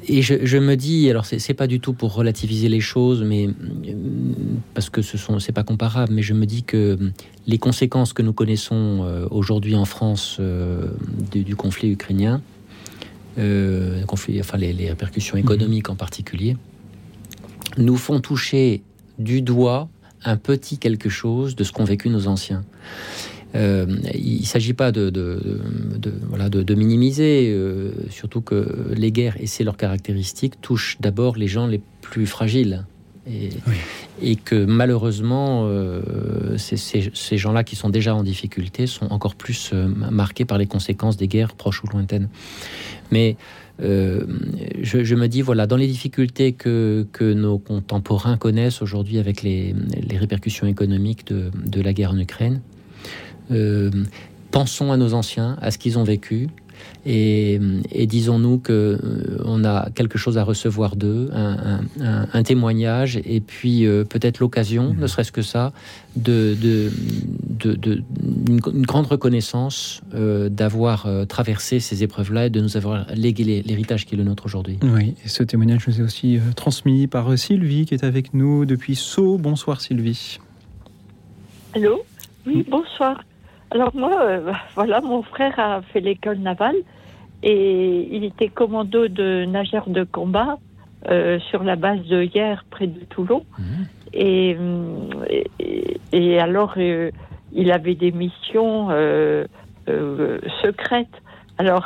[0.09, 3.48] Et je, je me dis, alors c'est pas du tout pour relativiser les choses, mais
[3.48, 3.93] euh,
[4.74, 6.98] parce que ce sont c'est pas comparable, mais je me dis que
[7.47, 10.89] les conséquences que nous connaissons euh, aujourd'hui en France euh,
[11.32, 12.40] du, du conflit ukrainien,
[13.39, 16.56] euh, conflit, enfin les, les répercussions économiques en particulier,
[17.77, 18.82] nous font toucher
[19.19, 19.89] du doigt
[20.24, 22.65] un petit quelque chose de ce qu'ont vécu nos anciens.
[23.55, 25.40] Euh, il ne s'agit pas de, de,
[25.98, 30.98] de- voilà, de, de minimiser, euh, surtout que les guerres, et c'est leur caractéristique, touchent
[31.01, 32.85] d'abord les gens les plus fragiles.
[33.28, 33.51] Et,
[34.23, 40.44] et que malheureusement, euh, ces, gens-là qui sont déjà en difficulté sont encore plus marqués
[40.44, 42.28] par les conséquences des guerres proches ou lointaines.
[43.11, 43.36] Mais
[43.82, 44.24] euh,
[44.81, 49.74] je, me dis, voilà, dans les difficultés que, que nos contemporains connaissent aujourd'hui avec les,
[50.03, 52.61] les répercussions économiques de, de la guerre en Ukraine,
[53.51, 53.90] euh,
[54.51, 56.48] pensons à nos anciens, à ce qu'ils ont vécu,
[57.05, 57.61] et,
[57.93, 62.43] et disons-nous que euh, on a quelque chose à recevoir d'eux, un, un- un- un
[62.43, 65.73] témoignage, et puis euh, peut-être l'occasion, ne serait-ce que ça,
[66.16, 66.90] de, de,
[67.61, 68.03] de- de-
[68.48, 73.62] une, une grande reconnaissance euh, d'avoir euh, traversé ces épreuves-là et de nous avoir légué
[73.65, 74.78] l'héritage qui est le nôtre aujourd'hui.
[74.82, 78.35] Oui, et ce témoignage nous est aussi euh, transmis par euh, Sylvie qui est avec
[78.35, 79.39] nous depuis Sceaux.
[79.39, 80.39] Bonsoir Sylvie.
[81.74, 82.03] Allô?
[82.47, 83.23] Oui, bonsoir.
[83.71, 86.77] Alors moi, euh, voilà, mon frère a fait l'école navale
[87.43, 90.59] et il était commando de nageurs de combat
[91.09, 93.45] euh, sur la base de Hier, près de Toulon.
[94.13, 97.11] Et, hum, et, et alors, euh,
[97.53, 99.45] il avait des missions euh,
[99.89, 101.09] euh, secrètes.
[101.59, 101.85] Alors,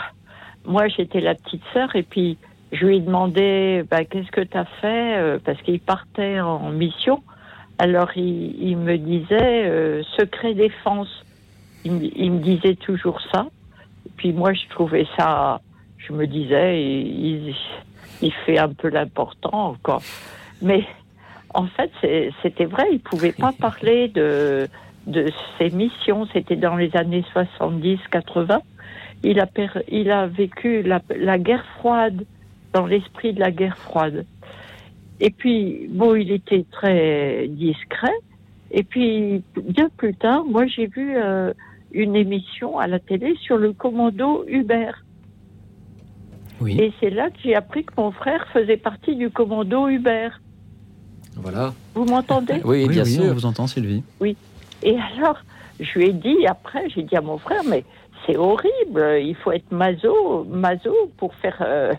[0.64, 2.38] moi, j'étais la petite sœur et puis
[2.72, 6.70] je lui ai demandé bah, qu'est-ce que tu as fait euh, parce qu'il partait en
[6.70, 7.22] mission.
[7.78, 11.24] Alors, il, il me disait euh, secret défense.
[11.84, 13.46] Il, me- il me disait toujours ça.
[14.16, 15.60] Puis moi, je trouvais ça,
[15.98, 17.54] je me disais, il,
[18.44, 20.00] fait un peu l'important, quoi.
[20.62, 20.84] Mais
[21.54, 21.90] en fait,
[22.42, 24.68] c'était vrai, il pouvait pas parler de,
[25.06, 25.26] de
[25.58, 26.26] ses missions.
[26.32, 28.60] C'était dans les années 70-80.
[29.22, 32.24] Il a, per- il a vécu la, la guerre froide,
[32.72, 34.24] dans l'esprit de la guerre froide.
[35.20, 38.14] Et puis, bon, il était très discret.
[38.70, 41.52] Et puis, bien plus tard, moi, j'ai vu euh,
[41.92, 45.04] une émission à la télé sur le commando Hubert.
[46.66, 50.40] Et c'est là que j'ai appris que mon frère faisait partie du commando Hubert.
[51.36, 51.72] Voilà.
[51.94, 53.24] Vous m'entendez Oui, bien sûr.
[53.30, 54.02] On vous entend Sylvie.
[54.20, 54.36] Oui.
[54.82, 55.38] Et alors,
[55.78, 57.84] je lui ai dit après, j'ai dit à mon frère, mais
[58.26, 61.56] c'est horrible, il faut être maso, maso pour faire.
[61.60, 61.94] euh,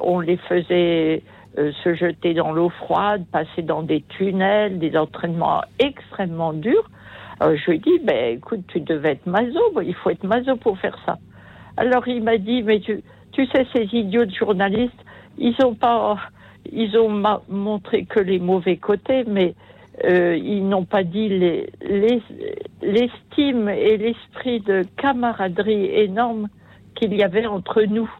[0.00, 1.22] on les faisait
[1.58, 6.88] euh, se jeter dans l'eau froide, passer dans des tunnels, des entraînements extrêmement durs.
[7.40, 10.56] Alors, je lui ai dit, ben écoute, tu devais être maso, il faut être maso
[10.56, 11.18] pour faire ça.
[11.76, 13.02] Alors il m'a dit, mais tu,
[13.32, 14.98] tu sais, ces idiots de journalistes,
[15.38, 16.18] ils ont pas,
[16.72, 19.54] ils ont montré que les mauvais côtés, mais
[20.04, 22.22] euh, ils n'ont pas dit les- les-
[22.82, 26.48] l'estime et l'esprit de camaraderie énorme
[26.96, 28.10] qu'il y avait entre nous.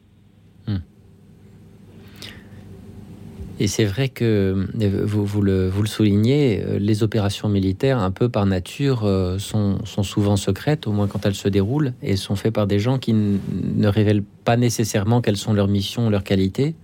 [3.60, 8.46] Et c'est vrai que euh, vous, le, soulignez, euh, les opérations militaires, un peu par
[8.46, 12.66] nature, euh, sont, souvent secrètes, au moins quand elles se déroulent, et sont faites par
[12.66, 16.74] des gens qui ne révèlent pas nécessairement quelles sont leurs missions, leurs qualités.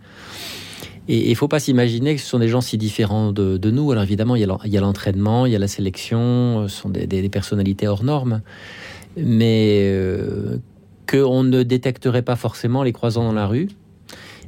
[1.06, 3.92] Et il ne faut pas s'imaginer que ce sont des gens si différents de, nous.
[3.92, 7.86] Alors évidemment, il y a l'entraînement, il y a la sélection, ce sont des personnalités
[7.86, 8.40] hors normes.
[9.16, 10.56] Mais euh,
[11.06, 13.68] qu'on ne détecterait pas forcément les croisant dans la rue.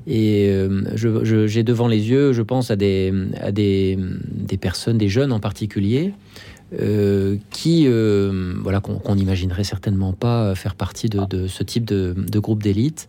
[0.06, 0.84] Et euh,
[1.46, 3.98] j'ai devant les yeux, je pense à des, à des,
[4.46, 6.12] des personnes, des jeunes en particulier,
[6.80, 11.84] euh, qui, euh, voilà, qu'on qu'on n'imaginerait certainement pas faire partie de, de ce type
[11.84, 13.06] de, de groupe d'élite,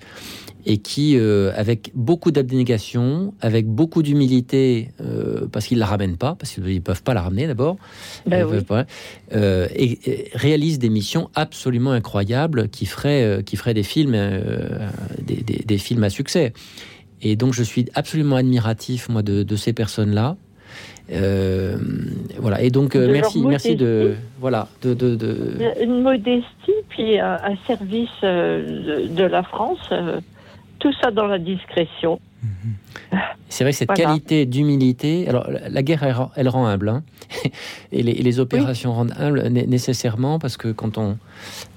[0.66, 4.90] et qui, euh, avec beaucoup d'abnégation, avec beaucoup d'humilité,
[5.52, 7.78] parce qu'ils la ramènent pas, parce qu'ils ne peuvent pas la ramener d'abord,
[8.28, 8.58] Ben oui.
[9.32, 14.12] et, et réalisent des missions absolument incroyables qui feraient, qui feraient des films,
[15.26, 16.54] des, des- des films à succès.
[17.22, 20.36] Et donc je suis absolument admiratif moi de, de ces personnes-là.
[21.12, 21.78] Euh,
[22.40, 22.62] voilà.
[22.62, 26.44] Et donc euh, merci, merci de voilà de, de, de- Une modestie,
[26.90, 29.90] puis un, un service euh, de, de la France,
[30.80, 32.20] tout ça dans la discrétion.
[33.50, 34.04] C'est vrai que cette Voilà.
[34.04, 35.28] qualité d'humilité.
[35.30, 37.04] Alors, la- la guerre, elle, rend- elle rend humble, hein.
[37.94, 41.18] et, les, et les opérations rendent humble né- nécessairement parce que quand on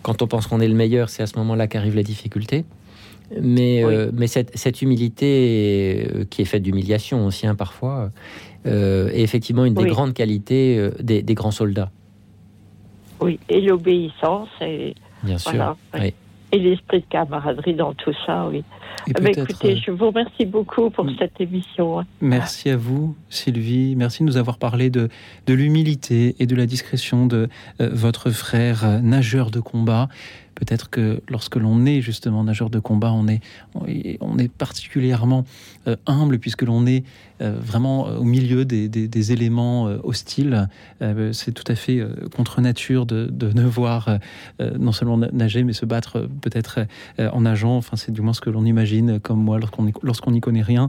[0.03, 2.65] quand on pense qu'on est le meilleur, c'est à ce moment-là qu'arrivent les difficultés.
[3.41, 8.11] Mais euh, mais cette, cette humilité qui est faite d'humiliation aussi hein, parfois
[8.65, 9.89] est effectivement une des Oui.
[9.91, 11.91] grandes qualités euh, des, des grands soldats.
[13.21, 15.51] Oui, et l'obéissance, et, Bien sûr.
[15.53, 16.01] Voilà, oui.
[16.01, 16.15] Oui.
[16.53, 18.65] et l'esprit de camaraderie dans tout ça, oui.
[19.07, 22.01] Ben, peut-être, écoutez, euh, je vous remercie beaucoup pour cette émission.
[22.01, 22.07] hein.
[22.21, 23.95] Merci à vous, Sylvie.
[23.97, 25.09] Merci de nous avoir parlé de,
[25.47, 27.49] de l'humilité et de la discrétion de
[27.81, 30.09] euh, votre frère euh, nageur de combat.
[30.61, 33.41] Peut-être que lorsque l'on est justement nageur de combat, on est,
[34.21, 35.45] on est- particulièrement
[35.89, 37.03] euh, humble puisque l'on est
[37.41, 40.69] euh, vraiment euh, au milieu des, des- éléments hostiles.
[41.33, 42.01] C'est tout à fait
[42.37, 44.19] contre nature de, de ne voir
[44.79, 46.81] non seulement na- nager, mais se battre peut-être
[47.19, 47.77] en nageant.
[47.77, 50.89] Enfin, c'est du moins ce que l'on imagine, comme moi, lorsqu'on lorsqu'on n'y connaît rien.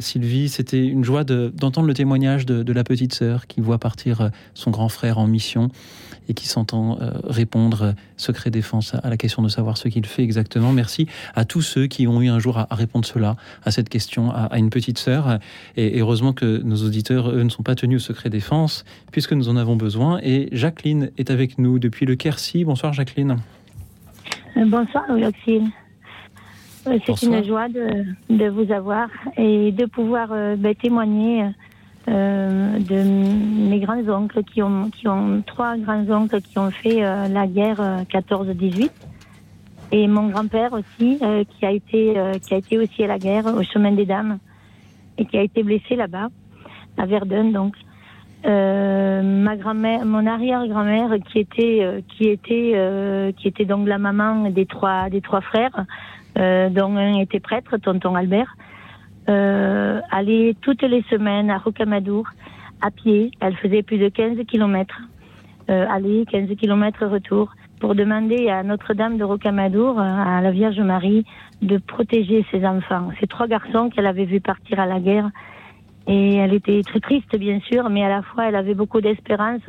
[0.00, 3.78] Sylvie, c'était une joie de- d'entendre le témoignage de, de la petite sœur qui voit
[3.78, 5.68] partir son grand frère en mission
[6.28, 10.06] et qui s'entend euh, répondre euh, secret défense à, la question de savoir ce qu'il
[10.06, 10.72] fait exactement.
[10.72, 14.30] Merci à tous ceux qui ont eu un jour à, répondre cela, à cette question,
[14.30, 15.38] à, une petite sœur.
[15.76, 19.48] Et, heureusement que nos auditeurs, eux, ne sont pas tenus au secret défense, puisque nous
[19.48, 20.20] en avons besoin.
[20.22, 22.64] Et Jacqueline est avec nous depuis le Quercy.
[22.64, 23.36] Bonsoir Jacqueline.
[24.56, 25.04] Euh, Bonsoir.
[26.86, 31.44] Euh, C'est une joie de, de vous avoir et de pouvoir euh, ben, témoigner
[32.08, 37.46] euh, de mes grands-oncles qui ont, qui ont trois grands-oncles qui ont fait euh, la
[37.46, 38.90] guerre euh, 14-18
[39.92, 43.18] et mon grand-père aussi euh, qui a été euh, qui a été aussi à la
[43.18, 44.38] guerre au chemin des dames
[45.18, 46.28] et qui a été blessé là-bas
[46.98, 47.74] à Verdun donc.
[48.46, 53.98] Euh, ma grand-mère, mon arrière-grand-mère qui était euh, qui était euh, qui était donc la
[53.98, 55.84] maman des trois des trois frères,
[56.38, 58.56] euh, dont un était prêtre, tonton Albert,
[59.30, 62.26] euh, allait toutes les semaines à Rocamadour
[62.82, 63.30] à pied.
[63.40, 65.00] Elle faisait plus de 15 kilomètres
[65.70, 70.80] euh, aller, 15 kilomètres retour pour demander à Notre-Dame de Rocamadour, euh, à la Vierge
[70.80, 71.24] Marie,
[71.62, 73.10] de protéger ses enfants.
[73.20, 75.30] Ces trois garçons qu'elle avait vus partir à la guerre
[76.06, 79.62] et elle était très triste, bien sûr, mais à la fois, elle avait beaucoup d'espérance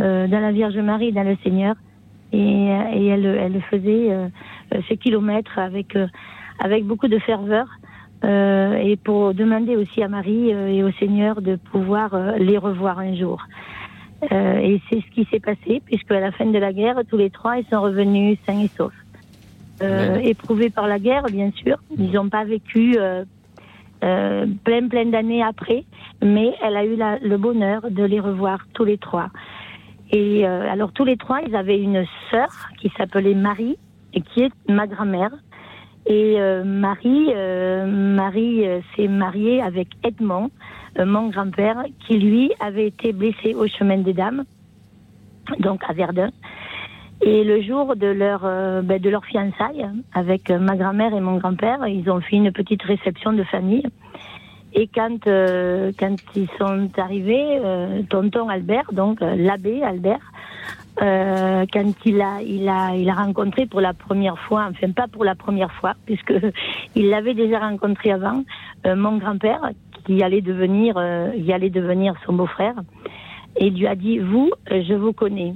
[0.00, 1.74] euh, dans la Vierge Marie, dans le Seigneur.
[2.32, 4.28] Et, elle, faisait euh,
[4.88, 5.96] ces kilomètres avec,
[6.58, 7.66] avec beaucoup de ferveur.
[8.24, 12.58] Euh, et pour demander aussi à Marie euh, et au Seigneur de pouvoir euh, les
[12.58, 13.42] revoir un jour.
[14.30, 17.28] Et c'est ce qui s'est passé, puisque à la fin de la guerre, tous les
[17.28, 18.94] trois, ils sont revenus sains et saufs.
[20.22, 21.76] Éprouvés par la guerre, bien sûr.
[21.98, 23.24] Ils n'ont pas vécu euh,
[24.02, 25.84] euh, plein, plein d'années après,
[26.22, 29.28] mais elle a eu la- le bonheur de les revoir tous les trois.
[30.10, 32.48] Et euh, alors tous les trois, ils avaient une sœur
[32.78, 33.76] qui s'appelait Marie
[34.14, 35.32] et qui est ma grand-mère.
[36.06, 40.50] Et euh, Marie, euh, Marie euh, s'est mariée avec Edmond,
[40.98, 44.44] mon grand-père, qui lui avait été blessé au chemin des dames,
[45.58, 46.30] donc à Verdun.
[47.22, 48.40] Et le jour de leur
[48.82, 52.52] ben, de leur fiançailles avec euh, ma grand-mère et mon grand-père, ils ont fait une
[52.52, 53.86] petite réception de famille.
[54.74, 57.60] Et quand quand ils sont arrivés,
[58.10, 60.32] tonton Albert, donc l'abbé Albert,
[61.02, 65.08] euh, quand il a il a il a rencontré pour la première fois, enfin pas
[65.08, 66.34] pour la première fois, puisque
[66.94, 68.44] il l'avait déjà rencontré avant,
[68.86, 69.70] euh, mon grand-père
[70.06, 72.74] qui allait devenir euh, allait devenir son beau-frère,
[73.56, 75.54] et lui a dit vous, euh, je vous connais.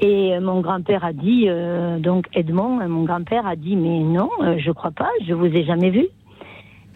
[0.00, 4.30] Et euh, mon grand-père a dit, euh, donc Edmond, mon grand-père a dit, mais non,
[4.58, 6.06] je crois pas, je vous ai jamais vu.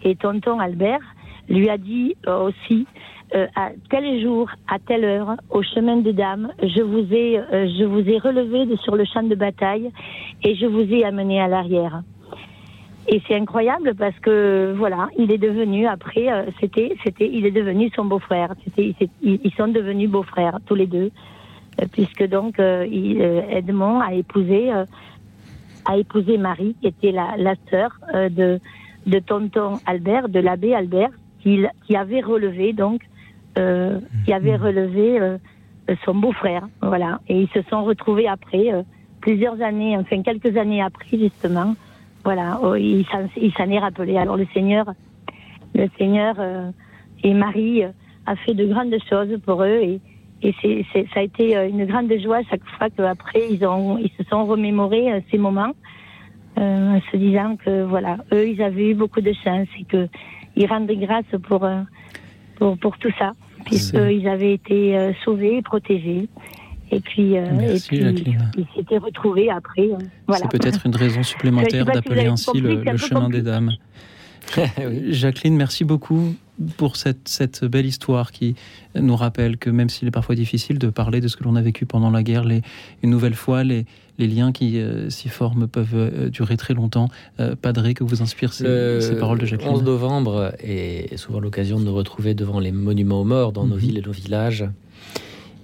[0.05, 1.01] Et tonton Albert
[1.49, 2.87] lui a dit aussi,
[3.35, 7.67] euh, à tel jour, à telle heure, au chemin des dames, je vous ai, euh,
[7.79, 9.91] je vous ai relevé de sur le champ de bataille
[10.43, 12.03] et je vous ai amené à l'arrière.
[13.09, 17.51] et c'est incroyable parce que voilà, il est devenu après, euh, c'était, c'était, il est
[17.51, 18.55] devenu son beau-frère.
[18.65, 21.11] C'était, ils sont devenus beaux-frères tous les deux,
[21.81, 24.71] euh, puisque donc euh, il- euh, Edmond a épousé,
[25.85, 27.91] a épousé Marie, qui était la, la sœur
[28.31, 28.61] de
[29.05, 31.11] de tonton Albert, de l'abbé Albert,
[31.43, 33.01] qui, qui avait relevé donc,
[33.59, 35.39] euh, qui avait relevé euh,
[36.05, 37.21] son beau-frère, voilà.
[37.29, 38.83] Et ils se sont retrouvés après euh,
[39.21, 41.75] plusieurs années, enfin quelques années après justement.
[42.25, 43.05] Voilà, oh, il
[43.57, 44.17] s'en est rappelé.
[44.17, 44.87] Alors le Seigneur,
[45.75, 46.71] le Seigneur euh,
[47.25, 47.89] et Marie euh,
[48.27, 50.01] a fait de grandes choses pour eux et,
[50.43, 53.99] et c'est, c'est- ça a été euh, une grande joie chaque fois qu'après ils ont,
[53.99, 55.73] ils se sont remémorés euh, ces moments,
[56.59, 60.07] euh, en se disant que voilà, eux ils avaient eu beaucoup de chance et que
[60.55, 61.81] ils rendaient grâce pour euh,
[62.57, 63.33] pour pour tout ça,
[63.65, 66.29] puisqu'ils avaient été euh, sauvés, et protégés.
[66.91, 68.51] Et puis, euh, Merci, et puis Jacqueline.
[68.59, 69.89] ils s'étaient retrouvés après.
[69.89, 69.97] euh,
[70.27, 70.43] voilà.
[70.51, 73.73] C'est peut-être une raison supplémentaire si d'appeler ainsi compris, le, chemin des dames.
[75.09, 76.35] Jacqueline, merci beaucoup
[76.77, 78.57] pour cette, cette belle histoire qui
[78.95, 81.63] nous rappelle que même s'il est parfois difficile de parler de ce que l'on a
[81.63, 82.61] vécu pendant la guerre, les,
[83.03, 83.87] une nouvelle fois, les,
[84.19, 87.09] les liens qui euh, s'y forment peuvent euh, durer très longtemps.
[87.41, 91.41] Euh, Padré, que vous inspirent ces, Le ces paroles de Jacqueline 11 novembre est souvent
[91.41, 93.81] l'occasion de nous retrouver devant les monuments aux morts dans nos Mhm.
[93.81, 94.65] villes et nos villages.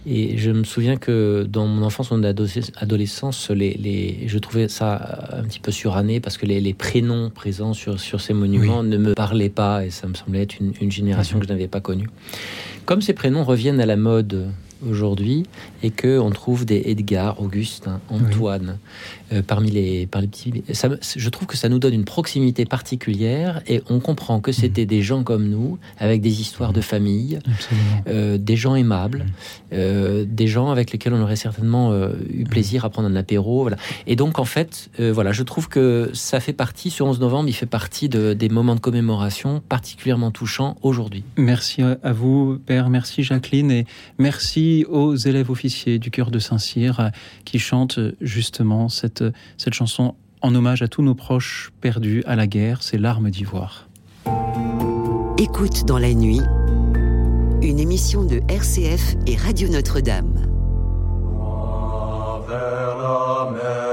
[0.07, 4.69] Et je me souviens que dans mon enfance, mon adolesc- adolescence, les, les- je trouvais
[4.69, 8.83] ça un petit peu suranné parce que les, les prénoms présents sur, sur ces monuments
[8.83, 11.69] ne me parlaient pas et ça me semblait être une, une génération que je n'avais
[11.69, 12.09] pas connue.
[12.87, 14.47] Comme ces prénoms reviennent à la mode
[14.87, 15.45] aujourd'hui
[15.83, 18.79] et que on trouve des Edgar, Augustin, Antoine
[19.33, 22.65] euh, parmi les par les petits ça, je trouve que ça nous donne une proximité
[22.65, 27.39] particulière et on comprend que c'était des gens comme nous avec des histoires de famille
[28.09, 29.27] euh, des gens aimables
[29.73, 31.93] euh, des gens avec lesquels on aurait certainement
[32.33, 33.77] eu plaisir à prendre un apéro voilà.
[34.07, 37.55] Et donc en fait voilà je trouve que ça fait partie ce 11 novembre il
[37.55, 41.25] fait partie de, des moments de commémoration particulièrement touchants aujourd'hui.
[41.37, 42.91] Merci à vous, Père.
[42.91, 43.71] Merci, Jacqueline.
[43.71, 43.87] Et
[44.19, 47.11] merci aux élèves officiers du cœur de Saint-Cyr
[47.45, 48.89] qui chantent justement
[49.19, 52.83] cette, cette chanson en hommage à tous nos proches perdus à la guerre.
[52.83, 53.89] C'est Larmes d'ivoire.
[55.39, 56.41] Écoute dans la nuit,
[57.63, 60.35] une émission de RCF et Radio Notre-Dame.
[62.49, 63.88] Vers la mer,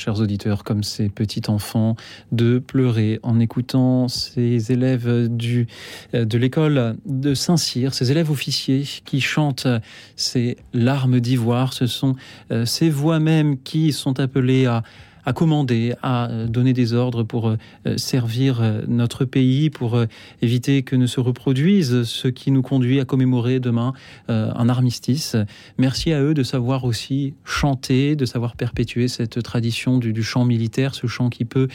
[0.00, 1.94] chers auditeurs, comme ces petits enfants,
[2.32, 9.20] de pleurer en écoutant ces élèves euh, de l'école de Saint-Cyr, ces élèves officiers qui
[9.20, 9.68] chantent
[10.16, 11.74] ces larmes d'ivoire.
[11.74, 12.16] Ce sont
[12.50, 14.82] euh, ces voix même qui sont appelées à
[15.24, 17.56] à commander, à euh, donner des ordres pour euh,
[17.96, 19.98] servir euh, notre pays, pour
[20.42, 23.92] éviter que ne se reproduise ce qui nous conduit à commémorer demain
[24.28, 25.36] un armistice.
[25.78, 30.94] Merci à eux de savoir aussi chanter, de savoir perpétuer cette tradition du, chant militaire,
[30.94, 31.68] ce chant qui peut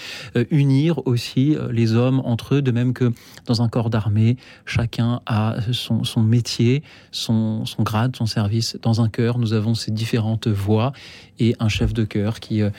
[0.52, 3.12] unir aussi les hommes entre eux, de même que
[3.46, 8.78] dans un corps d'armée, chacun a son, métier, son, grade, son service.
[8.82, 10.94] Dans un chœur, nous avons ces différentes voix
[11.40, 12.70] et un chef de chœur qui euh,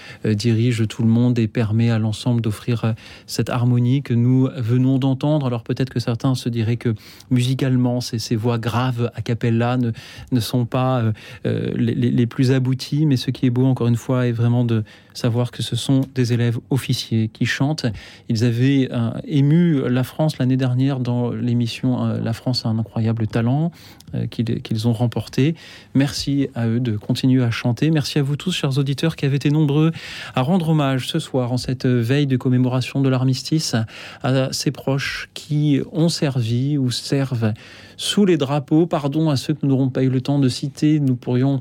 [0.56, 2.92] dirige tout le monde et permet à l'ensemble d'offrir euh,
[3.26, 5.46] cette harmonie que nous venons d'entendre.
[5.46, 6.94] Alors peut-être que certains se diraient que
[7.30, 9.92] musicalement, ces, voix graves a cappella ne,
[10.32, 11.12] ne sont pas
[11.46, 14.64] euh, les, les, plus abouties, mais ce qui est beau, encore une fois, est vraiment
[14.64, 14.82] de
[15.16, 17.86] savoir que ce sont des élèves officiers qui chantent.
[18.28, 22.78] Ils avaient euh, ému la France l'année dernière dans l'émission euh, La France a un
[22.78, 23.72] incroyable talent
[24.14, 25.54] euh, qu'ils ont remporté.
[25.94, 27.90] Merci à eux de continuer à chanter.
[27.90, 29.92] Merci à vous tous, chers auditeurs, qui avez été nombreux
[30.34, 33.74] à rendre hommage ce soir, en cette veille de commémoration de l'armistice,
[34.22, 37.52] à ces proches qui ont servi ou servent
[37.96, 38.86] sous les drapeaux.
[38.86, 41.00] Pardon à ceux que nous n'aurons pas eu le temps de citer.
[41.00, 41.60] Nous pourrions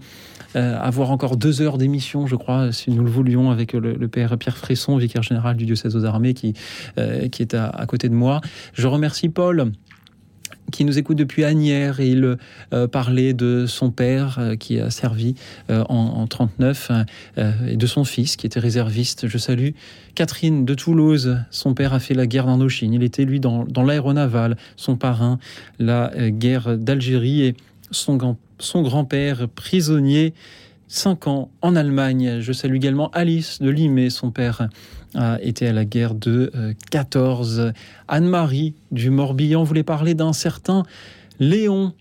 [0.56, 4.38] euh, avoir encore deux heures d'émission, je crois, si nous le voulions, avec le, père
[4.38, 6.54] Pierre Fresson, vicaire général du diocèse aux armées, qui,
[6.98, 8.42] euh, qui est à, côté de moi.
[8.74, 9.72] Je remercie Paul
[10.72, 12.38] qui nous écoute depuis Agnières et il
[12.74, 15.36] euh, parlait de son père qui a servi
[15.70, 16.92] en, en 39
[17.68, 19.28] et de son fils qui était réserviste.
[19.28, 19.70] Je salue
[20.16, 21.38] Catherine de Toulouse.
[21.52, 22.94] Son père a fait la guerre d'Indochine.
[22.94, 25.38] Il était lui dans, dans l'aéronaval, son parrain,
[25.78, 27.56] la guerre d'Algérie et
[27.92, 28.18] son,
[28.82, 30.34] grand-père prisonnier.
[30.88, 32.42] Cinq ans en Allemagne.
[32.42, 34.70] Je salue également Alice de Limay, son père
[35.16, 36.52] a été à la guerre de
[36.92, 37.72] 14.
[38.08, 40.84] Anne-Marie du Morbihan voulait parler d'un certain
[41.40, 41.94] Léon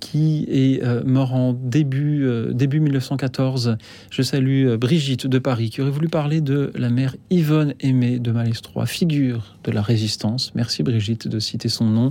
[0.00, 3.76] qui est euh, mort en début, euh, début 1914.
[4.10, 8.18] Je salue euh, Brigitte de Paris qui aurait voulu parler de la mère Yvonne Aimée
[8.18, 10.52] de Malestroit, figure de la résistance.
[10.54, 12.08] Merci Brigitte de citer son nom.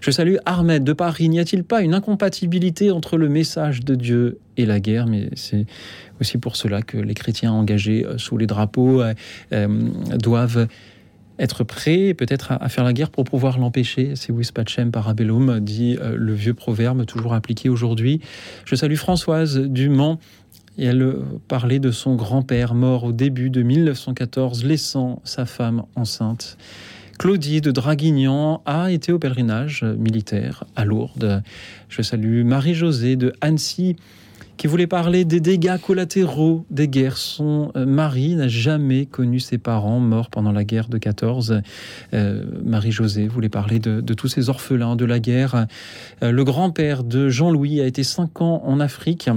[0.00, 1.28] Je salue Ahmed de Paris.
[1.28, 5.06] N'y a-t-il pas une incompatibilité entre le message de Dieu et la guerre?
[5.06, 5.66] Mais c'est
[6.20, 9.02] aussi pour cela que les chrétiens engagés sous les drapeaux
[10.18, 10.66] doivent
[11.38, 14.12] être prêt peut-être à, faire la guerre pour pouvoir l'empêcher.
[14.16, 18.20] C'est vis pacem parabellum, dit euh, le vieux proverbe toujours appliqué aujourd'hui.
[18.64, 20.18] Je salue Françoise Dumont.
[20.78, 21.14] Et elle
[21.48, 26.58] parlait de son grand-père mort au début de 1914, laissant sa femme enceinte.
[27.18, 31.42] Claudie de Draguignan a été au pèlerinage militaire à Lourdes.
[31.88, 33.96] Je salue Marie-Josée de Annecy
[34.56, 37.16] qui voulait parler des dégâts collatéraux des guerres.
[37.16, 41.60] Son mari n'a jamais connu ses parents morts pendant la guerre de 14.
[42.14, 45.66] Euh, Marie-Josée voulait parler de, tous ces orphelins de la guerre.
[46.22, 49.28] Euh, le grand-père de Jean-Louis a été cinq ans en Afrique.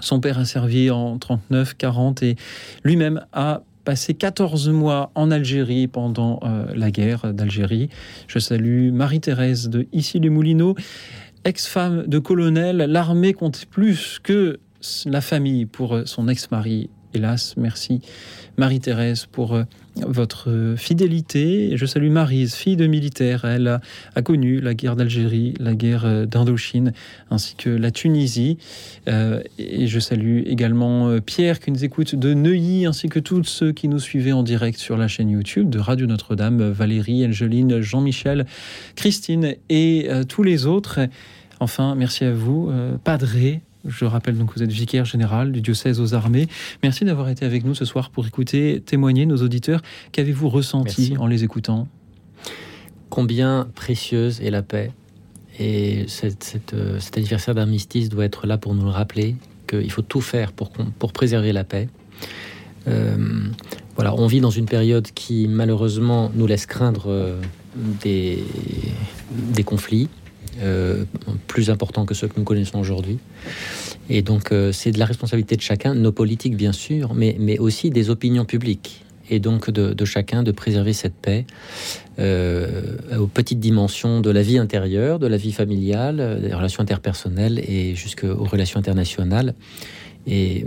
[0.00, 2.36] Son père a servi en 39-40 et
[2.84, 7.88] lui-même a passé 14 mois en Algérie pendant euh, la guerre d'Algérie.
[8.26, 10.74] Je salue Marie-Thérèse de Issy-les-Moulineaux
[11.46, 14.58] ex-femme de colonel, l'armée compte plus que
[15.04, 16.90] la famille pour son ex-mari.
[17.14, 18.00] Hélas, merci
[18.58, 19.62] Marie-Thérèse pour euh,
[20.04, 21.76] votre fidélité.
[21.76, 23.44] Je salue Marise, fille de militaire.
[23.44, 23.80] Elle
[24.14, 26.92] a, connu la guerre d'Algérie, la guerre euh, d'Indochine,
[27.30, 28.58] ainsi que la Tunisie.
[29.08, 33.44] Euh, et je salue également euh, Pierre qui nous écoute de Neuilly, ainsi que tous
[33.44, 37.80] ceux qui nous suivaient en direct sur la chaîne YouTube de Radio Notre-Dame, Valérie, Angeline,
[37.80, 38.46] Jean-Michel,
[38.96, 41.00] Christine et euh, tous les autres.
[41.60, 45.60] Enfin, merci à vous, euh, Padré, je rappelle donc que vous êtes vicaire général du
[45.60, 46.48] diocèse aux armées.
[46.82, 49.80] Merci d'avoir été avec nous ce soir pour écouter, témoigner nos auditeurs.
[50.12, 51.18] Qu'avez-vous ressenti Merci.
[51.18, 51.88] en les écoutant?
[53.08, 54.92] Combien précieuse est la paix?
[55.58, 59.90] Et cette, cette, euh, cet anniversaire d'armistice doit être là pour nous le rappeler qu'il
[59.90, 61.88] faut tout faire pour, pour préserver la paix.
[62.88, 63.16] Euh,
[63.94, 67.40] voilà, on vit dans une période qui malheureusement nous laisse craindre euh,
[68.02, 68.44] des,
[69.54, 70.08] des conflits,
[70.62, 71.04] euh,
[71.46, 73.18] plus importants que ceux que nous connaissons aujourd'hui.
[74.08, 77.58] Et donc, euh, c'est de la responsabilité de chacun, nos politiques bien sûr, mais, mais
[77.58, 79.02] aussi des opinions publiques.
[79.28, 81.46] Et donc de, chacun de préserver cette paix
[82.20, 87.58] euh, aux petites dimensions de la vie intérieure, de la vie familiale, des relations interpersonnelles
[87.58, 89.54] et jusqu'aux relations internationales.
[90.28, 90.64] Et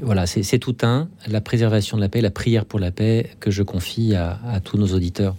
[0.00, 3.50] voilà, c'est tout un, la préservation de la paix, la prière pour la paix que
[3.50, 5.34] je confie à, tous nos auditeurs.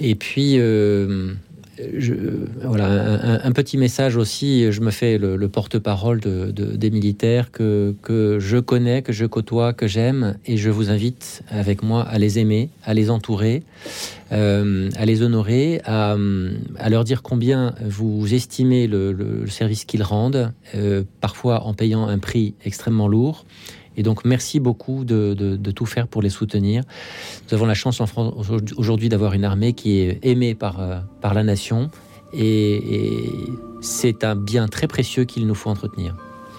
[0.00, 0.58] Et puis,
[2.62, 4.70] voilà, un, petit message aussi.
[4.70, 9.12] Je me fais le, le porte-parole de, de, des militaires que, que je connais, que
[9.12, 13.10] je côtoie, que j'aime, et je vous invite avec moi à les aimer, à les
[13.10, 13.62] entourer,
[14.32, 16.16] euh, à les honorer, à,
[16.88, 22.54] leur dire combien vous estimez le service qu'ils rendent, euh, parfois en payant un prix
[22.64, 23.44] extrêmement lourd.
[23.98, 26.84] Et donc, merci beaucoup de, de, tout faire pour les soutenir.
[27.46, 28.32] Nous avons la chance en France
[28.76, 31.90] aujourd'hui d'avoir une armée qui est aimée par, euh, par la nation.
[32.32, 32.80] Et,
[33.80, 36.16] c'est un bien très précieux qu'il nous faut entretenir.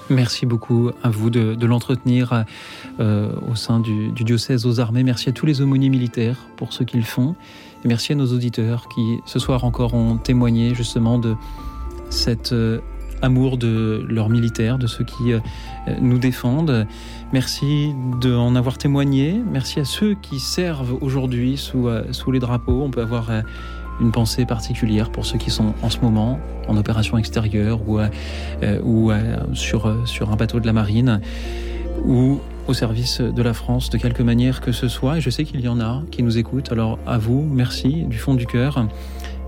[0.10, 2.46] Merci beaucoup à vous de, de l'entretenir
[3.00, 5.04] euh, au sein du, du, diocèse aux armées.
[5.04, 7.36] Merci à tous les aumôniers militaires pour ce qu'ils font.
[7.86, 11.36] Et merci à nos auditeurs qui, ce soir encore, ont témoigné justement de
[12.10, 12.80] cet euh,
[13.22, 15.40] amour de leurs militaires, de ceux qui euh,
[16.02, 16.88] nous défendent.
[17.34, 19.42] Merci d'en avoir témoigné.
[19.52, 22.82] Merci à ceux qui servent aujourd'hui sous, euh, les drapeaux.
[22.84, 23.42] On peut avoir euh,
[24.02, 28.00] une pensée particulière pour ceux qui sont en ce moment en opération extérieure ou,
[28.84, 29.12] ou
[29.54, 31.20] sur, sur un bateau de la marine
[32.06, 35.18] ou au service de la France de quelque manière que ce soit.
[35.18, 36.72] Et je sais qu'il y en a qui nous écoutent.
[36.72, 38.86] Alors à vous, merci du fond du cœur.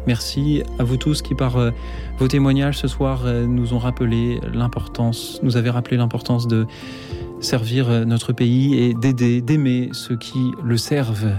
[0.07, 1.71] Merci à vous tous qui, par euh,
[2.17, 6.65] vos témoignages ce soir, euh, nous ont rappelé l'importance, nous avez rappelé l'importance de
[7.39, 11.31] servir euh, notre pays et d'aider, d'aimer ceux qui le servent.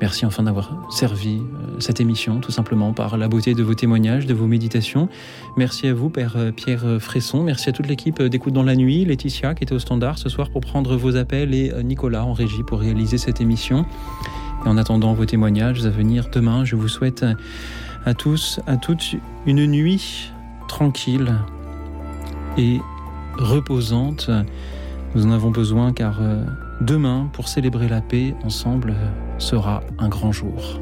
[0.00, 1.42] Merci enfin d'avoir servi
[1.80, 5.08] cette émission, tout simplement par la beauté de vos témoignages, de vos méditations.
[5.56, 7.42] Merci à vous, Père Pierre Fresson.
[7.42, 10.50] Merci à toute l'équipe d'Écoute dans la nuit, Laetitia qui était au standard ce soir
[10.50, 13.86] pour prendre vos appels et Nicolas en régie pour réaliser cette émission.
[14.64, 17.24] Et en attendant vos témoignages à venir demain, je vous souhaite
[18.08, 20.32] à tous, à toutes, une nuit
[20.66, 21.30] tranquille
[22.56, 22.78] et
[23.36, 24.30] reposante.
[25.14, 26.18] Nous en avons besoin car
[26.80, 28.94] demain, pour célébrer la paix ensemble,
[29.36, 30.80] sera un grand jour.